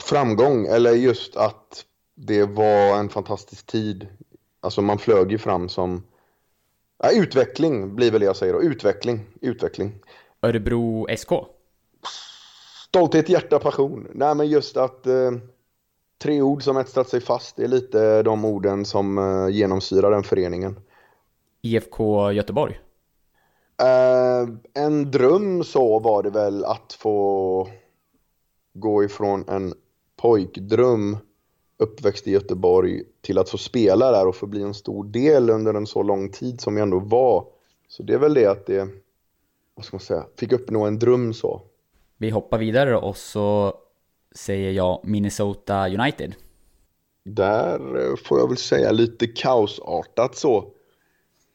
Framgång, 0.03 0.67
eller 0.67 0.93
just 0.93 1.37
att 1.37 1.85
det 2.17 2.45
var 2.45 2.99
en 2.99 3.09
fantastisk 3.09 3.67
tid. 3.67 4.07
Alltså 4.61 4.83
man 4.83 4.99
flög 4.99 5.33
ju 5.33 5.39
fram 5.39 5.69
som 5.69 6.03
Ja, 7.03 7.11
utveckling 7.13 7.95
blir 7.95 8.11
väl 8.11 8.21
det 8.21 8.27
jag 8.27 8.37
säger 8.37 8.53
då. 8.53 8.63
Utveckling. 8.63 9.21
Utveckling. 9.41 9.93
Örebro 10.43 11.07
SK? 11.17 11.33
Stolthet, 12.89 13.29
hjärta, 13.29 13.59
passion. 13.59 14.09
Nej 14.15 14.35
men 14.35 14.49
just 14.49 14.77
att 14.77 15.07
eh, 15.07 15.31
tre 16.19 16.43
ord 16.43 16.63
som 16.63 16.77
etsat 16.77 17.09
sig 17.09 17.21
fast. 17.21 17.59
Är 17.59 17.69
lite 17.69 18.23
de 18.23 18.45
orden 18.45 18.85
som 18.85 19.19
eh, 19.19 19.49
genomsyrar 19.49 20.11
den 20.11 20.23
föreningen. 20.23 20.81
IFK 21.63 22.33
Göteborg? 22.33 22.81
Eh, 23.83 24.49
en 24.75 25.11
dröm 25.11 25.65
så 25.65 25.99
var 25.99 26.23
det 26.23 26.31
väl 26.31 26.65
att 26.65 26.93
få 26.93 27.69
gå 28.73 29.05
ifrån 29.05 29.45
en 29.49 29.75
pojkdröm 30.17 31.17
uppväxt 31.81 32.27
i 32.27 32.31
Göteborg 32.31 33.03
till 33.21 33.39
att 33.39 33.51
få 33.51 33.59
spela 33.59 34.11
där 34.11 34.27
och 34.27 34.37
få 34.37 34.47
bli 34.47 34.63
en 34.63 34.75
stor 34.75 35.05
del 35.05 35.51
under 35.51 35.75
en 35.75 35.87
så 35.87 36.03
lång 36.03 36.31
tid 36.31 36.61
som 36.61 36.77
jag 36.77 36.83
ändå 36.83 36.99
var. 36.99 37.47
Så 37.89 38.03
det 38.03 38.15
är 38.15 38.19
väl 38.19 38.35
det 38.35 38.47
att 38.47 38.67
det, 38.67 38.89
vad 39.75 39.85
ska 39.85 39.97
man 39.97 40.01
säga, 40.01 40.27
fick 40.37 40.53
uppnå 40.53 40.85
en 40.85 40.99
dröm 40.99 41.35
så. 41.35 41.63
Vi 42.17 42.31
hoppar 42.31 42.59
vidare 42.59 42.97
och 42.97 43.17
så 43.17 43.75
säger 44.35 44.71
jag 44.71 45.01
Minnesota 45.05 45.89
United. 45.89 46.35
Där 47.25 47.97
eh, 47.97 48.17
får 48.25 48.39
jag 48.39 48.49
väl 48.49 48.57
säga 48.57 48.93
lite 48.93 49.27
kaosartat 49.27 50.37
så. 50.37 50.65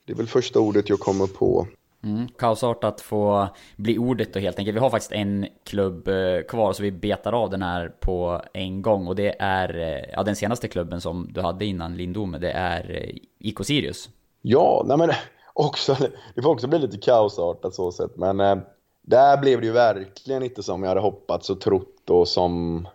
Det 0.06 0.14
är 0.14 0.18
väl 0.18 0.28
första 0.28 0.60
ordet 0.60 0.90
jag 0.90 1.00
kommer 1.00 1.28
på. 1.28 1.68
Mm, 2.06 2.28
kaosartat 2.38 3.02
få 3.02 3.48
bli 3.76 3.98
ordet 3.98 4.34
då 4.34 4.40
helt 4.40 4.60
enkelt. 4.60 4.76
Vi 4.76 4.80
har 4.80 4.90
faktiskt 4.90 5.12
en 5.12 5.48
klubb 5.64 6.08
eh, 6.08 6.42
kvar 6.48 6.74
så 6.74 6.84
vi 6.84 6.92
betar 6.92 7.34
av 7.34 7.50
den 7.50 7.62
här 7.62 7.90
på 8.00 8.42
en 8.54 8.82
gång. 8.82 9.08
Och 9.08 9.16
det 9.16 9.36
är 9.40 9.78
eh, 9.80 10.14
ja, 10.14 10.24
den 10.24 10.36
senaste 10.36 10.68
klubben 10.68 11.02
som 11.02 11.28
du 11.32 11.42
hade 11.42 11.66
innan 11.66 11.98
Lindome. 11.98 12.38
Det 12.38 12.52
är 12.52 12.92
eh, 12.92 13.16
IK 13.40 13.66
Sirius. 13.66 14.10
Ja, 14.42 14.84
nej 14.86 14.98
men 14.98 15.10
också, 15.54 15.98
det 16.36 16.42
får 16.42 16.50
också 16.50 16.68
bli 16.68 16.80
lite 16.80 16.98
kaosartat 16.98 17.76
så 17.76 17.92
sett. 17.92 18.18
Men 18.18 18.40
eh, 18.40 18.58
där 19.02 19.38
blev 19.38 19.62
det 19.62 19.68
ju 19.68 19.74
verkligen 19.74 20.44
inte 20.44 20.64
som 20.64 20.84
jag 20.84 20.90
hade 20.90 21.02
hoppats 21.02 21.50
och 21.50 21.62
trott 21.62 22.10
och 22.10 22.28
som... 22.28 22.88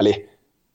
Eller 0.00 0.14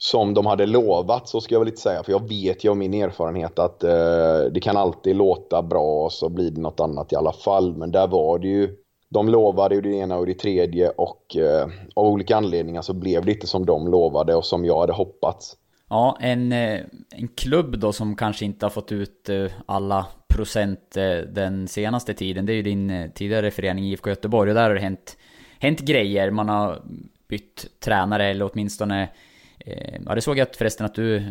som 0.04 0.34
de 0.34 0.46
hade 0.46 0.66
lovat, 0.66 1.28
så 1.28 1.42
ska 1.42 1.56
jag 1.56 1.60
väl 1.60 1.68
inte 1.68 1.82
säga. 1.82 2.04
För 2.04 2.12
jag 2.12 2.30
vet 2.30 2.64
ju 2.64 2.70
av 2.70 2.78
min 2.78 2.94
erfarenhet 2.94 3.60
att 3.60 3.84
eh, 3.84 4.40
det 4.52 4.60
kan 4.62 4.78
alltid 4.78 5.16
låta 5.16 5.62
bra 5.62 6.04
och 6.06 6.12
så 6.12 6.30
blir 6.30 6.52
det 6.52 6.62
något 6.62 6.80
annat 6.80 7.14
i 7.14 7.16
alla 7.16 7.34
fall. 7.34 7.78
Men 7.78 7.92
där 7.92 8.08
var 8.08 8.40
det 8.40 8.48
ju, 8.48 8.76
de 9.10 9.30
lovade 9.30 9.76
ju 9.76 9.82
det 9.82 9.90
ena 9.96 10.18
och 10.18 10.26
det 10.26 10.34
tredje 10.34 10.90
och 10.90 11.38
eh, 11.38 11.68
av 11.96 12.06
olika 12.06 12.38
anledningar 12.38 12.82
så 12.82 12.94
blev 12.94 13.26
det 13.26 13.32
inte 13.32 13.48
som 13.48 13.66
de 13.66 13.88
lovade 13.88 14.36
och 14.36 14.46
som 14.46 14.66
jag 14.66 14.80
hade 14.80 14.94
hoppats. 14.94 15.58
Ja, 15.90 16.18
en, 16.20 16.52
eh, 16.52 16.80
en 17.10 17.28
klubb 17.28 17.80
då 17.80 17.94
som 17.94 18.16
kanske 18.16 18.46
inte 18.46 18.66
har 18.66 18.72
fått 18.72 18.92
ut 18.92 19.30
eh, 19.30 19.46
alla 19.66 20.06
procent 20.34 20.98
eh, 20.98 21.18
den 21.18 21.68
senaste 21.68 22.14
tiden. 22.14 22.46
Det 22.46 22.54
är 22.54 22.56
ju 22.56 22.62
din 22.64 23.12
tidigare 23.16 23.52
förening 23.52 23.86
IFK 23.86 24.10
Göteborg 24.10 24.52
och 24.52 24.56
där 24.56 24.68
har 24.68 24.76
det 24.76 24.82
hänt, 24.82 25.18
hänt 25.60 25.80
grejer. 25.80 26.32
Man 26.32 26.50
har 26.50 26.82
bytt 27.28 27.66
tränare 27.80 28.26
eller 28.26 28.50
åtminstone 28.54 29.10
Eh, 29.66 30.02
ja, 30.06 30.16
det 30.16 30.22
såg 30.22 30.38
jag 30.38 30.56
förresten 30.56 30.86
att 30.86 30.96
du 30.96 31.16
eh, 31.16 31.24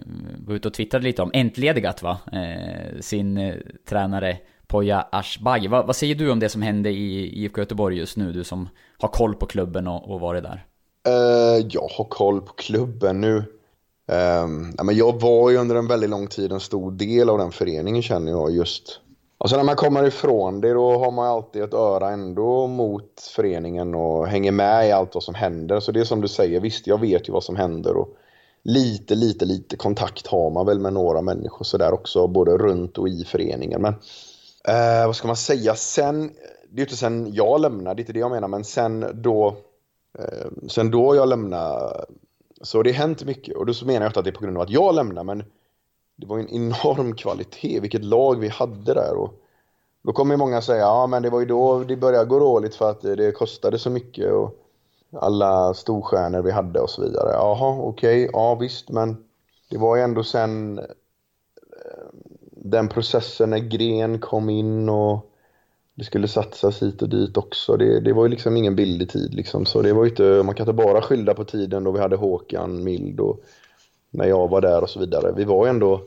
var 0.47 0.55
ute 0.55 0.69
och 0.69 0.75
twittrade 0.75 1.05
lite 1.05 1.23
om. 1.23 1.31
Entledigat 1.35 2.03
va? 2.03 2.19
Eh, 2.33 3.01
sin 3.01 3.37
eh, 3.37 3.55
tränare 3.89 4.39
Poya 4.67 5.07
Ashbagi. 5.13 5.69
Va, 5.69 5.83
vad 5.83 5.97
säger 5.97 6.15
du 6.15 6.31
om 6.31 6.41
det 6.41 6.49
som 6.49 6.63
hände 6.63 6.91
i 6.91 7.43
IFK 7.45 7.61
Göteborg 7.61 7.99
just 7.99 8.17
nu? 8.17 8.33
Du 8.33 8.45
som 8.45 8.69
har 8.99 9.09
koll 9.09 9.35
på 9.35 9.47
klubben 9.47 9.87
och, 9.87 10.11
och 10.11 10.21
varit 10.21 10.43
där. 10.43 10.65
Uh, 11.09 11.67
jag 11.71 11.89
har 11.97 12.05
koll 12.05 12.41
på 12.41 12.53
klubben 12.53 13.21
nu. 13.21 13.37
Um, 13.37 14.75
ja, 14.77 14.85
men 14.85 14.97
jag 14.97 15.21
var 15.21 15.51
ju 15.51 15.57
under 15.57 15.77
en 15.77 15.87
väldigt 15.87 16.11
lång 16.11 16.27
tid 16.27 16.53
en 16.53 16.61
stor 16.61 16.91
del 16.91 17.29
av 17.29 17.39
den 17.39 17.53
föreningen 17.53 18.03
känner 18.03 18.33
jag 18.33 18.51
just. 18.51 19.01
Alltså 19.43 19.57
när 19.57 19.65
man 19.65 19.77
kommer 19.77 20.07
ifrån 20.07 20.61
det 20.61 20.73
då 20.73 20.99
har 20.99 21.11
man 21.11 21.27
alltid 21.27 21.63
ett 21.63 21.75
öra 21.75 22.11
ändå 22.11 22.67
mot 22.67 23.21
föreningen 23.37 23.95
och 23.95 24.27
hänger 24.27 24.53
med 24.53 24.89
i 24.89 24.93
allt 24.93 25.15
vad 25.15 25.23
som 25.23 25.35
händer. 25.35 25.81
Så 25.81 25.93
det 25.93 26.01
är 26.01 26.05
som 26.05 26.21
du 26.21 26.29
säger, 26.29 26.61
visst 26.61 26.87
jag 26.87 27.01
vet 27.01 27.29
ju 27.29 27.33
vad 27.33 27.45
som 27.45 27.57
händer 27.57 27.97
och 27.97 28.09
lite, 28.63 29.15
lite, 29.15 29.45
lite 29.45 29.77
kontakt 29.77 30.27
har 30.27 30.51
man 30.51 30.67
väl 30.67 30.79
med 30.79 30.93
några 30.93 31.23
människor 31.23 31.65
sådär 31.65 31.93
också, 31.93 32.27
både 32.27 32.59
runt 32.59 32.99
och 32.99 33.09
i 33.09 33.25
föreningen. 33.25 33.83
Men 33.83 33.95
eh, 34.69 35.07
vad 35.07 35.17
ska 35.17 35.27
man 35.27 35.37
säga, 35.37 35.75
sen, 35.75 36.27
det 36.69 36.75
är 36.75 36.77
ju 36.77 36.83
inte 36.83 36.97
sen 36.97 37.33
jag 37.33 37.61
lämnade, 37.61 37.95
det 37.95 38.01
är 38.01 38.03
inte 38.03 38.13
det 38.13 38.21
jag 38.21 38.31
menar, 38.31 38.49
men 38.49 38.65
sen 38.65 39.07
då, 39.15 39.57
eh, 40.19 40.69
sen 40.69 40.91
då 40.91 41.17
jag 41.17 41.29
lämnade 41.29 42.05
så 42.63 42.83
det 42.83 42.91
har 42.91 42.99
hänt 42.99 43.25
mycket 43.25 43.57
och 43.57 43.67
då 43.67 43.75
så 43.75 43.87
menar 43.87 44.01
jag 44.01 44.09
inte 44.09 44.19
att 44.19 44.25
det 44.25 44.31
är 44.31 44.35
på 44.35 44.45
grund 44.45 44.57
av 44.57 44.63
att 44.63 44.71
jag 44.71 44.95
lämnar 44.95 45.25
men 45.25 45.43
det 46.21 46.27
var 46.27 46.39
en 46.39 46.49
enorm 46.49 47.15
kvalitet, 47.17 47.81
vilket 47.81 48.05
lag 48.05 48.41
vi 48.41 48.49
hade 48.49 48.95
där. 48.95 49.15
Och 49.17 49.35
då 50.03 50.13
kommer 50.13 50.37
många 50.37 50.63
säga, 50.63 50.81
ja 50.81 51.07
men 51.07 51.23
det 51.23 51.31
var 51.31 51.41
ju 51.41 51.47
då 51.47 51.85
det 51.85 51.97
började 51.97 52.25
gå 52.25 52.39
dåligt 52.39 52.75
för 52.75 52.91
att 52.91 53.01
det 53.01 53.33
kostade 53.33 53.79
så 53.79 53.91
mycket 53.91 54.33
och 54.33 54.57
alla 55.13 55.75
storstjärnor 55.75 56.43
vi 56.43 56.51
hade 56.51 56.81
och 56.81 56.91
så 56.91 57.03
vidare. 57.03 57.31
Jaha, 57.33 57.79
okej, 57.81 58.25
okay, 58.25 58.31
ja 58.33 58.55
visst, 58.55 58.91
men 58.91 59.17
det 59.71 59.79
var 59.79 59.97
ju 59.97 60.03
ändå 60.03 60.25
sen 60.25 60.79
eh, 60.79 60.85
den 62.53 62.89
processen 62.89 63.51
när 63.51 63.59
Gren 63.59 64.19
kom 64.19 64.51
in 64.51 64.89
och 64.89 65.27
det 65.95 66.05
skulle 66.05 66.29
satsas 66.29 66.83
hit 66.83 67.03
och 67.03 67.09
dit 67.09 67.37
också. 67.37 67.77
Det, 67.77 68.01
det 68.01 68.13
var 68.13 68.25
ju 68.25 68.29
liksom 68.29 68.57
ingen 68.57 68.77
billig 68.77 69.11
tid 69.11 69.35
liksom. 69.35 69.67
Så 69.67 69.83
det 69.83 69.93
var 69.93 70.07
inte, 70.07 70.43
man 70.45 70.55
kan 70.55 70.65
inte 70.65 70.85
bara 70.85 71.03
skylla 71.03 71.35
på 71.35 71.45
tiden 71.45 71.85
då 71.85 71.91
vi 71.91 72.01
hade 72.01 72.17
Håkan 72.17 72.85
Mild 72.85 73.21
och 73.21 73.41
när 74.11 74.27
jag 74.27 74.49
var 74.49 74.61
där 74.61 74.83
och 74.83 74.91
så 74.91 75.01
vidare. 75.01 75.33
Vi 75.33 75.45
var 75.45 75.67
ju 75.67 75.71
ändå, 75.71 76.01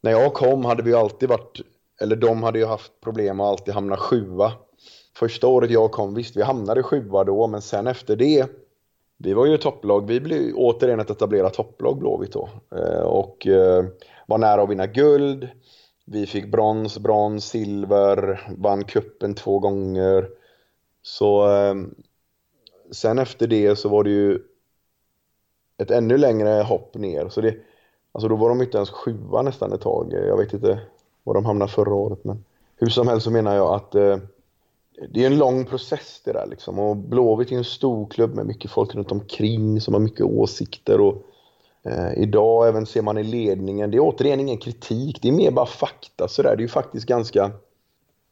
när 0.00 0.10
jag 0.10 0.34
kom 0.34 0.64
hade 0.64 0.82
vi 0.82 0.94
alltid 0.94 1.28
varit, 1.28 1.60
eller 2.00 2.16
de 2.16 2.42
hade 2.42 2.58
ju 2.58 2.66
haft 2.66 3.00
problem 3.00 3.40
att 3.40 3.46
alltid 3.46 3.74
hamna 3.74 3.96
sjua. 3.96 4.52
Första 5.16 5.46
året 5.46 5.70
jag 5.70 5.90
kom, 5.90 6.14
visst 6.14 6.36
vi 6.36 6.42
hamnade 6.42 6.82
sjua 6.82 7.24
då, 7.24 7.46
men 7.46 7.62
sen 7.62 7.86
efter 7.86 8.16
det, 8.16 8.46
vi 9.18 9.32
var 9.32 9.46
ju 9.46 9.56
topplag, 9.56 10.06
vi 10.06 10.20
blev 10.20 10.54
återigen 10.54 11.00
ett 11.00 11.10
etablerat 11.10 11.54
topplag 11.54 11.98
Blåvitt 11.98 12.32
då. 12.32 12.48
Eh, 12.76 13.02
och 13.02 13.46
eh, 13.46 13.84
var 14.26 14.38
nära 14.38 14.62
att 14.62 14.70
vinna 14.70 14.86
guld. 14.86 15.48
Vi 16.06 16.26
fick 16.26 16.52
brons, 16.52 16.98
brons, 16.98 17.44
silver, 17.44 18.40
vann 18.58 18.84
kuppen 18.84 19.34
två 19.34 19.58
gånger. 19.58 20.28
Så 21.02 21.52
eh, 21.52 21.74
sen 22.90 23.18
efter 23.18 23.46
det 23.46 23.76
så 23.76 23.88
var 23.88 24.04
det 24.04 24.10
ju 24.10 24.38
ett 25.80 25.90
ännu 25.90 26.18
längre 26.18 26.62
hopp 26.62 26.94
ner. 26.94 27.28
Så 27.28 27.40
det, 27.40 27.56
alltså 28.12 28.28
då 28.28 28.36
var 28.36 28.48
de 28.48 28.62
inte 28.62 28.76
ens 28.76 28.90
sjua 28.90 29.42
nästan 29.42 29.72
ett 29.72 29.80
tag. 29.80 30.12
Jag 30.12 30.36
vet 30.36 30.52
inte 30.52 30.80
var 31.24 31.34
de 31.34 31.44
hamnade 31.44 31.72
förra 31.72 31.94
året. 31.94 32.24
Men 32.24 32.44
hur 32.76 32.88
som 32.88 33.08
helst 33.08 33.24
så 33.24 33.30
menar 33.30 33.54
jag 33.54 33.74
att 33.74 33.94
eh, 33.94 34.16
det 35.08 35.22
är 35.22 35.26
en 35.26 35.38
lång 35.38 35.64
process 35.64 36.20
det 36.24 36.32
där 36.32 36.46
liksom. 36.46 36.78
Och 36.78 36.96
Blåvitt 36.96 37.52
är 37.52 37.56
en 37.56 37.64
stor 37.64 38.06
klubb 38.06 38.34
med 38.34 38.46
mycket 38.46 38.70
folk 38.70 38.94
runt 38.94 39.12
omkring 39.12 39.80
som 39.80 39.94
har 39.94 40.00
mycket 40.00 40.26
åsikter. 40.26 41.00
Och 41.00 41.22
Eh, 41.82 42.22
idag 42.22 42.68
även 42.68 42.86
ser 42.86 43.02
man 43.02 43.18
i 43.18 43.24
ledningen, 43.24 43.90
det 43.90 43.96
är 43.96 44.00
återigen 44.00 44.40
ingen 44.40 44.58
kritik, 44.58 45.18
det 45.22 45.28
är 45.28 45.32
mer 45.32 45.50
bara 45.50 45.66
fakta 45.66 46.28
sådär. 46.28 46.56
Det 46.56 46.60
är 46.60 46.62
ju 46.62 46.68
faktiskt 46.68 47.06
ganska 47.06 47.50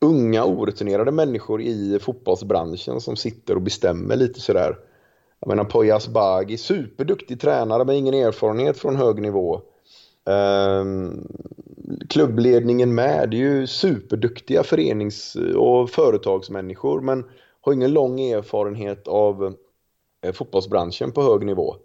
unga 0.00 0.44
orutinerade 0.44 1.10
människor 1.10 1.62
i 1.62 1.98
fotbollsbranschen 1.98 3.00
som 3.00 3.16
sitter 3.16 3.54
och 3.54 3.62
bestämmer 3.62 4.16
lite 4.16 4.40
sådär. 4.40 4.78
Jag 5.40 5.48
menar 5.48 5.64
Poyas 5.64 6.08
Bagi, 6.08 6.56
superduktig 6.56 7.40
tränare 7.40 7.84
med 7.84 7.96
ingen 7.96 8.14
erfarenhet 8.14 8.78
från 8.78 8.96
hög 8.96 9.22
nivå. 9.22 9.60
Um, 10.24 11.28
klubbledningen 12.08 12.94
med, 12.94 13.30
det 13.30 13.36
är 13.36 13.38
ju 13.38 13.66
superduktiga 13.66 14.62
förenings 14.62 15.36
och 15.56 15.90
företagsmänniskor 15.90 17.00
men 17.00 17.24
har 17.60 17.72
ingen 17.72 17.92
lång 17.92 18.20
erfarenhet 18.20 19.08
av 19.08 19.54
eh, 20.24 20.32
fotbollsbranschen 20.32 21.12
på 21.12 21.22
hög 21.22 21.46
nivå. 21.46 21.76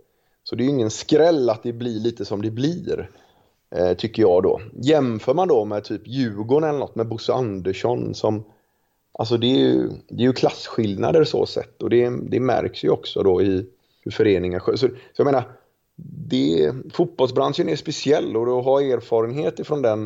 Så 0.43 0.56
det 0.56 0.64
är 0.64 0.66
ju 0.66 0.72
ingen 0.72 0.91
skräll 0.91 1.49
att 1.49 1.64
det 1.64 1.74
blir 1.74 1.99
lite 1.99 2.26
som 2.26 2.41
det 2.41 2.51
blir. 2.51 3.10
Eh, 3.76 3.93
tycker 3.93 4.22
jag 4.22 4.43
då. 4.43 4.62
Jämför 4.74 5.34
man 5.34 5.47
då 5.47 5.66
med 5.66 5.84
typ 5.84 6.08
Djurgården 6.08 6.70
eller 6.70 6.80
något 6.80 6.95
med 6.95 7.08
Bosse 7.08 7.34
Andersson 7.34 8.14
som 8.14 8.43
Alltså 9.14 9.38
det 9.38 9.47
är 9.47 9.57
ju, 9.57 9.89
det 10.07 10.24
är 10.24 10.28
ju 10.28 10.34
klasskillnader 10.34 11.24
så 11.24 11.45
sett 11.45 11.84
och 11.84 11.89
det, 11.89 12.09
det 12.30 12.39
märks 12.39 12.84
ju 12.84 12.89
också 12.89 13.24
då 13.24 13.41
i 13.41 13.66
hur 14.01 14.11
föreningar 14.11 14.59
så, 14.59 14.78
så 14.78 14.89
jag 15.18 15.26
menar, 15.26 15.43
det, 15.95 16.74
fotbollsbranschen 16.93 17.70
är 17.70 17.76
speciell 17.76 18.38
och 18.38 18.59
att 18.59 18.66
ha 18.66 18.82
erfarenhet 18.82 19.59
ifrån 19.59 19.82
den 19.82 20.03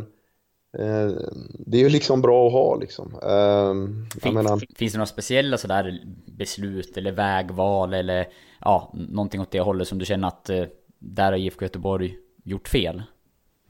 eh, 0.78 1.12
det 1.60 1.78
är 1.78 1.82
ju 1.82 1.90
liksom 1.90 2.22
bra 2.22 2.48
att 2.48 2.54
ha 2.54 2.76
liksom. 2.76 3.14
Eh, 3.24 4.20
finns, 4.22 4.36
menar, 4.36 4.76
finns 4.76 4.92
det 4.92 4.98
några 4.98 5.06
speciella 5.06 5.58
sådär 5.58 6.04
beslut 6.26 6.98
eller 6.98 7.12
vägval 7.12 7.94
eller 7.94 8.28
ja, 8.62 8.94
någonting 8.94 9.42
åt 9.42 9.52
det 9.52 9.60
hållet 9.60 9.88
som 9.88 10.00
du 10.00 10.06
känner 10.06 10.28
att 10.28 10.50
eh, 10.50 10.64
där 11.00 11.32
har 11.32 11.38
IFK 11.38 11.66
Göteborg 11.66 12.18
gjort 12.44 12.68
fel? 12.68 13.04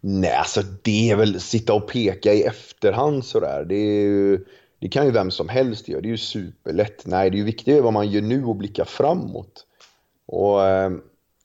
Nej, 0.01 0.35
alltså 0.35 0.61
det 0.81 1.11
är 1.11 1.15
väl 1.15 1.39
sitta 1.39 1.73
och 1.73 1.87
peka 1.87 2.33
i 2.33 2.41
efterhand 2.41 3.25
sådär. 3.25 3.65
Det, 3.69 3.75
är 3.75 4.01
ju, 4.01 4.45
det 4.79 4.89
kan 4.89 5.05
ju 5.05 5.11
vem 5.11 5.31
som 5.31 5.49
helst 5.49 5.87
göra. 5.87 6.01
Det 6.01 6.07
är 6.07 6.11
ju 6.11 6.17
superlätt. 6.17 7.05
Nej, 7.05 7.29
det 7.29 7.35
är 7.35 7.39
ju 7.39 7.45
viktigare 7.45 7.81
vad 7.81 7.93
man 7.93 8.09
gör 8.09 8.21
nu 8.21 8.45
och 8.45 8.55
blicka 8.55 8.85
framåt. 8.85 9.65
Och 10.25 10.65
eh, 10.65 10.91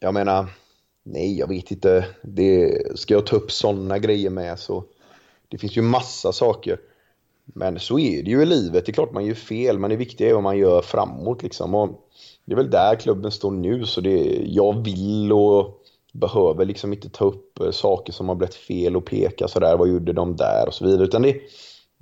jag 0.00 0.14
menar, 0.14 0.46
nej, 1.02 1.38
jag 1.38 1.48
vet 1.48 1.70
inte. 1.70 2.06
Det, 2.22 2.82
ska 2.98 3.14
jag 3.14 3.26
ta 3.26 3.36
upp 3.36 3.52
sådana 3.52 3.98
grejer 3.98 4.30
med 4.30 4.58
så 4.58 4.84
det 5.48 5.58
finns 5.58 5.76
ju 5.76 5.82
massa 5.82 6.32
saker. 6.32 6.80
Men 7.44 7.78
så 7.78 7.98
är 7.98 8.22
det 8.22 8.30
ju 8.30 8.42
i 8.42 8.46
livet. 8.46 8.86
Det 8.86 8.90
är 8.90 8.94
klart 8.94 9.12
man 9.12 9.26
gör 9.26 9.34
fel, 9.34 9.78
men 9.78 9.90
det 9.90 9.96
viktiga 9.96 10.30
är 10.30 10.34
vad 10.34 10.42
man 10.42 10.58
gör 10.58 10.82
framåt 10.82 11.42
liksom. 11.42 11.74
Och 11.74 12.08
det 12.44 12.52
är 12.52 12.56
väl 12.56 12.70
där 12.70 12.94
klubben 12.94 13.30
står 13.30 13.50
nu, 13.50 13.86
så 13.86 14.00
det, 14.00 14.42
jag 14.46 14.84
vill 14.84 15.32
och 15.32 15.78
behöver 16.12 16.64
liksom 16.64 16.92
inte 16.92 17.08
ta 17.08 17.24
upp 17.24 17.60
eh, 17.60 17.70
saker 17.70 18.12
som 18.12 18.28
har 18.28 18.34
blivit 18.34 18.54
fel 18.54 18.96
och 18.96 19.04
peka 19.04 19.48
sådär, 19.48 19.76
vad 19.76 19.88
gjorde 19.88 20.12
de 20.12 20.36
där 20.36 20.66
och 20.66 20.74
så 20.74 20.86
vidare. 20.86 21.04
Utan 21.04 21.22
det, 21.22 21.36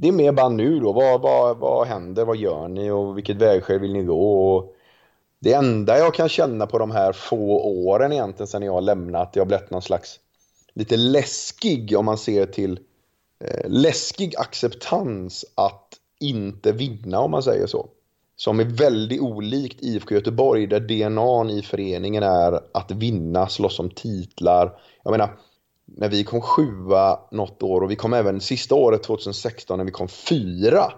det 0.01 0.09
är 0.09 0.13
mer 0.13 0.33
bara 0.33 0.49
nu 0.49 0.81
då, 0.81 0.93
vad, 0.93 1.21
vad, 1.21 1.57
vad 1.57 1.87
händer, 1.87 2.25
vad 2.25 2.37
gör 2.37 2.69
ni 2.69 2.91
och 2.91 3.19
vilket 3.19 3.37
vägskäl 3.37 3.79
vill 3.79 3.93
ni 3.93 4.03
gå? 4.03 4.57
Och 4.57 4.75
det 5.39 5.53
enda 5.53 5.99
jag 5.99 6.15
kan 6.15 6.29
känna 6.29 6.67
på 6.67 6.79
de 6.79 6.91
här 6.91 7.13
få 7.13 7.61
åren 7.63 8.13
egentligen 8.13 8.47
sedan 8.47 8.63
jag 8.63 8.83
lämnat, 8.83 9.31
jag 9.33 9.41
har 9.41 9.47
blivit 9.47 9.71
någon 9.71 9.83
slags 9.83 10.21
lite 10.75 10.97
läskig 10.97 11.99
om 11.99 12.05
man 12.05 12.19
ser 12.19 12.47
till 12.47 12.81
eh, 13.45 13.69
läskig 13.69 14.37
acceptans 14.37 15.45
att 15.55 15.89
inte 16.21 16.73
vinna 16.73 17.21
om 17.21 17.31
man 17.31 17.43
säger 17.43 17.67
så 17.67 17.89
som 18.37 18.61
är 18.61 18.65
väldigt 18.65 19.21
olikt 19.21 19.83
IFK 19.83 20.15
Göteborg 20.15 20.67
där 20.67 20.81
DNA 20.81 21.53
i 21.53 21.63
föreningen 21.63 22.23
är 22.23 22.61
att 22.73 22.91
vinna, 22.91 23.49
slåss 23.49 23.79
om 23.81 23.91
titlar. 23.91 24.81
Jag 25.03 25.11
menar, 25.11 25.31
när 25.97 26.09
vi 26.09 26.25
kom 26.25 26.41
sjua 26.41 27.21
något 27.31 27.63
år 27.63 27.81
och 27.81 27.91
vi 27.91 27.97
kom 27.97 28.13
även 28.13 28.41
sista 28.41 28.75
året 28.75 29.03
2016 29.03 29.79
när 29.79 29.85
vi 29.85 29.91
kom 29.91 30.09
fyra 30.09 30.93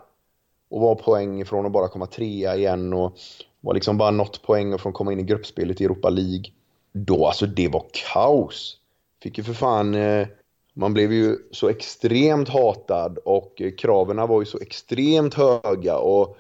och 0.71 0.81
var 0.81 0.95
poäng 0.95 1.45
från 1.45 1.67
att 1.67 1.73
bara 1.73 1.89
komma 1.89 2.07
trea 2.07 2.57
igen 2.57 2.93
och 2.93 3.17
var 3.61 3.75
liksom 3.75 3.99
bara 3.99 4.11
något 4.11 4.43
poäng 4.43 4.79
från 4.79 4.91
att 4.91 4.97
komma 4.97 5.13
in 5.13 5.21
i 5.21 5.23
gruppspelet 5.23 5.81
i 5.81 5.85
Europa 5.85 6.11
League. 6.11 6.45
Då 6.93 7.27
alltså, 7.27 7.47
det 7.47 7.69
var 7.69 7.87
kaos. 8.13 8.77
Fick 9.23 9.39
ju 9.39 9.45
för 9.45 9.55
fan... 9.55 9.95
Eh, 9.95 10.27
man 10.75 10.95
blev 10.95 11.13
ju 11.13 11.37
så 11.51 11.69
extremt 11.69 12.49
hatad 12.49 13.19
och 13.19 13.63
kraven 13.79 14.17
var 14.17 14.41
ju 14.41 14.47
så 14.47 14.59
extremt 14.59 15.35
höga 15.35 15.99
och 15.99 16.37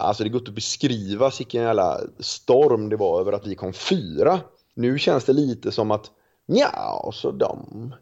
Alltså 0.00 0.24
det 0.24 0.30
går 0.30 0.40
inte 0.40 0.50
att 0.50 0.54
beskriva 0.54 1.30
vilken 1.38 1.62
jävla 1.62 2.00
storm 2.18 2.88
det 2.88 2.96
var 2.96 3.20
över 3.20 3.32
att 3.32 3.46
vi 3.46 3.54
kom 3.54 3.72
fyra. 3.72 4.40
Nu 4.74 4.98
känns 4.98 5.24
det 5.24 5.32
lite 5.32 5.72
som 5.72 5.90
att 5.90 6.10
ja, 6.56 7.10
så 7.14 7.30
de 7.30 7.92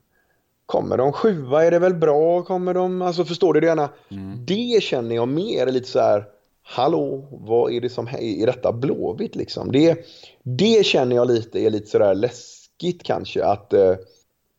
Kommer 0.68 0.96
de 0.96 1.12
sjua 1.12 1.64
är 1.64 1.70
det 1.70 1.78
väl 1.78 1.94
bra, 1.94 2.42
kommer 2.42 2.74
de, 2.74 3.03
alltså 3.03 3.24
förstår 3.24 3.55
du 3.55 3.61
det 3.61 3.68
ena? 3.68 3.88
Mm. 4.11 4.46
Det 4.46 4.82
känner 4.82 5.14
jag 5.14 5.28
mer 5.28 5.66
lite 5.66 5.88
så 5.88 6.01
här, 6.01 6.24
hallå, 6.62 7.28
vad 7.30 7.72
är 7.72 7.80
det 7.80 7.88
som 7.88 8.09
är 8.09 8.46
detta 8.46 8.72
Blåvitt 8.72 9.36
liksom? 9.36 9.72
Det, 9.72 10.07
det 10.42 10.86
känner 10.86 11.16
jag 11.16 11.28
lite 11.28 11.61
är 11.61 11.70
lite 11.70 11.86
sådär 11.86 12.14
läskigt 12.14 13.03
kanske 13.03 13.44
att, 13.44 13.72
eh, 13.72 13.94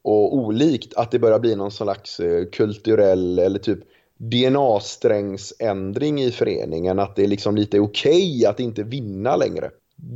och 0.02 0.36
olikt 0.36 0.98
att 0.98 1.12
det 1.12 1.20
börjar 1.20 1.40
bli 1.40 1.56
någon 1.56 1.72
slags 1.72 2.20
eh, 2.20 2.46
kulturell 2.46 3.40
eller 3.40 3.60
typ 3.60 3.80
DNA-strängsändring 4.18 6.22
i 6.22 6.32
föreningen, 6.32 7.00
att 7.00 7.16
det 7.16 7.24
är 7.24 7.28
liksom 7.28 7.56
lite 7.56 7.80
okej 7.80 8.12
okay 8.12 8.46
att 8.46 8.60
inte 8.60 8.84
vinna 8.84 9.36
längre. 9.36 9.72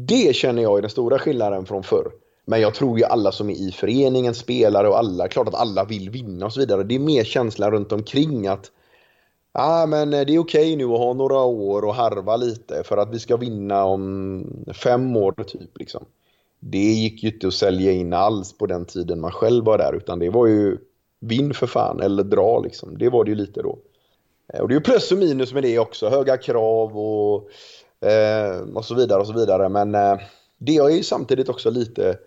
Det 0.07 0.36
känner 0.36 0.63
jag 0.63 0.78
är 0.78 0.82
den 0.82 0.89
stora 0.89 1.19
skillnaden 1.19 1.65
från 1.65 1.84
förr. 1.84 2.11
Men 2.46 2.62
jag 2.62 2.74
tror 2.74 2.98
ju 3.00 3.06
alla 3.06 3.32
som 3.32 3.50
är 3.50 3.54
i 3.54 3.72
föreningen, 3.72 4.36
spelare 4.36 4.89
och 4.89 4.98
alla, 4.98 5.28
klart 5.28 5.48
att 5.48 5.56
alla 5.56 5.86
vill 5.86 6.10
vinna 6.10 6.46
och 6.46 6.54
så 6.54 6.60
vidare. 6.60 6.84
Det 6.84 6.96
är 6.96 7.00
mer 7.00 7.24
känslan 7.24 7.72
runt 7.72 7.91
omkring 7.91 8.48
att 8.48 8.72
Ja, 9.54 9.86
men 9.86 10.10
det 10.10 10.18
är 10.18 10.24
okej 10.24 10.39
okay 10.39 10.76
nu 10.76 10.84
att 10.84 11.00
ha 11.00 11.14
några 11.14 11.39
år 11.39 11.86
och 11.86 11.96
harva 11.96 12.38
lite 12.38 12.84
för 12.84 12.98
att 12.98 13.14
vi 13.14 13.20
ska 13.20 13.38
vinna 13.38 13.84
om 13.84 14.66
fem 14.74 15.16
år 15.16 15.32
typ. 15.48 15.78
Liksom. 15.80 16.06
Det 16.60 16.78
gick 16.78 17.24
ju 17.24 17.30
inte 17.30 17.48
att 17.48 17.54
sälja 17.54 17.91
in 17.91 18.14
alls 18.14 18.58
på 18.58 18.66
den 18.66 18.86
tiden 18.86 19.22
man 19.22 19.32
själv 19.32 19.66
var 19.66 19.78
där 19.78 19.94
utan 19.94 20.20
det 20.20 20.30
var 20.30 20.48
ju 20.48 20.78
vinn 21.20 21.54
för 21.54 21.68
fan 21.68 22.00
eller 22.00 22.24
dra 22.24 22.60
liksom. 22.60 22.98
Det 22.98 23.10
var 23.10 23.24
det 23.24 23.30
ju 23.30 23.36
lite 23.36 23.62
då. 23.62 23.78
Eh, 24.54 24.62
och 24.62 24.68
det 24.68 24.74
är 24.74 24.76
ju 24.76 24.84
plus 24.84 25.12
och 25.12 25.18
minus 25.18 25.54
med 25.54 25.64
det 25.64 25.80
också. 25.80 26.10
Höga 26.10 26.38
krav 26.38 26.98
och, 26.98 27.50
eh, 28.08 28.60
och 28.76 28.86
så 28.86 28.96
vidare 28.96 29.20
och 29.20 29.28
så 29.28 29.34
vidare. 29.34 29.70
Men 29.70 29.96
eh, 29.96 30.18
det 30.58 30.78
är 30.78 30.89
ju 30.89 31.04
samtidigt 31.04 31.50
också 31.50 31.70
lite 31.70 32.18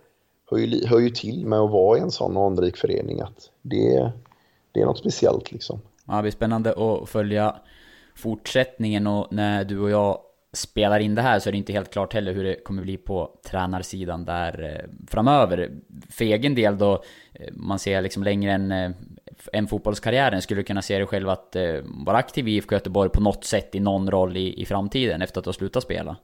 hör 0.50 0.58
ju, 0.58 0.86
hör 0.86 0.98
ju 0.98 1.10
till 1.10 1.46
med 1.46 1.58
att 1.58 1.70
vara 1.70 1.98
i 1.98 2.00
en 2.00 2.10
sån 2.10 2.36
anrik 2.36 2.76
förening 2.76 3.20
att 3.20 3.50
det, 3.62 4.12
det 4.72 4.80
är 4.80 4.86
något 4.86 4.98
speciellt 4.98 5.52
liksom. 5.52 5.80
Ja, 6.06 6.16
det 6.16 6.22
blir 6.22 6.32
spännande 6.32 6.70
att 6.72 7.08
följa 7.08 7.56
fortsättningen 8.14 9.06
och 9.06 9.32
när 9.32 9.64
du 9.64 9.80
och 9.80 9.90
jag 9.90 10.18
spelar 10.52 11.00
in 11.00 11.14
det 11.14 11.22
här 11.22 11.38
så 11.38 11.48
är 11.48 11.52
det 11.52 11.58
inte 11.58 11.72
helt 11.72 11.90
klart 11.90 12.14
heller 12.14 12.32
hur 12.32 12.44
det 12.44 12.64
kommer 12.64 12.82
bli 12.82 12.96
på 12.96 13.30
tränarsidan 13.50 14.24
där 14.24 14.62
eh, 14.62 14.90
framöver. 15.08 15.70
För 16.10 16.24
egen 16.24 16.54
del 16.54 16.78
då, 16.78 16.92
eh, 17.32 17.52
man 17.52 17.78
ser 17.78 18.02
liksom 18.02 18.22
längre 18.22 18.52
än, 18.52 18.72
eh, 18.72 18.90
än 19.52 19.66
fotbollskarriären, 19.66 20.42
skulle 20.42 20.60
du 20.60 20.64
kunna 20.64 20.82
se 20.82 20.98
dig 20.98 21.06
själv 21.06 21.28
att 21.28 21.56
vara 21.84 22.16
aktiv 22.16 22.48
i 22.48 22.56
IFK 22.56 22.74
Göteborg 22.74 23.10
på 23.10 23.20
något 23.20 23.44
sätt 23.44 23.74
i 23.74 23.80
någon 23.80 24.10
roll 24.10 24.36
i, 24.36 24.62
i 24.62 24.64
framtiden 24.64 25.22
efter 25.22 25.40
att 25.40 25.44
du 25.44 25.48
har 25.48 25.52
slutat 25.52 25.82
spela? 25.82 26.16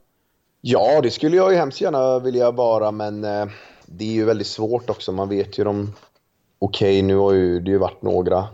Ja, 0.61 1.01
det 1.01 1.11
skulle 1.11 1.37
jag 1.37 1.51
ju 1.51 1.57
hemskt 1.57 1.81
gärna 1.81 2.19
vilja 2.19 2.51
vara, 2.51 2.91
men 2.91 3.25
det 3.85 4.05
är 4.05 4.13
ju 4.13 4.25
väldigt 4.25 4.47
svårt 4.47 4.89
också. 4.89 5.11
Man 5.11 5.29
vet 5.29 5.57
ju 5.57 5.63
de... 5.63 5.93
Okej, 6.59 6.97
okay, 6.99 7.01
nu 7.01 7.15
har 7.15 7.33
ju 7.33 7.59
det 7.59 7.71
ju 7.71 7.77
varit 7.77 8.01
några 8.01 8.47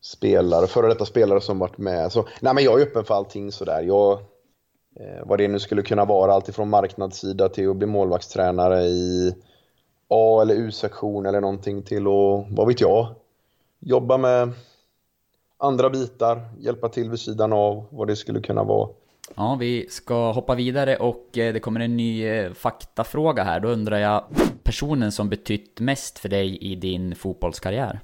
spelare, 0.00 0.66
före 0.66 0.88
detta 0.88 1.04
spelare 1.04 1.40
som 1.40 1.58
varit 1.58 1.78
med. 1.78 2.12
Så, 2.12 2.28
nej, 2.40 2.54
men 2.54 2.64
jag 2.64 2.80
är 2.80 2.86
öppen 2.86 3.04
för 3.04 3.14
allting 3.14 3.52
sådär. 3.52 3.82
Jag, 3.82 4.12
eh, 5.00 5.26
vad 5.26 5.38
det 5.38 5.48
nu 5.48 5.58
skulle 5.58 5.82
kunna 5.82 6.04
vara, 6.04 6.32
alltifrån 6.32 6.70
marknadssida 6.70 7.48
till 7.48 7.70
att 7.70 7.76
bli 7.76 7.86
målvaktstränare 7.86 8.82
i 8.82 9.34
A 10.08 10.42
eller 10.42 10.54
U-sektion 10.54 11.26
eller 11.26 11.40
någonting 11.40 11.82
till 11.82 12.06
att, 12.06 12.46
vad 12.50 12.66
vet 12.68 12.80
jag, 12.80 13.14
jobba 13.80 14.16
med 14.16 14.52
andra 15.58 15.90
bitar, 15.90 16.40
hjälpa 16.58 16.88
till 16.88 17.10
vid 17.10 17.20
sidan 17.20 17.52
av 17.52 17.86
vad 17.90 18.06
det 18.06 18.16
skulle 18.16 18.40
kunna 18.40 18.64
vara. 18.64 18.88
Ja, 19.34 19.56
vi 19.60 19.86
ska 19.88 20.32
hoppa 20.32 20.54
vidare 20.54 20.96
och 20.96 21.38
eh, 21.38 21.52
det 21.52 21.60
kommer 21.60 21.80
en 21.80 21.96
ny 21.96 22.26
eh, 22.26 22.52
faktafråga 22.52 23.44
här. 23.44 23.60
Då 23.60 23.68
undrar 23.68 23.98
jag, 23.98 24.24
personen 24.66 25.12
som 25.12 25.28
betytt 25.28 25.80
mest 25.80 26.18
för 26.18 26.28
dig 26.28 26.58
i 26.58 26.74
din 26.74 27.14
fotbollskarriär? 27.14 28.00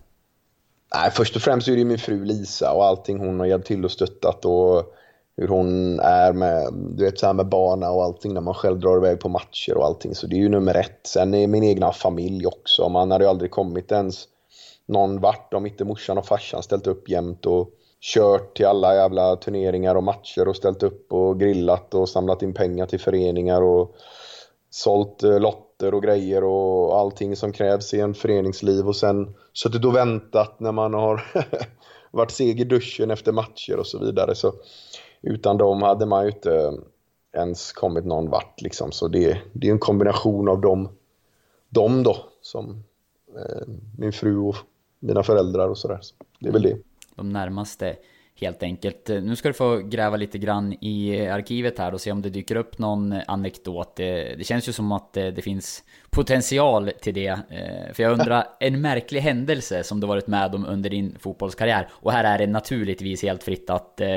Nej, 0.95 1.11
först 1.11 1.37
och 1.37 1.43
främst 1.43 1.69
är 1.69 1.77
det 1.77 1.85
min 1.85 1.99
fru 1.99 2.25
Lisa 2.25 2.73
och 2.73 2.85
allting 2.85 3.19
hon 3.19 3.41
har 3.41 3.47
hjälpt 3.47 3.67
till 3.67 3.85
och 3.85 3.91
stöttat 3.91 4.45
och 4.45 4.95
hur 5.37 5.49
hon 5.49 6.01
är 6.01 6.33
med, 6.33 6.73
du 6.73 7.05
vet, 7.05 7.19
så 7.19 7.27
här 7.27 7.33
med 7.33 7.49
barna 7.49 7.91
och 7.91 8.05
allting 8.05 8.35
när 8.35 8.41
man 8.41 8.55
själv 8.55 8.81
drar 8.81 8.97
iväg 8.97 9.21
på 9.21 9.29
matcher 9.29 9.77
och 9.77 9.85
allting. 9.85 10.15
Så 10.15 10.27
det 10.27 10.37
är 10.37 10.39
ju 10.41 10.49
nummer 10.49 10.75
ett. 10.75 11.01
Sen 11.07 11.35
är 11.35 11.47
min 11.47 11.65
egna 11.65 11.93
familj 11.93 12.47
också. 12.47 12.89
Man 12.89 13.11
hade 13.11 13.25
ju 13.25 13.31
aldrig 13.31 13.51
kommit 13.51 13.93
ens 13.93 14.25
någon 14.87 15.21
vart 15.21 15.55
om 15.55 15.67
inte 15.67 15.85
morsan 15.85 16.19
och 16.19 16.27
farsan 16.27 16.63
ställt 16.63 16.87
upp 16.87 17.09
jämt 17.09 17.47
och 17.47 17.71
kört 18.01 18.57
till 18.57 18.67
alla 18.67 18.95
jävla 18.95 19.37
turneringar 19.37 19.95
och 19.95 20.05
matcher 20.05 20.49
och 20.49 20.57
ställt 20.57 20.83
upp 20.83 21.13
och 21.13 21.41
grillat 21.41 21.95
och 21.95 22.09
samlat 22.09 22.43
in 22.43 22.55
pengar 22.55 22.87
till 22.87 23.01
föreningar 23.01 23.63
och 23.63 23.95
sålt 24.71 25.23
eh, 25.23 25.41
lotter 25.41 25.72
lotter 25.83 25.95
och 25.95 26.03
grejer 26.03 26.45
och 26.45 26.99
allting 26.99 27.37
som 27.37 27.53
krävs 27.53 27.95
i 27.95 28.01
en 28.01 28.15
föreningsliv 28.15 28.89
och 28.89 28.97
sen 28.97 29.35
suttit 29.53 29.85
och 29.85 29.95
väntat 29.95 30.61
när 30.61 30.73
man 30.73 30.95
har 30.95 31.23
varit 32.11 32.31
seg 32.31 32.61
i 32.61 32.65
duschen 32.65 33.11
efter 33.11 33.33
matcher 33.33 33.77
och 33.79 33.87
så 33.87 33.99
vidare. 33.99 34.35
Så 34.35 34.53
utan 35.23 35.59
dem 35.59 35.83
hade 35.83 36.07
man 36.07 36.25
ju 36.25 36.31
inte 36.31 36.73
ens 37.33 37.73
kommit 37.73 38.05
någon 38.05 38.31
vart 38.31 38.61
liksom. 38.61 38.93
Så 38.93 39.09
det, 39.09 39.39
det 39.53 39.67
är 39.67 39.73
en 39.73 39.79
kombination 39.79 40.49
av 40.49 40.61
dem, 40.61 40.89
dem 41.69 42.03
då, 42.03 42.17
som 42.43 42.85
eh, 43.37 43.67
min 43.99 44.13
fru 44.13 44.39
och 44.39 44.57
mina 45.01 45.23
föräldrar 45.23 45.69
och 45.69 45.79
sådär. 45.79 45.99
Så 46.01 46.15
det 46.41 46.49
är 46.49 46.53
väl 46.53 46.63
det. 46.63 46.79
De 47.17 47.33
närmaste 47.33 47.97
helt 48.43 48.63
enkelt. 48.63 49.09
Nu 49.09 49.37
ska 49.37 49.49
du 49.49 49.55
få 49.55 49.77
gräva 49.77 50.17
lite 50.17 50.39
grann 50.39 50.73
i 50.73 51.27
arkivet 51.29 51.79
här 51.79 51.95
och 51.95 52.01
se 52.01 52.13
om 52.13 52.23
det 52.23 52.31
dyker 52.31 52.57
upp 52.57 52.79
någon 52.79 53.13
anekdot. 53.27 53.97
Det, 53.97 54.47
känns 54.47 54.69
ju 54.69 54.73
som 54.73 54.93
att 54.93 55.13
det, 55.13 55.43
finns 55.43 55.85
potential 56.11 56.91
till 57.01 57.15
det. 57.15 57.29
Eh, 57.29 57.93
för 57.95 58.03
jag 58.03 58.13
undrar, 58.13 58.45
en 58.61 58.81
märklig 58.81 59.21
händelse 59.21 59.85
som 59.85 60.01
du 60.01 60.07
varit 60.07 60.27
med 60.27 60.55
om 60.55 60.67
under 60.67 60.91
din 60.91 61.17
fotbollskarriär. 61.21 61.89
Och 61.93 62.13
här 62.13 62.25
är 62.25 62.39
det 62.39 62.47
naturligtvis 62.47 63.23
helt 63.23 63.43
fritt 63.43 63.71
att 63.71 64.01
eh, 64.01 64.17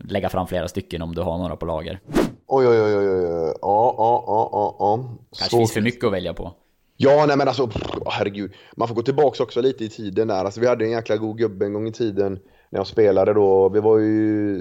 lägga 0.00 0.28
fram 0.28 0.46
flera 0.46 0.68
stycken 0.68 1.02
om 1.02 1.14
du 1.14 1.22
har 1.22 1.38
några 1.38 1.56
på 1.56 1.66
lager. 1.66 2.00
Oj, 2.46 2.68
oj, 2.68 2.82
oj, 2.82 2.96
oj, 2.96 3.08
oj. 3.08 3.54
ja, 3.62 3.94
ja, 3.98 4.24
ja, 4.26 4.48
ja. 4.52 4.76
ja. 4.78 5.16
Kanske 5.38 5.56
finns 5.56 5.72
för 5.72 5.80
mycket 5.80 6.04
att 6.04 6.12
välja 6.12 6.34
på. 6.34 6.52
Ja, 6.96 7.24
nej 7.26 7.36
men 7.36 7.48
alltså, 7.48 7.70
herregud. 8.06 8.52
Man 8.76 8.88
får 8.88 8.94
gå 8.94 9.02
tillbaka 9.02 9.42
också 9.42 9.60
lite 9.60 9.84
i 9.84 9.88
tiden 9.88 10.28
där. 10.28 10.44
Alltså, 10.44 10.60
vi 10.60 10.66
hade 10.66 10.84
en 10.84 10.90
jäkla 10.90 11.16
god 11.16 11.38
gubbe 11.38 11.66
en 11.66 11.72
gång 11.72 11.88
i 11.88 11.92
tiden 11.92 12.40
när 12.72 12.78
jag 12.78 12.86
spelade 12.86 13.32
då. 13.32 13.68
Vi 13.68 13.80
var 13.80 13.98
ju 13.98 14.60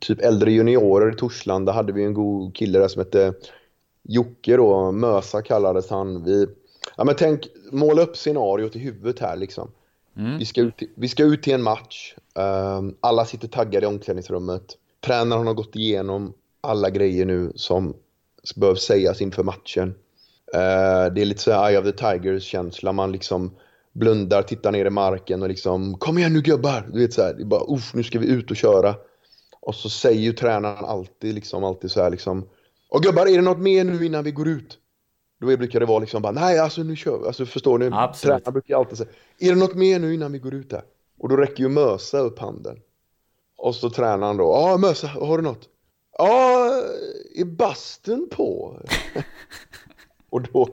typ 0.00 0.20
äldre 0.20 0.52
juniorer 0.52 1.12
i 1.12 1.16
Torslanda. 1.16 1.72
hade 1.72 1.92
vi 1.92 2.04
en 2.04 2.14
god 2.14 2.54
kille 2.56 2.78
där 2.78 2.88
som 2.88 3.00
hette 3.00 3.34
Jocke 4.02 4.56
då. 4.56 4.92
Mösa 4.92 5.42
kallades 5.42 5.90
han. 5.90 6.24
Vi, 6.24 6.46
ja 6.96 7.04
men 7.04 7.14
tänk, 7.18 7.48
måla 7.72 8.02
upp 8.02 8.16
scenariot 8.16 8.76
i 8.76 8.78
huvudet 8.78 9.18
här 9.18 9.36
liksom. 9.36 9.70
Mm. 10.16 10.38
Vi, 10.38 10.44
ska 10.44 10.60
ut, 10.60 10.82
vi 10.94 11.08
ska 11.08 11.24
ut 11.24 11.42
till 11.42 11.54
en 11.54 11.62
match. 11.62 12.14
Um, 12.34 12.94
alla 13.00 13.24
sitter 13.24 13.48
taggade 13.48 13.86
i 13.86 13.88
omklädningsrummet. 13.88 14.76
Tränaren 15.06 15.46
har 15.46 15.54
gått 15.54 15.76
igenom 15.76 16.32
alla 16.60 16.90
grejer 16.90 17.26
nu 17.26 17.52
som 17.54 17.94
behövs 18.56 18.82
sägas 18.82 19.20
inför 19.20 19.42
matchen. 19.42 19.88
Uh, 20.54 21.14
det 21.14 21.20
är 21.20 21.24
lite 21.24 21.42
så 21.42 21.52
här 21.52 21.70
Eye 21.70 21.78
of 21.78 21.84
the 21.84 21.92
Tigers-känsla. 21.92 22.92
Man 22.92 23.12
liksom 23.12 23.50
blundar, 23.96 24.42
tittar 24.42 24.72
ner 24.72 24.84
i 24.84 24.90
marken 24.90 25.42
och 25.42 25.48
liksom 25.48 25.98
Kom 25.98 26.18
igen 26.18 26.32
nu 26.32 26.40
gubbar! 26.40 26.88
Du 26.92 27.00
vet 27.00 27.12
så 27.12 27.22
här, 27.22 27.34
det 27.34 27.42
är 27.42 27.46
bara 27.46 27.74
uff, 27.74 27.94
nu 27.94 28.02
ska 28.02 28.18
vi 28.18 28.26
ut 28.26 28.50
och 28.50 28.56
köra. 28.56 28.94
Och 29.60 29.74
så 29.74 29.88
säger 29.88 30.20
ju 30.20 30.32
tränaren 30.32 30.84
alltid 30.84 31.34
liksom, 31.34 31.64
alltid 31.64 31.90
så 31.90 32.02
här 32.02 32.10
liksom 32.10 32.48
Och 32.88 33.02
gubbar, 33.02 33.26
är 33.26 33.36
det 33.36 33.42
något 33.42 33.58
mer 33.58 33.84
nu 33.84 34.06
innan 34.06 34.24
vi 34.24 34.32
går 34.32 34.48
ut? 34.48 34.78
Då 35.40 35.46
brukar 35.46 35.80
det 35.80 35.86
vara 35.86 35.98
liksom 35.98 36.22
bara, 36.22 36.32
nej 36.32 36.58
alltså 36.58 36.82
nu 36.82 36.96
kör 36.96 37.18
vi. 37.18 37.26
Alltså 37.26 37.46
förstår 37.46 37.78
ni? 37.78 37.90
Absolut. 37.92 38.34
Tränaren 38.34 38.52
brukar 38.52 38.76
alltid 38.76 38.98
säga, 38.98 39.10
är 39.38 39.48
det 39.48 39.60
något 39.60 39.74
mer 39.74 39.98
nu 39.98 40.14
innan 40.14 40.32
vi 40.32 40.38
går 40.38 40.54
ut 40.54 40.72
här? 40.72 40.82
Och 41.18 41.28
då 41.28 41.36
räcker 41.36 41.62
ju 41.62 41.68
Mösa 41.68 42.18
upp 42.18 42.38
handen. 42.38 42.76
Och 43.58 43.74
så 43.74 43.90
tränaren 43.90 44.36
då, 44.36 44.44
ja 44.44 44.76
Mösa, 44.76 45.06
har 45.06 45.38
du 45.38 45.44
något? 45.44 45.68
Ja, 46.18 46.70
är 47.34 47.44
bastun 47.44 48.28
på? 48.30 48.80
och 50.30 50.42
då, 50.42 50.68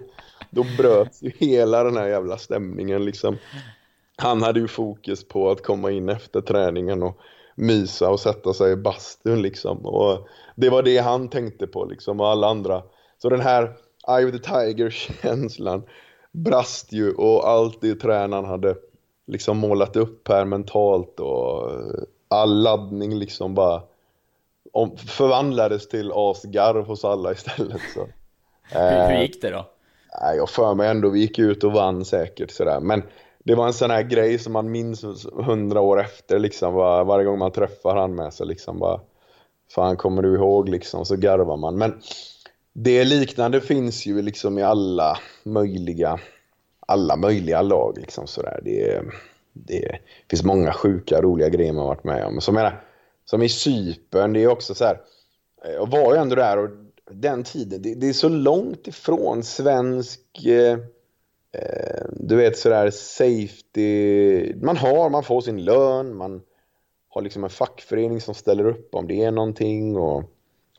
då 0.53 0.65
bröts 0.77 1.23
ju 1.23 1.31
hela 1.37 1.83
den 1.83 1.97
här 1.97 2.07
jävla 2.07 2.37
stämningen 2.37 3.05
liksom. 3.05 3.37
Han 4.15 4.41
hade 4.41 4.59
ju 4.59 4.67
fokus 4.67 5.27
på 5.27 5.51
att 5.51 5.63
komma 5.63 5.91
in 5.91 6.09
efter 6.09 6.41
träningen 6.41 7.03
och 7.03 7.17
mysa 7.55 8.09
och 8.09 8.19
sätta 8.19 8.53
sig 8.53 8.71
i 8.71 8.75
bastun 8.75 9.41
liksom. 9.41 9.85
Och 9.85 10.27
det 10.55 10.69
var 10.69 10.83
det 10.83 10.97
han 10.97 11.29
tänkte 11.29 11.67
på 11.67 11.85
liksom 11.85 12.19
och 12.19 12.27
alla 12.27 12.47
andra. 12.47 12.83
Så 13.17 13.29
den 13.29 13.41
här 13.41 13.73
Eye 14.07 14.25
of 14.25 14.31
the 14.31 14.39
Tiger-känslan 14.39 15.83
brast 16.31 16.91
ju 16.91 17.13
och 17.13 17.47
allt 17.49 17.81
det 17.81 17.95
tränaren 17.95 18.45
hade 18.45 18.75
liksom 19.27 19.57
målat 19.57 19.95
upp 19.95 20.27
här 20.27 20.45
mentalt 20.45 21.19
och 21.19 21.71
all 22.27 22.61
laddning 22.63 23.15
liksom 23.15 23.55
bara 23.55 23.81
förvandlades 25.07 25.89
till 25.89 26.11
asgarv 26.15 26.85
hos 26.85 27.05
alla 27.05 27.31
istället. 27.31 27.81
Så. 27.93 28.07
hur, 28.79 29.07
hur 29.07 29.21
gick 29.21 29.41
det 29.41 29.49
då? 29.49 29.65
Nej, 30.21 30.37
jag 30.37 30.49
för 30.49 30.73
mig 30.75 30.89
ändå, 30.89 31.09
vi 31.09 31.19
gick 31.19 31.39
ut 31.39 31.63
och 31.63 31.71
vann 31.71 32.05
säkert 32.05 32.51
sådär. 32.51 32.79
Men 32.79 33.03
det 33.43 33.55
var 33.55 33.67
en 33.67 33.73
sån 33.73 33.91
här 33.91 34.03
grej 34.03 34.39
som 34.39 34.53
man 34.53 34.71
minns 34.71 35.05
hundra 35.33 35.81
år 35.81 36.01
efter 36.01 36.39
liksom. 36.39 36.73
Var, 36.73 37.03
varje 37.03 37.25
gång 37.25 37.39
man 37.39 37.51
träffar 37.51 37.95
han 37.95 38.15
med 38.15 38.33
sig 38.33 38.47
liksom 38.47 38.79
bara. 38.79 39.01
Fan 39.75 39.97
kommer 39.97 40.21
du 40.21 40.35
ihåg 40.35 40.69
liksom? 40.69 41.05
Så 41.05 41.15
garvar 41.15 41.57
man. 41.57 41.77
Men 41.77 42.01
det 42.73 43.03
liknande 43.03 43.61
finns 43.61 44.05
ju 44.05 44.21
liksom 44.21 44.59
i 44.59 44.63
alla 44.63 45.19
möjliga, 45.43 46.19
alla 46.87 47.15
möjliga 47.15 47.61
lag 47.61 47.97
liksom 47.97 48.27
sådär. 48.27 48.59
Det, 48.63 49.01
det 49.53 49.99
finns 50.29 50.43
många 50.43 50.73
sjuka, 50.73 51.21
roliga 51.21 51.49
grejer 51.49 51.73
man 51.73 51.87
varit 51.87 52.03
med 52.03 52.25
om. 52.25 52.41
Som, 52.41 52.55
menar, 52.55 52.83
som 53.25 53.41
i 53.41 53.49
Cypern, 53.49 54.33
det 54.33 54.43
är 54.43 54.47
också 54.47 54.75
så 54.75 54.85
här. 54.85 54.97
Jag 55.63 55.89
var 55.89 56.13
ju 56.13 56.21
ändå 56.21 56.35
där 56.35 56.57
och 56.57 56.69
den 57.11 57.43
tiden, 57.43 57.81
det, 57.81 57.95
det, 57.95 58.09
är 58.09 58.13
så 58.13 58.29
långt 58.29 58.87
ifrån 58.87 59.43
svensk, 59.43 60.45
eh, 60.45 60.79
eh, 61.51 62.05
du 62.11 62.35
vet 62.35 62.57
sådär 62.57 62.89
safety. 62.89 64.53
Man 64.55 64.77
har, 64.77 65.09
man 65.09 65.23
får 65.23 65.41
sin 65.41 65.63
lön, 65.63 66.15
man 66.15 66.41
har 67.09 67.21
liksom 67.21 67.43
en 67.43 67.49
fackförening 67.49 68.21
som 68.21 68.33
ställer 68.33 68.65
upp 68.65 68.95
om 68.95 69.07
det 69.07 69.23
är 69.23 69.31
någonting 69.31 69.97
och 69.97 70.23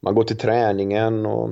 man 0.00 0.14
går 0.14 0.24
till 0.24 0.38
träningen 0.38 1.26
och 1.26 1.50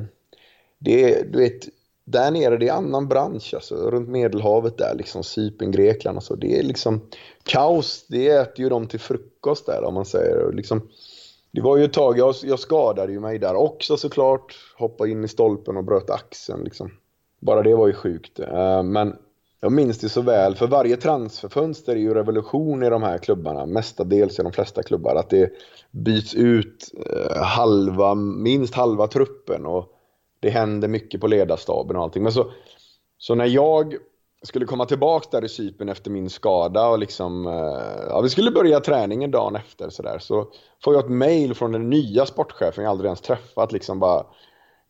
det, 0.78 1.32
du 1.32 1.38
vet, 1.38 1.68
där 2.04 2.30
nere, 2.30 2.56
det 2.56 2.68
är 2.68 2.72
annan 2.72 3.08
bransch 3.08 3.54
alltså. 3.54 3.74
Runt 3.74 4.08
Medelhavet 4.08 4.78
där, 4.78 4.94
liksom 4.94 5.22
Cypern, 5.22 5.70
Grekland 5.70 6.16
och 6.16 6.22
så. 6.24 6.34
Det 6.34 6.58
är 6.58 6.62
liksom 6.62 7.00
kaos. 7.42 8.06
Det 8.08 8.28
äter 8.28 8.64
ju 8.64 8.68
de 8.68 8.86
till 8.86 9.00
frukost 9.00 9.66
där 9.66 9.84
om 9.84 9.94
man 9.94 10.04
säger. 10.04 10.52
Liksom, 10.52 10.88
det 11.52 11.60
var 11.60 11.76
ju 11.76 11.84
ett 11.84 11.92
tag, 11.92 12.18
jag, 12.18 12.34
jag 12.42 12.58
skadade 12.58 13.12
ju 13.12 13.20
mig 13.20 13.38
där 13.38 13.54
också 13.54 13.96
såklart. 13.96 14.56
Hoppade 14.78 15.10
in 15.10 15.24
i 15.24 15.28
stolpen 15.28 15.76
och 15.76 15.84
bröt 15.84 16.10
axeln 16.10 16.64
liksom. 16.64 16.90
Bara 17.40 17.62
det 17.62 17.74
var 17.74 17.86
ju 17.86 17.92
sjukt. 17.92 18.40
Uh, 18.40 18.82
men 18.82 19.16
jag 19.60 19.72
minns 19.72 19.98
det 19.98 20.08
så 20.08 20.20
väl, 20.20 20.54
för 20.54 20.66
varje 20.66 20.96
transferfönster 20.96 21.92
är 21.92 22.00
ju 22.00 22.14
revolution 22.14 22.82
i 22.82 22.90
de 22.90 23.02
här 23.02 23.18
klubbarna, 23.18 23.66
mestadels 23.66 24.38
i 24.38 24.42
de 24.42 24.52
flesta 24.52 24.82
klubbar, 24.82 25.14
att 25.14 25.30
det 25.30 25.52
byts 25.90 26.34
ut 26.34 26.90
uh, 27.10 27.42
halva, 27.42 28.14
minst 28.14 28.74
halva 28.74 29.06
truppen 29.06 29.66
och 29.66 29.88
det 30.40 30.50
händer 30.50 30.88
mycket 30.88 31.20
på 31.20 31.26
ledarstaben 31.26 31.96
och 31.96 32.02
allting. 32.02 32.22
Men 32.22 32.32
så, 32.32 32.50
så 33.18 33.34
när 33.34 33.46
jag 33.46 33.96
skulle 34.42 34.66
komma 34.66 34.84
tillbaks 34.84 35.28
där 35.28 35.44
i 35.44 35.48
Cypern 35.48 35.88
efter 35.88 36.10
min 36.10 36.30
skada 36.30 36.88
och 36.88 36.98
liksom, 36.98 37.46
eh, 37.46 38.06
ja 38.08 38.20
vi 38.22 38.28
skulle 38.28 38.50
börja 38.50 38.80
träningen 38.80 39.30
dagen 39.30 39.56
efter 39.56 39.90
sådär, 39.90 40.18
så 40.18 40.46
får 40.84 40.94
jag 40.94 41.04
ett 41.04 41.10
mail 41.10 41.54
från 41.54 41.72
den 41.72 41.90
nya 41.90 42.26
sportchefen. 42.26 42.84
Jag 42.84 42.90
aldrig 42.90 43.08
ens 43.08 43.20
träffat 43.20 43.72
liksom 43.72 44.00
bara 44.00 44.26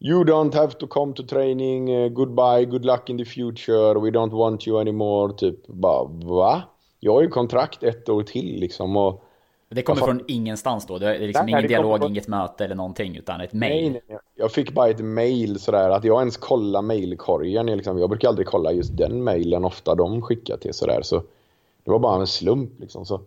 You 0.04 0.24
don't 0.24 0.54
have 0.54 0.72
to 0.72 0.86
come 0.86 1.14
to 1.14 1.22
training, 1.22 1.90
eh, 1.90 2.08
goodbye, 2.08 2.64
good 2.64 2.84
luck 2.84 3.10
in 3.10 3.18
the 3.18 3.24
future, 3.24 4.00
we 4.00 4.10
don't 4.10 4.36
want 4.36 4.66
you 4.66 4.80
anymore. 4.80 5.32
Typ 5.32 5.66
bara 5.66 6.04
va? 6.04 6.62
Jag 7.00 7.12
har 7.12 7.22
ju 7.22 7.28
kontrakt 7.28 7.82
ett 7.82 8.08
år 8.08 8.22
till 8.22 8.60
liksom. 8.60 8.96
Och... 8.96 9.24
Det 9.74 9.82
kommer 9.82 10.02
från 10.02 10.20
ingenstans 10.28 10.86
då? 10.86 10.98
Det 10.98 11.16
är 11.16 11.26
liksom 11.26 11.46
nej, 11.46 11.52
ingen 11.52 11.68
dialog, 11.68 11.98
från... 11.98 12.10
inget 12.10 12.28
möte 12.28 12.64
eller 12.64 12.74
någonting 12.74 13.16
utan 13.16 13.40
ett 13.40 13.52
mail? 13.52 13.92
Nej, 13.92 14.02
nej, 14.08 14.18
jag 14.34 14.52
fick 14.52 14.72
bara 14.72 14.88
ett 14.88 15.04
mail 15.04 15.60
sådär 15.60 15.90
att 15.90 16.04
jag 16.04 16.20
ens 16.20 16.36
kollar 16.36 16.82
mailkorgen. 16.82 17.66
Liksom. 17.66 17.98
Jag 17.98 18.08
brukar 18.10 18.28
aldrig 18.28 18.46
kolla 18.46 18.72
just 18.72 18.96
den 18.96 19.24
mailen 19.24 19.64
ofta 19.64 19.94
de 19.94 20.22
skickar 20.22 20.56
till 20.56 20.74
sådär 20.74 21.00
så... 21.02 21.22
Det 21.84 21.90
var 21.90 21.98
bara 21.98 22.20
en 22.20 22.26
slump 22.26 22.80
liksom 22.80 23.06
så... 23.06 23.20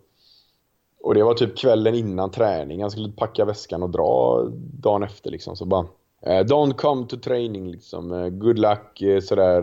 Och 1.02 1.14
det 1.14 1.22
var 1.22 1.34
typ 1.34 1.58
kvällen 1.58 1.94
innan 1.94 2.30
träning. 2.30 2.80
Jag 2.80 2.92
skulle 2.92 3.12
packa 3.12 3.44
väskan 3.44 3.82
och 3.82 3.90
dra 3.90 4.42
dagen 4.80 5.02
efter 5.02 5.30
liksom 5.30 5.56
så 5.56 5.64
bara... 5.64 5.86
Uh, 6.26 6.44
don't 6.44 6.72
come 6.72 7.06
to 7.06 7.16
training 7.16 7.70
liksom. 7.70 8.12
Uh, 8.12 8.28
good 8.28 8.58
luck 8.58 9.02
uh, 9.02 9.20
sådär. 9.20 9.62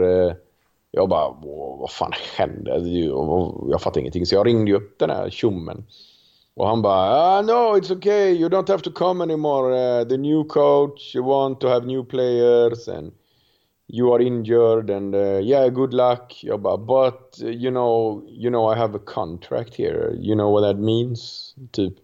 jag 0.91 1.09
bara, 1.09 1.35
vad 1.79 1.91
fan 1.91 2.11
hände? 2.37 2.71
Jag 3.69 3.81
fattar 3.81 4.01
ingenting. 4.01 4.25
Så 4.25 4.35
jag 4.35 4.47
ringde 4.47 4.73
upp 4.73 4.99
den 4.99 5.09
här 5.09 5.29
tjommen. 5.29 5.85
Han 6.59 6.83
ah, 6.85 7.37
uh, 7.37 7.41
no 7.41 7.73
it's 7.73 7.89
okay, 7.89 8.31
you 8.31 8.47
don't 8.47 8.67
have 8.67 8.83
to 8.83 8.91
come 8.91 9.23
anymore. 9.23 9.73
Uh, 9.73 10.03
the 10.03 10.17
new 10.19 10.43
coach, 10.43 11.15
you 11.15 11.23
want 11.23 11.59
to 11.61 11.67
have 11.67 11.83
new 11.83 12.03
players 12.03 12.87
and 12.87 13.11
you 13.87 14.13
are 14.13 14.21
injured 14.21 14.89
and 14.91 15.15
uh, 15.15 15.39
yeah, 15.39 15.67
good 15.69 15.93
luck. 15.95 16.31
But 16.43 17.39
you 17.39 17.71
know, 17.71 18.23
you 18.27 18.51
know 18.51 18.67
I 18.67 18.77
have 18.77 18.93
a 18.93 18.99
contract 18.99 19.73
here. 19.73 20.13
You 20.15 20.35
know 20.35 20.49
what 20.51 20.61
that 20.61 20.77
means? 20.79 21.55
Typ. 21.71 21.97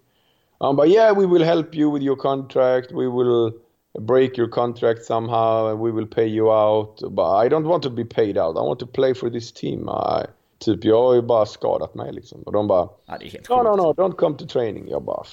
Han 0.62 0.76
bara, 0.76 0.88
yeah, 0.88 1.12
we 1.12 1.28
will 1.28 1.44
help 1.44 1.76
you 1.76 1.90
with 1.92 2.02
your 2.02 2.16
contract. 2.16 2.92
We 2.92 3.08
will 3.08 3.54
break 4.00 4.36
your 4.36 4.48
contract 4.48 5.04
somehow 5.04 5.68
and 5.68 5.80
we 5.80 5.92
will 5.92 6.08
pay 6.08 6.28
you 6.28 6.52
out. 6.52 7.02
But 7.12 7.36
I 7.36 7.50
don't 7.50 7.66
want 7.66 7.84
to 7.84 7.90
be 7.92 8.04
paid 8.04 8.36
out. 8.38 8.58
I 8.58 8.62
want 8.62 8.80
to 8.80 8.88
play 8.88 9.14
for 9.14 9.30
this 9.30 9.52
team. 9.52 9.88
I, 9.90 10.26
typ, 10.60 10.86
jag 10.86 11.02
har 11.02 11.14
ju 11.14 11.22
bara 11.22 11.46
skadat 11.46 11.96
mig 11.96 12.14
liksom. 12.14 12.44
Och 12.44 12.52
de 12.52 12.68
bara, 12.68 12.90
ja, 13.06 13.18
det 13.20 13.26
är 13.26 13.30
helt 13.30 13.50
no, 13.50 13.56
no, 13.56 13.76
no, 13.76 13.94
don't 13.94 14.16
come 14.16 14.38
to 14.38 14.46
training. 14.46 14.90
Jag 14.90 15.04
bara, 15.04 15.24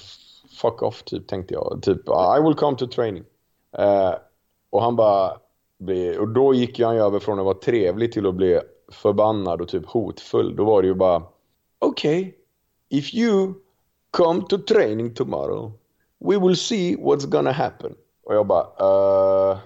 fuck 0.61 0.81
off, 0.81 1.03
typ, 1.03 1.27
tänkte 1.27 1.53
jag. 1.53 1.79
Typ, 1.81 2.01
I 2.37 2.41
will 2.43 2.55
come 2.55 2.77
to 2.77 2.87
training. 2.87 3.23
Uh, 3.79 4.13
och 4.69 4.81
han 4.81 4.95
bara, 4.95 5.31
och 6.19 6.27
då 6.27 6.53
gick 6.53 6.79
han 6.79 6.95
ju 6.95 7.01
över 7.01 7.19
från 7.19 7.39
att 7.39 7.45
vara 7.45 7.57
trevlig 7.57 8.11
till 8.11 8.27
att 8.27 8.35
bli 8.35 8.59
förbannad 8.91 9.61
och 9.61 9.67
typ 9.67 9.85
hotfull. 9.85 10.55
Då 10.55 10.65
var 10.65 10.81
det 10.81 10.87
ju 10.87 10.93
bara, 10.93 11.23
okay, 11.79 12.33
if 12.89 13.13
you 13.13 13.53
come 14.11 14.41
to 14.49 14.57
training 14.57 15.13
tomorrow, 15.13 15.71
we 16.19 16.39
will 16.39 16.57
see 16.57 16.95
what's 16.95 17.27
gonna 17.29 17.51
happen. 17.51 17.95
Och 18.23 18.35
jag 18.35 18.47
bara, 18.47 18.63
uh, 19.51 19.57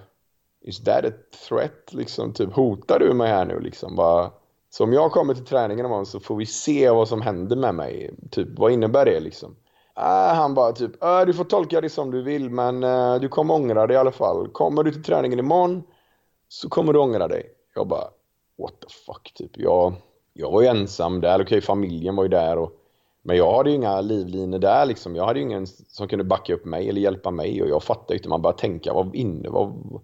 is 0.60 0.84
that 0.84 1.04
a 1.04 1.12
threat? 1.48 1.92
Liksom, 1.92 2.32
typ, 2.32 2.52
hotar 2.52 2.98
du 2.98 3.14
mig 3.14 3.28
här 3.28 3.44
nu? 3.44 3.60
Liksom, 3.60 3.96
bara, 3.96 4.30
så 4.74 4.84
om 4.84 4.92
jag 4.92 5.12
kommer 5.12 5.34
till 5.34 5.44
träningen 5.44 5.86
imorgon 5.86 6.06
så 6.06 6.20
får 6.20 6.36
vi 6.36 6.46
se 6.46 6.90
vad 6.90 7.08
som 7.08 7.22
händer 7.22 7.56
med 7.56 7.74
mig. 7.74 8.10
Typ, 8.30 8.48
vad 8.58 8.72
innebär 8.72 9.04
det 9.04 9.20
liksom? 9.20 9.56
Äh, 9.96 10.34
han 10.34 10.54
bara 10.54 10.72
typ, 10.72 11.02
äh, 11.02 11.20
du 11.20 11.34
får 11.34 11.44
tolka 11.44 11.80
det 11.80 11.90
som 11.90 12.10
du 12.10 12.22
vill 12.22 12.50
men 12.50 12.82
äh, 12.82 13.14
du 13.14 13.28
kommer 13.28 13.54
ångra 13.54 13.86
dig 13.86 13.94
i 13.94 13.98
alla 13.98 14.12
fall. 14.12 14.48
Kommer 14.48 14.82
du 14.82 14.92
till 14.92 15.02
träningen 15.02 15.38
imorgon 15.38 15.82
så 16.48 16.68
kommer 16.68 16.92
du 16.92 16.98
ångra 16.98 17.28
dig. 17.28 17.46
Jag 17.74 17.88
bara, 17.88 18.04
what 18.58 18.80
the 18.80 18.86
fuck 19.06 19.32
typ. 19.34 19.50
Jag, 19.54 19.94
jag 20.32 20.50
var 20.50 20.62
ju 20.62 20.66
ensam 20.66 21.20
där, 21.20 21.34
okej 21.34 21.44
okay, 21.44 21.60
familjen 21.60 22.16
var 22.16 22.22
ju 22.22 22.28
där 22.28 22.58
och 22.58 22.78
men 23.22 23.36
jag 23.36 23.56
hade 23.56 23.70
ju 23.70 23.76
inga 23.76 24.00
livlinor 24.00 24.58
där 24.58 24.86
liksom. 24.86 25.16
Jag 25.16 25.26
hade 25.26 25.38
ju 25.38 25.44
ingen 25.44 25.66
som 25.66 26.08
kunde 26.08 26.24
backa 26.24 26.54
upp 26.54 26.64
mig 26.64 26.88
eller 26.88 27.00
hjälpa 27.00 27.30
mig 27.30 27.62
och 27.62 27.68
jag 27.68 27.82
fattade 27.82 28.14
inte. 28.14 28.28
Man 28.28 28.42
bara 28.42 28.52
tänka, 28.52 28.92
vad 28.92 29.14
inne, 29.14 29.48
vad... 29.48 30.00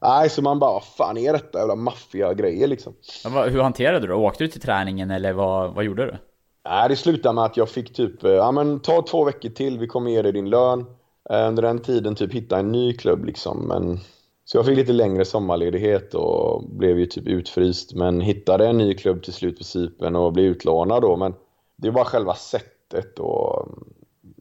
Nej, 0.00 0.30
så 0.30 0.42
man 0.42 0.58
bara, 0.58 0.72
vad 0.72 0.84
fan 0.84 1.16
är 1.16 1.32
detta 1.32 1.58
jävla 1.58 1.76
maffiga-grejer 1.76 2.66
liksom. 2.66 2.94
hur 3.24 3.60
hanterade 3.60 4.00
du 4.00 4.06
det? 4.06 4.14
Åkte 4.14 4.44
du 4.44 4.48
till 4.48 4.60
träningen 4.60 5.10
eller 5.10 5.32
vad, 5.32 5.74
vad 5.74 5.84
gjorde 5.84 6.06
du? 6.06 6.16
Nej, 6.68 6.88
det 6.88 6.96
slutade 6.96 7.34
med 7.34 7.44
att 7.44 7.56
jag 7.56 7.68
fick 7.68 7.92
typ, 7.94 8.24
eh, 8.24 8.30
ja 8.30 8.52
men 8.52 8.80
ta 8.80 9.02
två 9.02 9.24
veckor 9.24 9.48
till, 9.48 9.78
vi 9.78 9.86
kommer 9.86 10.10
ge 10.10 10.22
dig 10.22 10.32
din 10.32 10.50
lön. 10.50 10.86
Eh, 11.30 11.48
under 11.48 11.62
den 11.62 11.78
tiden 11.78 12.14
typ 12.14 12.34
hitta 12.34 12.58
en 12.58 12.72
ny 12.72 12.92
klubb 12.92 13.24
liksom. 13.24 13.68
Men... 13.68 13.98
Så 14.44 14.58
jag 14.58 14.66
fick 14.66 14.76
lite 14.76 14.92
längre 14.92 15.24
sommarledighet 15.24 16.14
och 16.14 16.64
blev 16.70 16.98
ju 16.98 17.06
typ 17.06 17.26
utfryst. 17.26 17.94
Men 17.94 18.20
hittade 18.20 18.66
en 18.66 18.78
ny 18.78 18.94
klubb 18.94 19.22
till 19.22 19.32
slut 19.32 19.58
på 19.58 19.64
Cypern 19.64 20.16
och 20.16 20.32
blev 20.32 20.46
utlånad 20.46 21.02
då. 21.02 21.16
Men 21.16 21.34
det 21.76 21.90
var 21.90 22.04
själva 22.04 22.34
sättet 22.34 23.18
och 23.18 23.66
mm, 23.66 23.84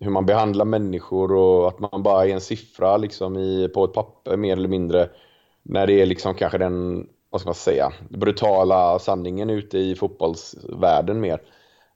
hur 0.02 0.12
man 0.12 0.26
behandlar 0.26 0.66
människor 0.66 1.34
och 1.34 1.68
att 1.68 1.80
man 1.80 2.04
bara 2.04 2.26
är 2.26 2.30
en 2.30 2.42
siffra 2.42 2.98
liksom 2.98 3.38
i, 3.38 3.68
på 3.68 3.84
ett 3.84 3.94
papper 3.94 4.38
mer 4.38 4.58
eller 4.58 4.70
mindre. 4.70 5.10
När 5.70 5.88
det 5.88 6.02
är 6.02 6.06
liksom 6.06 6.34
kanske 6.36 6.58
den, 6.58 7.08
vad 7.30 7.42
ska 7.42 7.48
man 7.48 7.56
säga, 7.56 7.94
brutala 8.10 9.00
sanningen 9.00 9.50
ute 9.50 9.78
i 9.78 9.96
fotbollsvärlden 9.96 11.20
mer. 11.20 11.42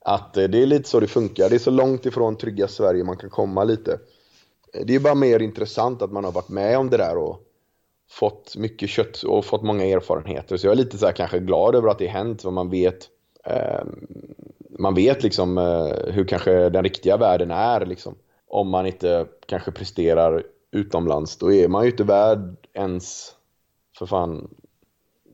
Att 0.05 0.37
eh, 0.37 0.43
det 0.43 0.61
är 0.61 0.65
lite 0.65 0.89
så 0.89 0.99
det 0.99 1.07
funkar. 1.07 1.49
Det 1.49 1.55
är 1.55 1.59
så 1.59 1.71
långt 1.71 2.05
ifrån 2.05 2.37
trygga 2.37 2.67
Sverige 2.67 3.03
man 3.03 3.17
kan 3.17 3.29
komma 3.29 3.63
lite. 3.63 3.99
Eh, 4.73 4.85
det 4.85 4.95
är 4.95 4.99
bara 4.99 5.15
mer 5.15 5.41
intressant 5.41 6.01
att 6.01 6.11
man 6.11 6.23
har 6.23 6.31
varit 6.31 6.49
med 6.49 6.77
om 6.77 6.89
det 6.89 6.97
där 6.97 7.17
och 7.17 7.39
fått 8.09 8.55
mycket 8.57 8.89
kött 8.89 9.23
och 9.23 9.45
fått 9.45 9.63
många 9.63 9.85
erfarenheter. 9.85 10.57
Så 10.57 10.67
jag 10.67 10.71
är 10.71 10.77
lite 10.77 10.97
så 10.97 11.05
här 11.05 11.13
kanske 11.13 11.39
glad 11.39 11.75
över 11.75 11.89
att 11.89 11.99
det 11.99 12.07
hänt, 12.07 12.41
för 12.41 12.51
man 12.51 12.69
vet 12.69 13.09
eh, 13.45 13.83
man 14.79 14.95
vet 14.95 15.23
liksom 15.23 15.57
eh, 15.57 16.13
hur 16.13 16.25
kanske 16.25 16.69
den 16.69 16.83
riktiga 16.83 17.17
världen 17.17 17.51
är 17.51 17.85
liksom. 17.85 18.15
Om 18.47 18.69
man 18.69 18.85
inte 18.85 19.25
kanske 19.45 19.71
presterar 19.71 20.43
utomlands, 20.71 21.37
då 21.37 21.51
är 21.51 21.67
man 21.67 21.83
ju 21.83 21.91
inte 21.91 22.03
värd 22.03 22.55
ens 22.73 23.35
för 23.97 24.05
fan, 24.05 24.49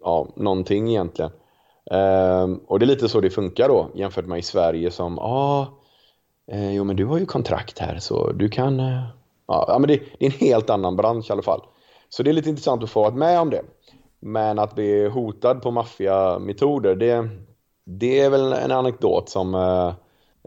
ja, 0.01 0.27
någonting 0.35 0.89
egentligen. 0.89 1.31
Um, 1.91 2.57
och 2.67 2.79
det 2.79 2.85
är 2.85 2.87
lite 2.87 3.09
så 3.09 3.21
det 3.21 3.29
funkar 3.29 3.67
då 3.67 3.89
jämfört 3.95 4.25
med 4.25 4.39
i 4.39 4.41
Sverige 4.41 4.91
som, 4.91 5.17
ja, 5.17 5.23
ah, 5.23 5.67
eh, 6.51 6.75
jo 6.75 6.83
men 6.83 6.95
du 6.95 7.05
har 7.05 7.17
ju 7.17 7.25
kontrakt 7.25 7.79
här 7.79 7.99
så 7.99 8.31
du 8.31 8.49
kan, 8.49 8.79
eh, 8.79 9.03
ja 9.47 9.77
men 9.79 9.87
det, 9.87 10.01
det, 10.19 10.25
är 10.25 10.31
en 10.31 10.47
helt 10.47 10.69
annan 10.69 10.95
bransch 10.95 11.29
i 11.29 11.33
alla 11.33 11.41
fall. 11.41 11.61
Så 12.09 12.23
det 12.23 12.31
är 12.31 12.33
lite 12.33 12.49
intressant 12.49 12.83
att 12.83 12.89
få 12.89 13.01
vara 13.01 13.13
med 13.13 13.39
om 13.39 13.49
det. 13.49 13.61
Men 14.19 14.59
att 14.59 14.75
bli 14.75 15.07
hotad 15.07 15.61
på 15.61 15.71
maffiametoder, 15.71 16.95
det, 16.95 17.29
det 17.85 18.19
är 18.19 18.29
väl 18.29 18.53
en 18.53 18.71
anekdot 18.71 19.29
som 19.29 19.55
eh, 19.55 19.93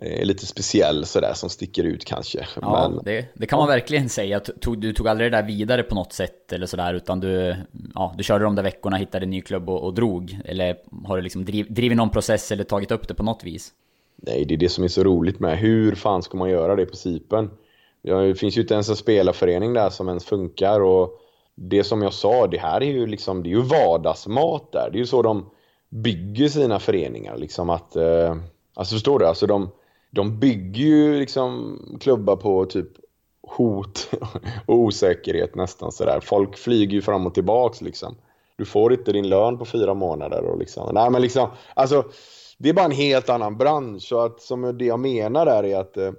är 0.01 0.25
lite 0.25 0.47
speciell 0.47 1.07
sådär, 1.07 1.33
som 1.35 1.51
sticker 1.51 1.85
ut 1.85 2.05
kanske. 2.05 2.47
Ja, 2.61 2.89
Men, 2.89 3.05
det, 3.05 3.27
det, 3.35 3.47
kan 3.47 3.59
man 3.59 3.69
verkligen 3.69 4.09
säga. 4.09 4.41
Tog, 4.41 4.79
du 4.79 4.93
tog 4.93 5.09
aldrig 5.09 5.33
det 5.33 5.37
där 5.37 5.47
vidare 5.47 5.83
på 5.83 5.95
något 5.95 6.13
sätt 6.13 6.53
eller 6.53 6.67
sådär, 6.67 6.95
utan 6.95 7.21
du, 7.21 7.57
ja, 7.95 8.15
du 8.17 8.25
körde 8.25 8.45
de 8.45 8.55
där 8.55 8.63
veckorna, 8.63 8.97
hittade 8.97 9.25
en 9.25 9.31
ny 9.31 9.41
klubb 9.41 9.71
och, 9.71 9.83
och 9.83 9.95
drog? 9.95 10.39
Eller 10.45 10.77
har 11.05 11.17
du 11.17 11.23
liksom 11.23 11.45
driv, 11.45 11.73
drivit 11.73 11.97
någon 11.97 12.11
process 12.11 12.53
eller 12.53 12.65
tagit 12.65 12.91
upp 12.91 13.09
det 13.09 13.15
på 13.15 13.23
något 13.23 13.45
vis? 13.45 13.73
Nej, 14.17 14.45
det 14.45 14.55
är 14.55 14.59
det 14.59 14.69
som 14.69 14.85
är 14.85 14.89
så 14.89 15.05
roligt 15.05 15.41
med. 15.41 15.59
Hur 15.59 15.95
fan 15.95 16.23
ska 16.23 16.39
man 16.39 16.51
göra 16.51 16.77
det 16.77 16.87
på 16.87 16.97
Sipen? 16.97 17.51
Det 18.03 18.35
finns 18.35 18.57
ju 18.57 18.61
inte 18.61 18.75
ens 18.75 18.89
en 18.89 18.97
spelarförening 18.97 19.73
där 19.73 19.91
som 19.91 20.09
ens 20.09 20.25
funkar 20.25 20.81
och 20.81 21.21
det 21.55 21.85
som 21.85 22.03
jag 22.03 22.13
sa, 22.13 22.47
det 22.47 22.59
här 22.59 22.83
är 22.83 22.91
ju 22.91 23.07
liksom, 23.07 23.43
det 23.43 23.49
är 23.49 23.51
ju 23.51 23.63
vardagsmat 23.63 24.73
där. 24.73 24.89
Det 24.93 24.97
är 24.97 25.01
ju 25.01 25.07
så 25.07 25.23
de 25.23 25.51
bygger 25.89 26.49
sina 26.49 26.79
föreningar. 26.79 27.37
Liksom 27.37 27.71
att, 27.71 27.97
eh, 27.97 28.37
alltså 28.75 28.95
förstår 28.95 29.19
du? 29.19 29.27
Alltså 29.27 29.47
de, 29.47 29.71
de 30.11 30.39
bygger 30.39 30.85
ju 30.85 31.19
liksom 31.19 31.79
klubbar 32.01 32.37
på 32.37 32.65
typ 32.65 32.89
hot 33.43 34.11
och 34.67 34.79
osäkerhet 34.79 35.55
nästan 35.55 35.93
sådär. 35.93 36.21
Folk 36.21 36.57
flyger 36.57 36.93
ju 36.93 37.03
fram 37.03 37.27
och 37.27 37.35
tillbaks 37.35 37.81
liksom. 37.81 38.17
Du 38.57 38.65
får 38.65 38.93
inte 38.93 39.13
din 39.13 39.29
lön 39.29 39.59
på 39.59 39.65
fyra 39.65 39.95
månader 39.95 40.45
och 40.45 40.59
liksom. 40.59 40.95
Nej 40.95 41.11
men 41.11 41.23
liksom, 41.23 41.49
alltså 41.75 42.05
det 42.59 42.69
är 42.69 42.73
bara 42.73 42.85
en 42.85 42.91
helt 42.91 43.29
annan 43.29 43.57
bransch. 43.57 44.03
Så 44.03 44.21
att 44.21 44.41
som 44.41 44.79
det 44.79 44.85
jag 44.85 45.01
menar 45.01 45.47
där 45.47 45.65
är 45.65 45.77
att 45.77 45.97
eh, 45.97 46.13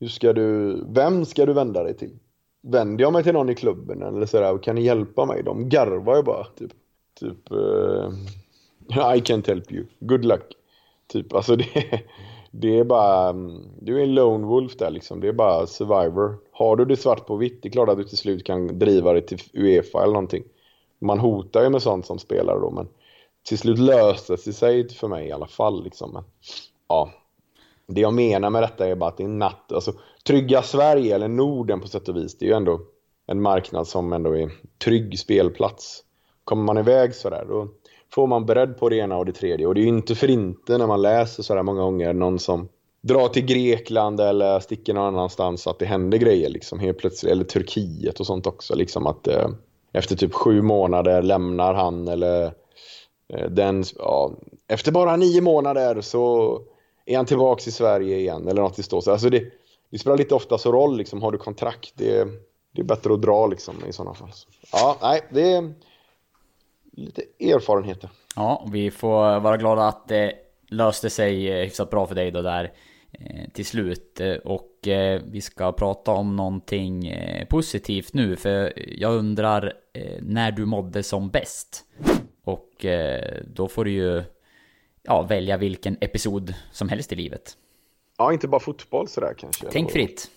hur 0.00 0.08
ska 0.08 0.32
du, 0.32 0.80
vem 0.88 1.24
ska 1.24 1.46
du 1.46 1.52
vända 1.52 1.82
dig 1.82 1.96
till? 1.96 2.18
Vänder 2.62 3.04
jag 3.04 3.12
mig 3.12 3.22
till 3.22 3.32
någon 3.32 3.50
i 3.50 3.54
klubben 3.54 4.02
eller 4.02 4.26
sådär, 4.26 4.58
kan 4.58 4.74
ni 4.74 4.82
hjälpa 4.82 5.24
mig? 5.24 5.42
De 5.42 5.68
garvar 5.68 6.16
ju 6.16 6.22
bara 6.22 6.44
typ. 6.44 6.72
Typ, 7.20 7.52
uh, 7.52 8.10
I 9.16 9.20
can't 9.20 9.46
help 9.46 9.72
you. 9.72 9.86
Good 10.00 10.24
luck. 10.24 10.56
Typ, 11.06 11.34
alltså 11.34 11.56
det, 11.56 12.02
det 12.56 12.78
är 12.78 12.84
bara, 12.84 13.32
du 13.80 13.98
är 13.98 14.02
en 14.02 14.14
lone 14.14 14.46
wolf 14.46 14.76
där 14.76 14.90
liksom. 14.90 15.20
Det 15.20 15.28
är 15.28 15.32
bara 15.32 15.66
survivor. 15.66 16.36
Har 16.52 16.76
du 16.76 16.84
det 16.84 16.96
svart 16.96 17.26
på 17.26 17.36
vitt, 17.36 17.62
det 17.62 17.68
är 17.68 17.72
klart 17.72 17.88
att 17.88 17.98
du 17.98 18.04
till 18.04 18.18
slut 18.18 18.44
kan 18.44 18.78
driva 18.78 19.12
det 19.12 19.20
till 19.20 19.38
Uefa 19.52 20.02
eller 20.02 20.12
någonting. 20.12 20.44
Man 20.98 21.18
hotar 21.18 21.62
ju 21.62 21.68
med 21.68 21.82
sånt 21.82 22.06
som 22.06 22.18
spelare 22.18 22.60
då, 22.60 22.70
men 22.70 22.88
till 23.48 23.58
slut 23.58 23.78
löste 23.78 24.32
det 24.32 24.52
sig 24.52 24.88
för 24.88 25.08
mig 25.08 25.28
i 25.28 25.32
alla 25.32 25.46
fall 25.46 25.84
liksom. 25.84 26.12
Men, 26.12 26.24
ja. 26.88 27.10
Det 27.86 28.00
jag 28.00 28.14
menar 28.14 28.50
med 28.50 28.62
detta 28.62 28.86
är 28.86 28.94
bara 28.94 29.10
att 29.10 29.16
det 29.16 29.24
är 29.24 29.28
natt, 29.28 29.72
alltså 29.72 29.92
trygga 30.26 30.62
Sverige 30.62 31.14
eller 31.14 31.28
Norden 31.28 31.80
på 31.80 31.88
sätt 31.88 32.08
och 32.08 32.16
vis, 32.16 32.38
det 32.38 32.44
är 32.44 32.48
ju 32.48 32.54
ändå 32.54 32.80
en 33.26 33.42
marknad 33.42 33.86
som 33.86 34.12
ändå 34.12 34.36
är 34.36 34.50
trygg 34.84 35.18
spelplats. 35.18 36.04
Kommer 36.44 36.62
man 36.62 36.78
iväg 36.78 37.14
sådär, 37.14 37.46
då 37.48 37.68
får 38.14 38.26
man 38.26 38.46
beredd 38.46 38.78
på 38.78 38.88
det 38.88 38.96
ena 38.96 39.16
och 39.16 39.26
det 39.26 39.32
tredje. 39.32 39.66
Och 39.66 39.74
det 39.74 39.80
är 39.80 39.82
ju 39.82 39.88
inte 39.88 40.14
för 40.14 40.30
inte 40.30 40.78
när 40.78 40.86
man 40.86 41.02
läser 41.02 41.42
sådär 41.42 41.62
många 41.62 41.82
gånger 41.82 42.12
någon 42.12 42.38
som 42.38 42.68
drar 43.00 43.28
till 43.28 43.44
Grekland 43.44 44.20
eller 44.20 44.60
sticker 44.60 44.94
någon 44.94 45.14
annanstans 45.14 45.66
att 45.66 45.78
det 45.78 45.86
händer 45.86 46.18
grejer 46.18 46.48
liksom 46.48 46.78
helt 46.78 46.98
plötsligt. 46.98 47.32
Eller 47.32 47.44
Turkiet 47.44 48.20
och 48.20 48.26
sånt 48.26 48.46
också. 48.46 48.74
Liksom 48.74 49.06
att 49.06 49.28
eh, 49.28 49.48
efter 49.92 50.16
typ 50.16 50.34
sju 50.34 50.62
månader 50.62 51.22
lämnar 51.22 51.74
han 51.74 52.08
eller 52.08 52.44
eh, 53.34 53.50
den, 53.50 53.84
ja, 53.98 54.32
efter 54.68 54.92
bara 54.92 55.16
nio 55.16 55.40
månader 55.40 56.00
så 56.00 56.58
är 57.06 57.16
han 57.16 57.26
tillbaks 57.26 57.68
i 57.68 57.72
Sverige 57.72 58.18
igen 58.18 58.48
eller 58.48 58.62
något 58.62 58.78
i 58.78 58.82
stå. 58.82 58.96
Alltså 58.96 59.30
det, 59.30 59.44
det 59.90 59.98
spelar 59.98 60.16
lite 60.16 60.34
ofta 60.34 60.58
så 60.58 60.72
roll 60.72 60.96
liksom. 60.96 61.22
Har 61.22 61.32
du 61.32 61.38
kontrakt, 61.38 61.92
det, 61.94 62.28
det 62.72 62.80
är 62.80 62.84
bättre 62.84 63.14
att 63.14 63.22
dra 63.22 63.46
liksom 63.46 63.74
i 63.88 63.92
sådana 63.92 64.14
fall. 64.14 64.30
Ja, 64.72 64.96
nej, 65.02 65.20
det 65.30 65.52
är 65.52 65.74
lite 66.96 67.22
erfarenheter. 67.40 68.10
Ja, 68.36 68.68
vi 68.72 68.90
får 68.90 69.40
vara 69.40 69.56
glada 69.56 69.82
att 69.82 70.08
det 70.08 70.32
löste 70.68 71.10
sig 71.10 71.50
eh, 71.50 71.64
hyfsat 71.64 71.90
bra 71.90 72.06
för 72.06 72.14
dig 72.14 72.30
då 72.30 72.42
där 72.42 72.72
eh, 73.12 73.50
till 73.52 73.66
slut. 73.66 74.20
Och 74.44 74.70
vi 75.24 75.40
ska 75.40 75.72
prata 75.72 76.10
om 76.10 76.36
någonting 76.36 77.14
positivt 77.48 78.14
nu, 78.14 78.36
för 78.36 78.72
jag 78.98 79.14
undrar 79.14 79.72
när 80.20 80.52
du 80.52 80.64
mådde 80.64 81.02
som 81.02 81.30
bäst. 81.30 81.84
Och 82.44 82.86
då 83.44 83.68
får 83.68 83.84
du 83.84 83.90
ju 83.90 84.22
ja, 85.02 85.22
välja 85.22 85.56
vilken 85.56 85.96
episod 86.00 86.54
som 86.72 86.88
helst 86.88 87.12
i 87.12 87.16
livet. 87.16 87.56
Ja, 88.18 88.32
inte 88.32 88.48
bara 88.48 88.60
fotboll 88.60 89.08
sådär 89.08 89.34
kanske. 89.38 89.66
Tänk 89.72 89.90
fritt. 89.90 90.30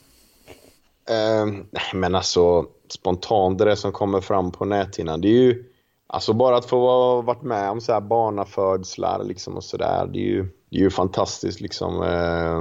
Nej, 1.71 1.83
men 1.93 2.15
alltså 2.15 2.65
spontant 2.89 3.59
det 3.59 3.75
som 3.75 3.91
kommer 3.91 4.21
fram 4.21 4.51
på 4.51 4.65
näthinnan, 4.65 5.21
det 5.21 5.27
är 5.27 5.41
ju 5.41 5.63
Alltså 6.07 6.33
bara 6.33 6.57
att 6.57 6.65
få 6.65 7.21
varit 7.21 7.41
med 7.41 7.69
om 7.69 7.81
så 7.81 7.93
här 7.93 8.01
barnafödslar 8.01 9.23
liksom 9.23 9.55
och 9.55 9.63
sådär, 9.63 10.09
det 10.13 10.19
är 10.19 10.23
ju, 10.23 10.43
det 10.69 10.77
är 10.77 10.81
ju 10.81 10.89
fantastiskt 10.89 11.61
liksom. 11.61 12.03
Eh, 12.03 12.57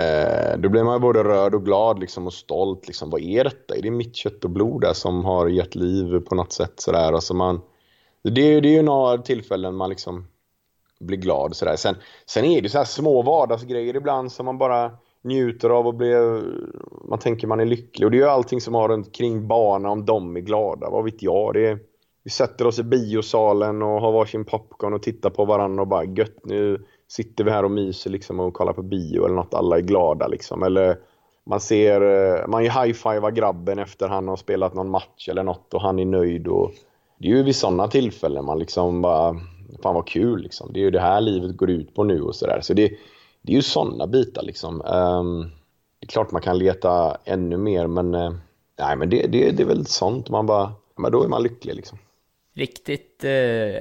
eh, 0.00 0.58
då 0.58 0.68
blir 0.68 0.84
man 0.84 1.00
både 1.00 1.24
rörd 1.24 1.54
och 1.54 1.64
glad 1.64 1.98
liksom 1.98 2.26
och 2.26 2.32
stolt 2.32 2.86
liksom. 2.86 3.10
Vad 3.10 3.20
är 3.20 3.44
detta? 3.44 3.76
Är 3.76 3.82
det 3.82 3.90
mitt 3.90 4.16
kött 4.16 4.44
och 4.44 4.50
blod 4.50 4.80
där 4.80 4.92
som 4.92 5.24
har 5.24 5.48
gett 5.48 5.74
liv 5.74 6.20
på 6.20 6.34
något 6.34 6.52
sätt 6.52 6.72
sådär? 6.76 7.12
Alltså 7.12 7.34
man, 7.34 7.60
det, 8.22 8.60
det 8.60 8.68
är 8.68 8.76
ju 8.76 8.82
några 8.82 9.18
tillfällen 9.18 9.74
man 9.74 9.90
liksom 9.90 10.26
blir 11.00 11.18
glad 11.18 11.56
sådär. 11.56 11.76
Sen, 11.76 11.96
sen 12.26 12.44
är 12.44 12.62
det 12.62 12.68
så 12.68 12.78
här 12.78 12.84
små 12.84 13.22
vardagsgrejer 13.22 13.96
ibland 13.96 14.32
som 14.32 14.46
man 14.46 14.58
bara 14.58 14.90
njuter 15.22 15.70
av 15.70 15.86
och 15.86 15.94
blir, 15.94 16.42
man 17.08 17.18
tänker 17.18 17.46
man 17.46 17.60
är 17.60 17.64
lycklig. 17.64 18.06
Och 18.06 18.10
det 18.10 18.16
är 18.16 18.22
ju 18.22 18.28
allting 18.28 18.60
som 18.60 18.74
har 18.74 18.88
runt 18.88 19.14
kring 19.14 19.48
barnen, 19.48 19.90
om 19.90 20.04
de 20.04 20.36
är 20.36 20.40
glada, 20.40 20.90
vad 20.90 21.04
vet 21.04 21.22
jag. 21.22 21.54
Det 21.54 21.66
är, 21.66 21.78
vi 22.24 22.30
sätter 22.30 22.66
oss 22.66 22.78
i 22.78 22.82
biosalen 22.82 23.82
och 23.82 24.00
har 24.00 24.12
varsin 24.12 24.44
popcorn 24.44 24.94
och 24.94 25.02
tittar 25.02 25.30
på 25.30 25.44
varandra 25.44 25.82
och 25.82 25.88
bara 25.88 26.04
gött 26.04 26.38
nu 26.44 26.84
sitter 27.08 27.44
vi 27.44 27.50
här 27.50 27.64
och 27.64 27.70
myser 27.70 28.10
liksom 28.10 28.40
och 28.40 28.54
kollar 28.54 28.72
på 28.72 28.82
bio 28.82 29.24
eller 29.24 29.34
något, 29.34 29.54
alla 29.54 29.76
är 29.76 29.80
glada 29.80 30.26
liksom. 30.26 30.62
Eller 30.62 30.98
man 31.46 31.60
ser, 31.60 32.00
eh, 32.00 32.46
man 32.48 32.62
high-fivar 32.62 33.30
grabben 33.30 33.78
efter 33.78 34.08
han 34.08 34.28
har 34.28 34.36
spelat 34.36 34.74
någon 34.74 34.90
match 34.90 35.28
eller 35.28 35.42
något 35.42 35.74
och 35.74 35.80
han 35.80 35.98
är 35.98 36.04
nöjd 36.04 36.48
och 36.48 36.72
det 37.18 37.28
är 37.28 37.36
ju 37.36 37.42
vid 37.42 37.56
sådana 37.56 37.88
tillfällen 37.88 38.44
man 38.44 38.58
liksom 38.58 39.02
bara 39.02 39.36
fan 39.82 39.94
vad 39.94 40.06
kul 40.06 40.42
liksom. 40.42 40.70
Det 40.72 40.80
är 40.80 40.84
ju 40.84 40.90
det 40.90 41.00
här 41.00 41.20
livet 41.20 41.56
går 41.56 41.70
ut 41.70 41.94
på 41.94 42.04
nu 42.04 42.22
och 42.22 42.34
sådär. 42.34 42.60
Så 42.62 42.74
det, 42.74 42.92
det 43.42 43.52
är 43.52 43.56
ju 43.56 43.62
sådana 43.62 44.06
bitar 44.06 44.42
liksom. 44.42 44.82
Um, 44.82 45.40
det 46.00 46.06
är 46.06 46.08
klart 46.08 46.30
man 46.30 46.42
kan 46.42 46.58
leta 46.58 47.16
ännu 47.24 47.56
mer 47.56 47.86
men 47.86 48.14
eh, 48.14 48.32
nej 48.78 48.96
men 48.96 49.10
det, 49.10 49.26
det, 49.26 49.50
det 49.50 49.62
är 49.62 49.66
väl 49.66 49.86
sånt 49.86 50.30
man 50.30 50.46
bara, 50.46 50.72
men 50.96 51.12
då 51.12 51.22
är 51.22 51.28
man 51.28 51.42
lycklig 51.42 51.74
liksom. 51.74 51.98
Riktigt, 52.54 53.24
eh, 53.24 53.30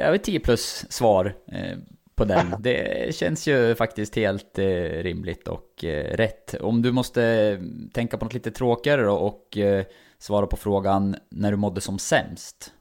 över 0.07 0.17
10 0.17 0.39
plus 0.39 0.85
svar 0.89 1.35
eh, 1.47 1.77
på 2.15 2.25
den. 2.25 2.55
Det 2.59 3.15
känns 3.15 3.47
ju 3.47 3.75
faktiskt 3.75 4.15
helt 4.15 4.59
eh, 4.59 4.65
rimligt 5.03 5.47
och 5.47 5.83
eh, 5.83 6.15
rätt. 6.15 6.53
Om 6.61 6.81
du 6.81 6.91
måste 6.91 7.59
tänka 7.93 8.17
på 8.17 8.25
något 8.25 8.33
lite 8.33 8.51
tråkigare 8.51 9.01
då 9.01 9.13
och 9.13 9.57
eh, 9.57 9.85
svara 10.17 10.47
på 10.47 10.57
frågan 10.57 11.15
när 11.29 11.51
du 11.51 11.57
mådde 11.57 11.81
som 11.81 11.99
sämst. 11.99 12.73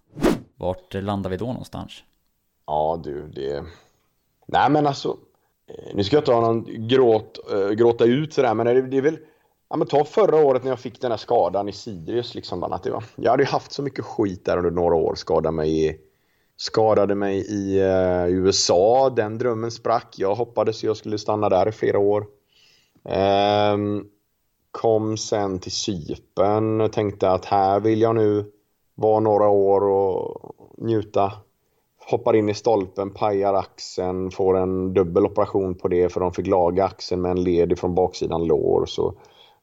Vart 0.57 0.95
landar 0.95 1.31
vi 1.31 1.37
då 1.37 1.47
någonstans? 1.47 2.03
Ja 2.67 3.01
du, 3.05 3.29
det... 3.29 3.65
Nej 4.47 4.71
men 4.71 4.87
alltså... 4.87 5.17
Eh, 5.69 5.95
nu 5.95 6.05
ska 6.05 6.17
jag 6.17 6.21
inte 6.21 6.33
ha 6.33 6.41
någon 6.41 6.89
gråt, 6.89 7.39
äh, 7.53 7.71
gråta 7.71 8.05
ut 8.05 8.35
sådär, 8.35 8.55
men 8.55 8.67
det, 8.67 8.83
det 8.83 8.97
är 8.97 9.03
väl... 9.03 9.19
Ja 9.73 9.77
men 9.77 9.87
ta 9.87 10.05
förra 10.05 10.37
året 10.37 10.63
när 10.63 10.71
jag 10.71 10.81
fick 10.81 11.01
den 11.01 11.11
här 11.11 11.19
skadan 11.19 11.69
i 11.69 11.73
Sirius 11.73 12.35
liksom. 12.35 12.63
Att 12.63 12.87
jag 13.17 13.31
hade 13.31 13.43
ju 13.43 13.49
haft 13.49 13.73
så 13.73 13.83
mycket 13.83 14.05
skit 14.05 14.45
där 14.45 14.57
under 14.59 14.71
några 14.71 14.95
år. 14.95 15.15
Skadade 15.15 15.57
mig 15.57 15.87
i, 15.87 15.97
skadade 16.57 17.15
mig 17.15 17.39
i 17.39 17.81
eh, 17.81 18.25
uh, 18.25 18.31
USA. 18.31 19.11
Den 19.11 19.39
drömmen 19.39 19.71
sprack. 19.71 20.15
Jag 20.17 20.35
hoppades 20.35 20.85
jag 20.85 20.97
skulle 20.97 21.19
stanna 21.19 21.49
där 21.49 21.69
i 21.69 21.73
flera 21.73 21.99
år. 21.99 22.27
Um, 23.75 24.09
kom 24.71 25.17
sen 25.17 25.59
till 25.59 25.73
Sypen. 25.73 26.91
Tänkte 26.93 27.31
att 27.31 27.45
här 27.45 27.81
vill 27.81 28.01
jag 28.01 28.15
nu 28.15 28.45
vara 28.95 29.21
några 29.21 29.49
år 29.49 29.85
och 29.85 30.55
njuta 30.79 31.33
hoppar 32.07 32.37
in 32.37 32.49
i 32.49 32.55
stolpen, 32.55 33.11
pajar 33.11 33.55
axeln, 33.55 34.31
får 34.31 34.59
en 34.59 34.95
dubbel 34.95 35.27
operation 35.27 35.75
på 35.75 35.89
det 35.89 36.13
för 36.13 36.21
de 36.21 36.33
fick 36.33 36.47
laga 36.47 36.85
axeln 36.85 37.23
med 37.23 37.31
en 37.31 37.45
led 37.45 37.79
från 37.79 37.95
baksidan 37.95 38.45
lår. 38.47 38.87
Så 38.87 39.15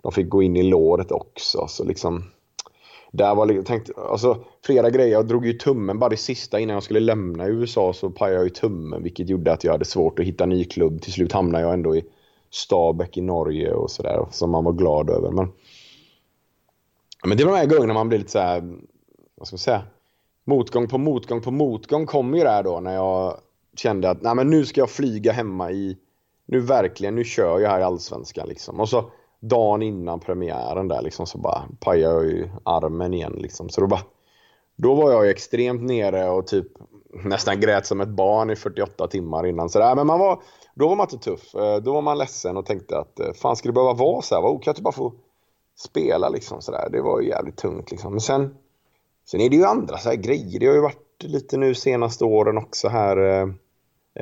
de 0.01 0.11
fick 0.11 0.29
gå 0.29 0.43
in 0.43 0.55
i 0.55 0.63
låret 0.63 1.11
också. 1.11 1.67
Så 1.67 1.83
liksom, 1.83 2.23
där 3.11 3.35
var 3.35 3.45
liksom, 3.45 3.65
tänkte, 3.65 3.93
alltså, 3.95 4.43
flera 4.65 4.89
grejer. 4.89 5.11
Jag 5.11 5.27
drog 5.27 5.45
ju 5.45 5.53
tummen 5.53 5.99
bara 5.99 6.09
det 6.09 6.17
sista 6.17 6.59
innan 6.59 6.73
jag 6.73 6.83
skulle 6.83 6.99
lämna 6.99 7.47
USA 7.47 7.93
så 7.93 8.09
pajade 8.09 8.35
jag 8.35 8.43
ju 8.43 8.49
tummen 8.49 9.03
vilket 9.03 9.29
gjorde 9.29 9.51
att 9.51 9.63
jag 9.63 9.71
hade 9.71 9.85
svårt 9.85 10.19
att 10.19 10.25
hitta 10.25 10.45
ny 10.45 10.65
klubb. 10.65 11.01
Till 11.01 11.13
slut 11.13 11.33
hamnade 11.33 11.63
jag 11.63 11.73
ändå 11.73 11.95
i 11.95 12.05
Stabäck 12.49 13.17
i 13.17 13.21
Norge 13.21 13.73
och 13.73 13.91
sådär 13.91 14.25
som 14.31 14.51
man 14.51 14.63
var 14.63 14.73
glad 14.73 15.09
över. 15.09 15.31
Men, 15.31 15.51
men 17.25 17.37
det 17.37 17.45
var 17.45 17.51
de 17.51 17.57
här 17.57 17.65
gångerna 17.65 17.93
man 17.93 18.09
blir 18.09 18.19
lite 18.19 18.31
så 18.31 18.39
här, 18.39 18.61
vad 19.35 19.47
ska 19.47 19.53
man 19.53 19.59
säga, 19.59 19.81
motgång 20.45 20.87
på 20.87 20.97
motgång 20.97 21.41
på 21.41 21.51
motgång 21.51 22.05
kom 22.05 22.35
ju 22.35 22.43
där 22.43 22.63
då 22.63 22.79
när 22.79 22.95
jag 22.95 23.37
kände 23.75 24.09
att 24.09 24.21
Nej, 24.21 24.35
men 24.35 24.49
nu 24.49 24.65
ska 24.65 24.81
jag 24.81 24.89
flyga 24.89 25.31
hemma 25.31 25.71
i... 25.71 25.97
Nu 26.45 26.59
verkligen, 26.59 27.15
nu 27.15 27.23
kör 27.23 27.59
jag 27.59 27.69
här 27.69 27.79
i 27.79 27.83
Allsvenskan 27.83 28.47
liksom. 28.47 28.79
Och 28.79 28.89
så 28.89 29.11
dagen 29.39 29.81
innan 29.81 30.19
premiären 30.19 30.87
där 30.87 31.01
liksom 31.01 31.25
så 31.25 31.37
bara 31.37 31.63
pajade 31.79 32.13
jag 32.13 32.25
ju 32.25 32.49
armen 32.63 33.13
igen 33.13 33.35
liksom. 33.37 33.69
Så 33.69 33.81
då 33.81 33.87
bara... 33.87 34.01
Då 34.75 34.95
var 34.95 35.11
jag 35.11 35.29
extremt 35.29 35.81
nere 35.81 36.29
och 36.29 36.47
typ 36.47 36.67
nästan 37.23 37.59
grät 37.59 37.85
som 37.85 38.01
ett 38.01 38.09
barn 38.09 38.49
i 38.49 38.55
48 38.55 39.07
timmar 39.07 39.45
innan. 39.45 39.69
Så 39.69 39.79
där, 39.79 39.95
men 39.95 40.07
man 40.07 40.19
var, 40.19 40.41
då 40.75 40.87
var 40.87 40.95
man 40.95 41.07
inte 41.11 41.29
tuff. 41.29 41.55
Eh, 41.55 41.77
då 41.77 41.93
var 41.93 42.01
man 42.01 42.17
ledsen 42.17 42.57
och 42.57 42.65
tänkte 42.65 42.99
att 42.99 43.19
eh, 43.19 43.33
fan 43.33 43.55
ska 43.55 43.69
det 43.69 43.73
behöva 43.73 43.93
vara 43.93 44.21
så 44.21 44.35
här? 44.35 44.41
Vad 44.41 44.63
kan 44.63 44.73
jag 44.75 44.83
bara 44.83 44.93
få 44.93 45.13
spela 45.79 46.29
liksom 46.29 46.61
sådär? 46.61 46.89
Det 46.91 47.01
var 47.01 47.21
ju 47.21 47.27
jävligt 47.27 47.57
tungt 47.57 47.91
liksom. 47.91 48.11
Men 48.11 48.21
sen 48.21 48.55
Sen 49.31 49.41
är 49.41 49.49
det 49.49 49.55
ju 49.55 49.65
andra 49.65 49.97
så 49.97 50.09
här 50.09 50.15
grejer. 50.15 50.59
Det 50.59 50.65
har 50.65 50.73
ju 50.73 50.81
varit 50.81 51.23
lite 51.23 51.57
nu 51.57 51.75
senaste 51.75 52.25
åren 52.25 52.57
också 52.57 52.87
här. 52.87 53.17
Eh, 53.17 53.47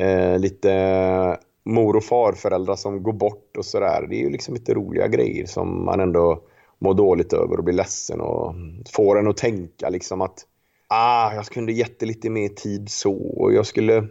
eh 0.03 0.39
lite 0.39 1.39
mor 1.67 1.95
och 1.95 2.03
farföräldrar 2.03 2.75
som 2.75 3.03
går 3.03 3.13
bort 3.13 3.57
och 3.57 3.65
sådär. 3.65 4.07
Det 4.09 4.15
är 4.15 4.19
ju 4.19 4.29
liksom 4.29 4.53
lite 4.53 4.73
roliga 4.73 5.07
grejer 5.07 5.45
som 5.45 5.85
man 5.85 5.99
ändå 5.99 6.43
mår 6.79 6.93
dåligt 6.93 7.33
över 7.33 7.57
och 7.57 7.63
blir 7.63 7.75
ledsen 7.75 8.21
och 8.21 8.55
får 8.91 9.19
en 9.19 9.27
att 9.27 9.37
tänka 9.37 9.89
liksom 9.89 10.21
att 10.21 10.45
ah, 10.87 11.33
jag 11.33 11.45
kunde 11.45 11.71
gett 11.71 12.01
lite 12.01 12.29
mer 12.29 12.49
tid 12.49 12.89
så 12.89 13.13
och 13.13 13.53
jag 13.53 13.65
skulle 13.65 14.07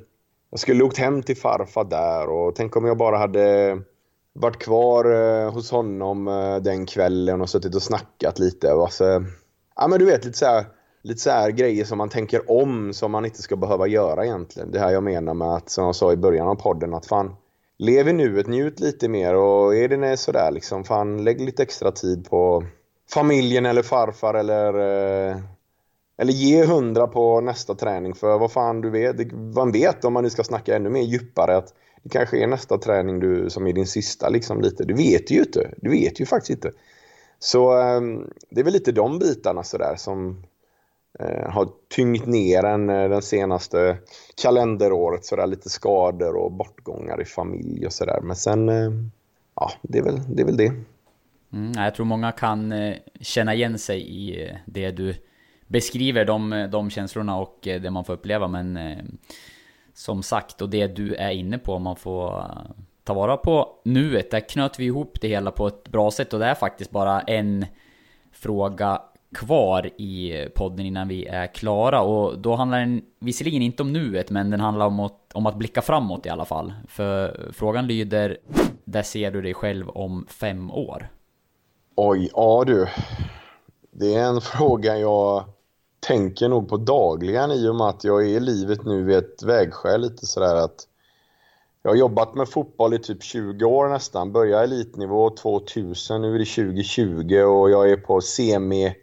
jag 0.50 0.60
skulle 0.60 0.84
åkt 0.84 0.98
hem 0.98 1.22
till 1.22 1.36
farfar 1.36 1.84
där 1.84 2.28
och 2.28 2.54
tänk 2.54 2.76
om 2.76 2.84
jag 2.84 2.96
bara 2.96 3.18
hade 3.18 3.78
varit 4.32 4.58
kvar 4.58 5.04
eh, 5.04 5.52
hos 5.52 5.70
honom 5.70 6.28
eh, 6.28 6.56
den 6.56 6.86
kvällen 6.86 7.40
och 7.40 7.50
suttit 7.50 7.74
och 7.74 7.82
snackat 7.82 8.38
lite. 8.38 8.72
Alltså, 8.72 9.24
ja 9.76 9.88
men 9.88 9.98
du 9.98 10.04
vet 10.04 10.24
lite 10.24 10.38
så 10.38 10.46
här, 10.46 10.64
lite 11.02 11.20
så 11.20 11.30
här 11.30 11.50
grejer 11.50 11.84
som 11.84 11.98
man 11.98 12.08
tänker 12.08 12.50
om 12.50 12.92
som 12.92 13.12
man 13.12 13.24
inte 13.24 13.42
ska 13.42 13.56
behöva 13.56 13.86
göra 13.86 14.24
egentligen. 14.24 14.70
Det 14.70 14.78
här 14.78 14.90
jag 14.90 15.02
menar 15.02 15.34
med 15.34 15.48
att, 15.48 15.70
som 15.70 15.84
jag 15.84 15.94
sa 15.94 16.12
i 16.12 16.16
början 16.16 16.48
av 16.48 16.54
podden, 16.54 16.94
att 16.94 17.06
fan, 17.06 17.36
lev 17.78 18.08
i 18.08 18.12
nuet, 18.12 18.46
njut 18.46 18.80
lite 18.80 19.08
mer 19.08 19.34
och 19.34 19.76
är 19.76 19.88
det 19.88 20.16
sådär 20.16 20.50
liksom, 20.50 20.84
fan 20.84 21.24
lägg 21.24 21.40
lite 21.40 21.62
extra 21.62 21.92
tid 21.92 22.30
på 22.30 22.64
familjen 23.10 23.66
eller 23.66 23.82
farfar 23.82 24.34
eller 24.34 24.74
eh, 25.30 25.36
eller 26.18 26.32
ge 26.32 26.64
hundra 26.64 27.06
på 27.06 27.40
nästa 27.40 27.74
träning 27.74 28.14
för 28.14 28.38
vad 28.38 28.52
fan 28.52 28.80
du 28.80 28.90
vet, 28.90 29.32
man 29.32 29.72
vet 29.72 30.04
om 30.04 30.12
man 30.12 30.24
nu 30.24 30.30
ska 30.30 30.44
snacka 30.44 30.76
ännu 30.76 30.90
mer 30.90 31.02
djupare 31.02 31.56
att 31.56 31.74
det 32.02 32.08
kanske 32.08 32.38
är 32.38 32.46
nästa 32.46 32.78
träning 32.78 33.20
du, 33.20 33.50
som 33.50 33.66
är 33.66 33.72
din 33.72 33.86
sista 33.86 34.28
liksom 34.28 34.60
lite. 34.60 34.84
Du 34.84 34.94
vet 34.94 35.30
ju 35.30 35.38
inte, 35.38 35.70
du 35.76 35.90
vet 35.90 36.20
ju 36.20 36.26
faktiskt 36.26 36.50
inte. 36.50 36.72
Så 37.38 37.72
ehm, 37.72 38.30
det 38.50 38.60
är 38.60 38.64
väl 38.64 38.72
lite 38.72 38.92
de 38.92 39.18
bitarna 39.18 39.62
sådär 39.62 39.96
som 39.96 40.42
Eh, 41.18 41.50
har 41.50 41.68
tyngt 41.96 42.26
ner 42.26 42.64
en 42.64 42.90
eh, 42.90 43.08
den 43.08 43.22
senaste 43.22 43.98
kalenderåret. 44.42 45.24
Sådär 45.24 45.46
lite 45.46 45.70
skador 45.70 46.36
och 46.36 46.52
bortgångar 46.52 47.20
i 47.20 47.24
familj 47.24 47.86
och 47.86 47.92
sådär. 47.92 48.20
Men 48.22 48.36
sen, 48.36 48.68
eh, 48.68 48.90
ja 49.54 49.72
det 49.82 49.98
är 49.98 50.02
väl 50.02 50.20
det. 50.28 50.42
Är 50.42 50.46
väl 50.46 50.56
det. 50.56 50.72
Mm, 51.52 51.72
jag 51.76 51.94
tror 51.94 52.06
många 52.06 52.32
kan 52.32 52.74
känna 53.20 53.54
igen 53.54 53.78
sig 53.78 54.10
i 54.10 54.50
det 54.64 54.90
du 54.90 55.14
beskriver, 55.66 56.24
de, 56.24 56.68
de 56.72 56.90
känslorna 56.90 57.38
och 57.38 57.58
det 57.62 57.90
man 57.90 58.04
får 58.04 58.12
uppleva. 58.12 58.48
Men 58.48 58.78
som 59.94 60.22
sagt, 60.22 60.62
och 60.62 60.70
det 60.70 60.86
du 60.86 61.14
är 61.14 61.30
inne 61.30 61.58
på, 61.58 61.78
man 61.78 61.96
får 61.96 62.44
ta 63.04 63.14
vara 63.14 63.36
på 63.36 63.68
nuet. 63.84 64.30
Där 64.30 64.48
knöt 64.48 64.78
vi 64.78 64.84
ihop 64.84 65.20
det 65.20 65.28
hela 65.28 65.50
på 65.50 65.66
ett 65.66 65.88
bra 65.88 66.10
sätt 66.10 66.32
och 66.32 66.38
det 66.38 66.46
är 66.46 66.54
faktiskt 66.54 66.90
bara 66.90 67.20
en 67.20 67.66
fråga 68.32 69.02
kvar 69.34 69.90
i 70.00 70.46
podden 70.54 70.86
innan 70.86 71.08
vi 71.08 71.26
är 71.26 71.46
klara 71.46 72.02
och 72.02 72.38
då 72.38 72.54
handlar 72.54 72.78
den 72.80 73.02
visserligen 73.20 73.62
inte 73.62 73.82
om 73.82 73.92
nuet 73.92 74.30
men 74.30 74.50
den 74.50 74.60
handlar 74.60 74.86
om 74.86 75.00
att, 75.00 75.32
om 75.34 75.46
att 75.46 75.56
blicka 75.56 75.82
framåt 75.82 76.26
i 76.26 76.28
alla 76.28 76.44
fall. 76.44 76.72
För 76.88 77.48
frågan 77.52 77.86
lyder, 77.86 78.38
där 78.84 79.02
ser 79.02 79.30
du 79.30 79.42
dig 79.42 79.54
själv 79.54 79.88
om 79.88 80.26
fem 80.28 80.70
år? 80.70 81.08
Oj, 81.96 82.30
ja 82.32 82.64
du. 82.66 82.86
Det 83.90 84.14
är 84.14 84.24
en 84.24 84.40
fråga 84.40 84.98
jag 84.98 85.44
tänker 86.00 86.48
nog 86.48 86.68
på 86.68 86.76
dagligen 86.76 87.50
i 87.50 87.68
och 87.68 87.76
med 87.76 87.86
att 87.86 88.04
jag 88.04 88.22
är 88.22 88.28
i 88.28 88.40
livet 88.40 88.84
nu 88.84 89.04
vid 89.04 89.16
ett 89.16 89.42
vägskäl 89.42 90.00
lite 90.00 90.26
sådär 90.26 90.54
att 90.56 90.86
jag 91.82 91.90
har 91.90 91.96
jobbat 91.96 92.34
med 92.34 92.48
fotboll 92.48 92.94
i 92.94 92.98
typ 92.98 93.22
20 93.22 93.64
år 93.64 93.88
nästan. 93.88 94.32
Började 94.32 94.64
elitnivå 94.64 95.30
2000, 95.30 96.22
nu 96.22 96.34
är 96.34 96.38
det 96.38 96.44
2020 96.44 97.36
och 97.36 97.70
jag 97.70 97.90
är 97.90 97.96
på 97.96 98.20
semi 98.20 98.94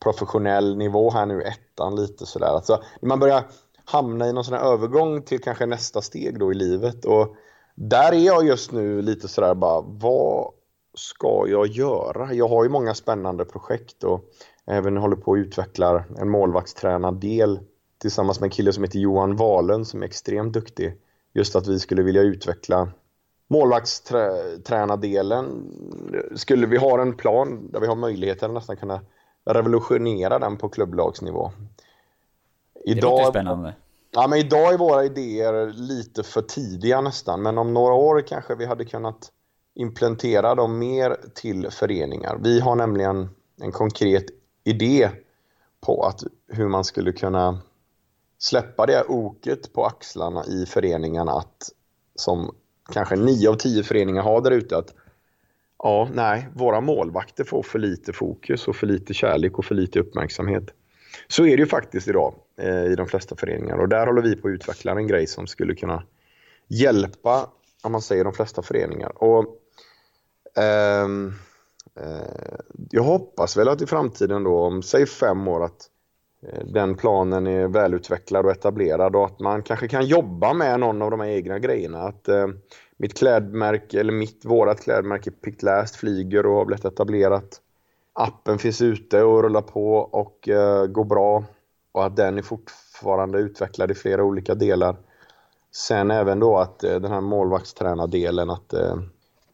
professionell 0.00 0.76
nivå 0.76 1.10
här 1.10 1.26
nu, 1.26 1.42
ettan 1.42 1.96
lite 1.96 2.26
sådär. 2.26 2.46
Alltså, 2.46 2.82
man 3.02 3.20
börjar 3.20 3.44
hamna 3.84 4.28
i 4.28 4.32
någon 4.32 4.44
sån 4.44 4.54
här 4.54 4.72
övergång 4.72 5.22
till 5.22 5.42
kanske 5.42 5.66
nästa 5.66 6.02
steg 6.02 6.38
då 6.38 6.52
i 6.52 6.54
livet 6.54 7.04
och 7.04 7.36
där 7.74 8.12
är 8.12 8.26
jag 8.26 8.46
just 8.46 8.72
nu 8.72 9.02
lite 9.02 9.28
sådär 9.28 9.54
bara, 9.54 9.80
vad 9.80 10.52
ska 10.94 11.44
jag 11.48 11.66
göra? 11.66 12.34
Jag 12.34 12.48
har 12.48 12.64
ju 12.64 12.70
många 12.70 12.94
spännande 12.94 13.44
projekt 13.44 14.04
och 14.04 14.24
även 14.66 14.96
håller 14.96 15.16
på 15.16 15.32
att 15.32 15.38
utveckla 15.38 16.04
en 16.18 16.28
målvaktstränardel 16.28 17.60
tillsammans 17.98 18.40
med 18.40 18.46
en 18.46 18.50
kille 18.50 18.72
som 18.72 18.84
heter 18.84 18.98
Johan 18.98 19.36
Wahlund 19.36 19.86
som 19.86 20.02
är 20.02 20.06
extremt 20.06 20.52
duktig 20.52 20.94
just 21.32 21.56
att 21.56 21.66
vi 21.66 21.78
skulle 21.78 22.02
vilja 22.02 22.22
utveckla 22.22 22.88
målvaktstränardelen. 23.48 25.72
Skulle 26.34 26.66
vi 26.66 26.76
ha 26.76 27.00
en 27.00 27.16
plan 27.16 27.70
där 27.72 27.80
vi 27.80 27.86
har 27.86 27.96
möjligheten 27.96 28.50
att 28.50 28.54
nästan 28.54 28.76
kunna 28.76 29.00
revolutionera 29.54 30.38
den 30.38 30.56
på 30.56 30.68
klubblagsnivå. 30.68 31.52
Idag, 32.84 32.96
det 32.96 33.22
låter 33.22 33.30
spännande. 33.30 33.74
Ja, 34.10 34.26
men 34.26 34.38
idag 34.38 34.74
är 34.74 34.78
våra 34.78 35.04
idéer 35.04 35.72
lite 35.72 36.22
för 36.22 36.42
tidiga 36.42 37.00
nästan, 37.00 37.42
men 37.42 37.58
om 37.58 37.74
några 37.74 37.94
år 37.94 38.20
kanske 38.20 38.54
vi 38.54 38.66
hade 38.66 38.84
kunnat 38.84 39.30
implementera 39.74 40.54
dem 40.54 40.78
mer 40.78 41.16
till 41.34 41.70
föreningar. 41.70 42.38
Vi 42.40 42.60
har 42.60 42.76
nämligen 42.76 43.28
en 43.60 43.72
konkret 43.72 44.24
idé 44.64 45.10
på 45.80 46.02
att 46.02 46.22
hur 46.48 46.68
man 46.68 46.84
skulle 46.84 47.12
kunna 47.12 47.58
släppa 48.38 48.86
det 48.86 49.04
oket 49.08 49.72
på 49.72 49.84
axlarna 49.84 50.44
i 50.46 50.66
föreningarna 50.66 51.32
att 51.32 51.70
som 52.14 52.54
kanske 52.92 53.16
nio 53.16 53.50
av 53.50 53.54
tio 53.54 53.82
föreningar 53.82 54.22
har 54.22 54.40
där 54.40 54.50
ute 54.50 54.78
att 54.78 54.94
ja, 55.82 56.08
nej, 56.12 56.48
våra 56.54 56.80
målvakter 56.80 57.44
får 57.44 57.62
för 57.62 57.78
lite 57.78 58.12
fokus 58.12 58.68
och 58.68 58.76
för 58.76 58.86
lite 58.86 59.14
kärlek 59.14 59.58
och 59.58 59.64
för 59.64 59.74
lite 59.74 60.00
uppmärksamhet. 60.00 60.64
Så 61.28 61.46
är 61.46 61.56
det 61.56 61.62
ju 61.62 61.66
faktiskt 61.66 62.08
idag 62.08 62.34
eh, 62.58 62.84
i 62.84 62.94
de 62.96 63.06
flesta 63.06 63.36
föreningar 63.36 63.78
och 63.78 63.88
där 63.88 64.06
håller 64.06 64.22
vi 64.22 64.36
på 64.36 64.48
att 64.48 64.52
utveckla 64.52 64.92
en 64.92 65.06
grej 65.06 65.26
som 65.26 65.46
skulle 65.46 65.74
kunna 65.74 66.02
hjälpa, 66.68 67.48
om 67.82 67.92
man 67.92 68.02
säger 68.02 68.24
de 68.24 68.32
flesta 68.32 68.62
föreningar. 68.62 69.22
Och, 69.22 69.46
eh, 70.56 71.04
eh, 72.04 72.58
jag 72.90 73.02
hoppas 73.02 73.56
väl 73.56 73.68
att 73.68 73.82
i 73.82 73.86
framtiden 73.86 74.44
då, 74.44 74.64
om 74.64 74.82
säg 74.82 75.06
fem 75.06 75.48
år, 75.48 75.64
att 75.64 75.88
eh, 76.46 76.64
den 76.64 76.94
planen 76.94 77.46
är 77.46 77.68
välutvecklad 77.68 78.46
och 78.46 78.52
etablerad 78.52 79.16
och 79.16 79.24
att 79.24 79.40
man 79.40 79.62
kanske 79.62 79.88
kan 79.88 80.06
jobba 80.06 80.52
med 80.52 80.80
någon 80.80 81.02
av 81.02 81.10
de 81.10 81.20
här 81.20 81.28
egna 81.28 81.58
grejerna. 81.58 82.02
Att 82.02 82.28
eh, 82.28 82.46
mitt 83.00 83.18
klädmärke, 83.18 84.00
eller 84.00 84.12
mitt, 84.12 84.44
vårat 84.44 84.80
klädmärke 84.80 85.30
Picked 85.30 85.62
Last 85.62 85.96
flyger 85.96 86.46
och 86.46 86.56
har 86.56 86.64
blivit 86.64 86.84
etablerat. 86.84 87.60
Appen 88.12 88.58
finns 88.58 88.82
ute 88.82 89.22
och 89.22 89.42
rullar 89.42 89.62
på 89.62 89.94
och 89.94 90.48
eh, 90.48 90.86
går 90.86 91.04
bra. 91.04 91.44
Och 91.92 92.06
att 92.06 92.16
den 92.16 92.38
är 92.38 92.42
fortfarande 92.42 93.38
utvecklad 93.38 93.90
i 93.90 93.94
flera 93.94 94.24
olika 94.24 94.54
delar. 94.54 94.96
Sen 95.72 96.10
även 96.10 96.40
då 96.40 96.58
att 96.58 96.84
eh, 96.84 97.00
den 97.00 97.10
här 97.10 97.20
målvaktstränardelen, 97.20 98.50
att 98.50 98.72
eh, 98.72 98.96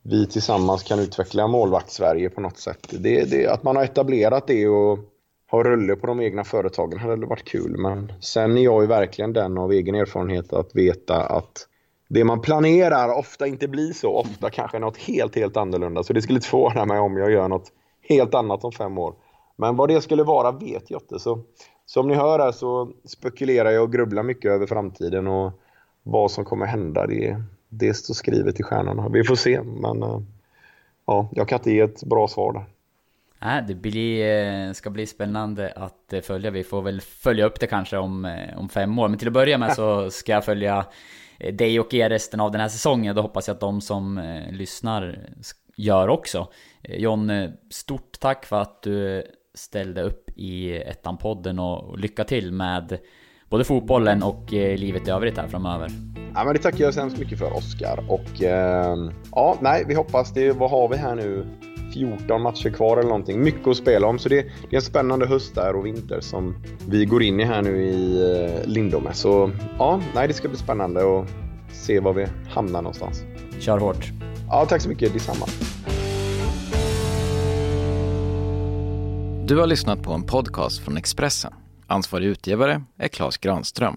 vi 0.03 0.27
tillsammans 0.27 0.83
kan 0.83 0.99
utveckla 0.99 1.47
målvakt-Sverige 1.47 2.31
på 2.31 2.41
något 2.41 2.59
sätt. 2.59 2.87
Det, 2.91 3.31
det, 3.31 3.47
att 3.47 3.63
man 3.63 3.77
har 3.77 3.85
etablerat 3.85 4.47
det 4.47 4.69
och 4.69 4.99
har 5.51 5.65
rulle 5.65 5.97
på 5.97 6.07
de 6.07 6.21
egna 6.21 6.45
företagen 6.45 6.99
hade 6.99 7.27
varit 7.27 7.45
kul. 7.45 7.77
Men 7.79 8.13
sen 8.21 8.59
är 8.59 8.63
jag 8.63 8.83
ju 8.83 8.87
verkligen 8.87 9.33
den 9.33 9.59
av 9.59 9.73
egen 9.73 9.95
erfarenhet 9.95 10.53
att 10.53 10.75
veta 10.75 11.27
att 11.27 11.69
det 12.09 12.25
man 12.25 12.41
planerar 12.41 13.19
ofta 13.19 13.47
inte 13.47 13.69
blir 13.69 13.93
så. 13.93 14.17
Ofta 14.17 14.51
kanske 14.51 14.79
något 14.79 14.97
helt, 14.97 15.37
helt 15.37 15.57
annorlunda. 15.57 16.03
Så 16.03 16.13
det 16.13 16.23
skulle 16.23 16.37
inte 16.37 16.49
förvåna 16.49 16.85
mig 16.85 16.99
om 16.99 17.17
jag 17.17 17.33
gör 17.33 17.49
något 17.49 17.73
helt 18.09 18.35
annat 18.35 18.65
om 18.65 18.73
fem 18.73 18.99
år. 18.99 19.15
Men 19.57 19.77
vad 19.77 19.89
det 19.89 20.01
skulle 20.01 20.23
vara 20.23 20.53
vet 20.53 20.91
jag 20.91 21.03
inte. 21.03 21.19
Så 21.19 21.41
som 21.87 22.09
ni 22.09 22.15
hör 22.15 22.39
här 22.39 22.53
så 22.53 22.93
spekulerar 23.05 23.71
jag 23.71 23.83
och 23.83 23.93
grubblar 23.93 24.23
mycket 24.23 24.51
över 24.51 24.67
framtiden 24.67 25.27
och 25.27 25.53
vad 26.03 26.31
som 26.31 26.45
kommer 26.45 26.67
hända. 26.67 27.07
Det, 27.07 27.43
det 27.69 27.95
står 27.95 28.15
skrivet 28.15 28.61
i 28.61 28.63
stjärnorna. 28.63 29.09
Vi 29.09 29.25
får 29.25 29.35
se. 29.35 29.63
Men 29.63 30.03
eh, 30.03 30.21
ja, 31.07 31.29
jag 31.33 31.49
kan 31.49 31.59
inte 31.59 31.71
ge 31.71 31.81
ett 31.81 32.05
bra 32.05 32.29
svar 32.29 32.53
där. 32.53 32.65
Nej, 33.39 33.65
det 33.69 33.75
blir, 33.75 34.27
eh, 34.67 34.73
ska 34.73 34.91
bli 34.91 35.07
spännande 35.07 35.73
att 35.77 36.13
eh, 36.13 36.21
följa. 36.21 36.51
Vi 36.51 36.65
får 36.65 36.83
väl 36.83 37.01
följa 37.01 37.47
upp 37.47 37.61
det 37.61 37.67
kanske 37.67 37.97
om, 37.97 38.37
om 38.57 38.69
fem 38.69 38.99
år. 38.99 39.09
Men 39.09 39.19
till 39.19 39.29
att 39.29 39.35
börja 39.35 39.59
med 39.59 39.75
så 39.75 40.11
ska 40.11 40.33
jag 40.33 40.45
följa 40.45 40.87
Eh, 41.39 41.55
dig 41.55 41.81
och 41.81 41.95
er 41.95 42.09
resten 42.09 42.41
av 42.41 42.51
den 42.51 42.61
här 42.61 42.69
säsongen. 42.69 43.17
Då 43.17 43.23
hoppas 43.23 43.49
jag 43.49 43.55
att 43.55 43.61
de 43.61 43.81
som 43.81 44.19
eh, 44.19 44.53
lyssnar 44.53 45.29
gör 45.77 46.09
också. 46.09 46.49
Eh, 46.83 46.97
John, 46.97 47.33
stort 47.71 48.21
tack 48.21 48.47
för 48.47 48.61
att 48.61 48.83
du 48.83 49.27
ställde 49.55 50.03
upp 50.03 50.31
i 50.37 50.77
Ettan-podden 50.77 51.59
och 51.59 51.99
lycka 51.99 52.25
till 52.25 52.53
med 52.53 52.99
både 53.49 53.65
fotbollen 53.65 54.23
och 54.23 54.53
livet 54.53 55.09
i 55.09 55.11
övrigt 55.11 55.39
här 55.39 55.49
framöver. 55.49 55.91
Ja, 56.35 56.45
men 56.45 56.55
det 56.55 56.63
tackar 56.63 56.85
jag 56.85 56.95
så 56.95 57.01
hemskt 57.01 57.19
mycket 57.19 57.39
för 57.39 57.57
Oskar. 57.57 58.05
Och 58.09 58.43
eh, 58.43 58.97
ja, 59.33 59.57
nej, 59.61 59.85
vi 59.89 59.95
hoppas 59.95 60.33
det. 60.33 60.53
Vad 60.53 60.71
har 60.71 60.89
vi 60.89 60.97
här 60.97 61.15
nu? 61.15 61.47
14 61.97 62.43
matcher 62.43 62.71
kvar 62.71 62.97
eller 62.97 63.09
någonting. 63.09 63.43
Mycket 63.43 63.67
att 63.69 63.77
spela 63.77 64.07
om. 64.07 64.19
Så 64.19 64.29
det, 64.29 64.43
det 64.43 64.77
är 64.77 64.77
en 64.77 64.83
spännande 64.83 65.27
höst 65.27 65.55
där 65.55 65.77
och 65.77 65.87
vinter 65.87 66.21
som 66.21 66.55
vi 66.89 67.05
går 67.05 67.23
in 67.23 67.41
i 67.41 67.45
här 67.45 67.63
nu 67.63 67.83
i 67.83 68.23
eh, 68.23 68.69
Lindome. 68.69 69.15
Så 69.15 69.51
ja, 69.79 70.01
nej, 70.15 70.29
det 70.29 70.35
ska 70.35 70.49
bli 70.49 70.59
spännande 70.59 71.01
att 71.01 71.29
se 71.73 72.01
var 72.01 72.13
vi 72.13 72.27
hamnar 72.51 72.83
någonstans. 72.83 73.23
Kör 73.59 73.79
hårt. 73.79 74.13
Ja, 74.49 74.67
tack 74.69 74.83
så 74.83 74.89
mycket. 74.89 75.13
Detsamma. 75.13 75.47
Du 79.47 79.57
har 79.59 79.67
lyssnat 79.67 80.03
på 80.03 80.13
en 80.13 80.23
podcast 80.23 80.85
från 80.85 80.97
Expressen. 80.97 81.53
Ansvarig 81.87 82.27
utgivare 82.27 82.83
är 82.99 83.09
Klas 83.09 83.39
Granström. 83.39 83.97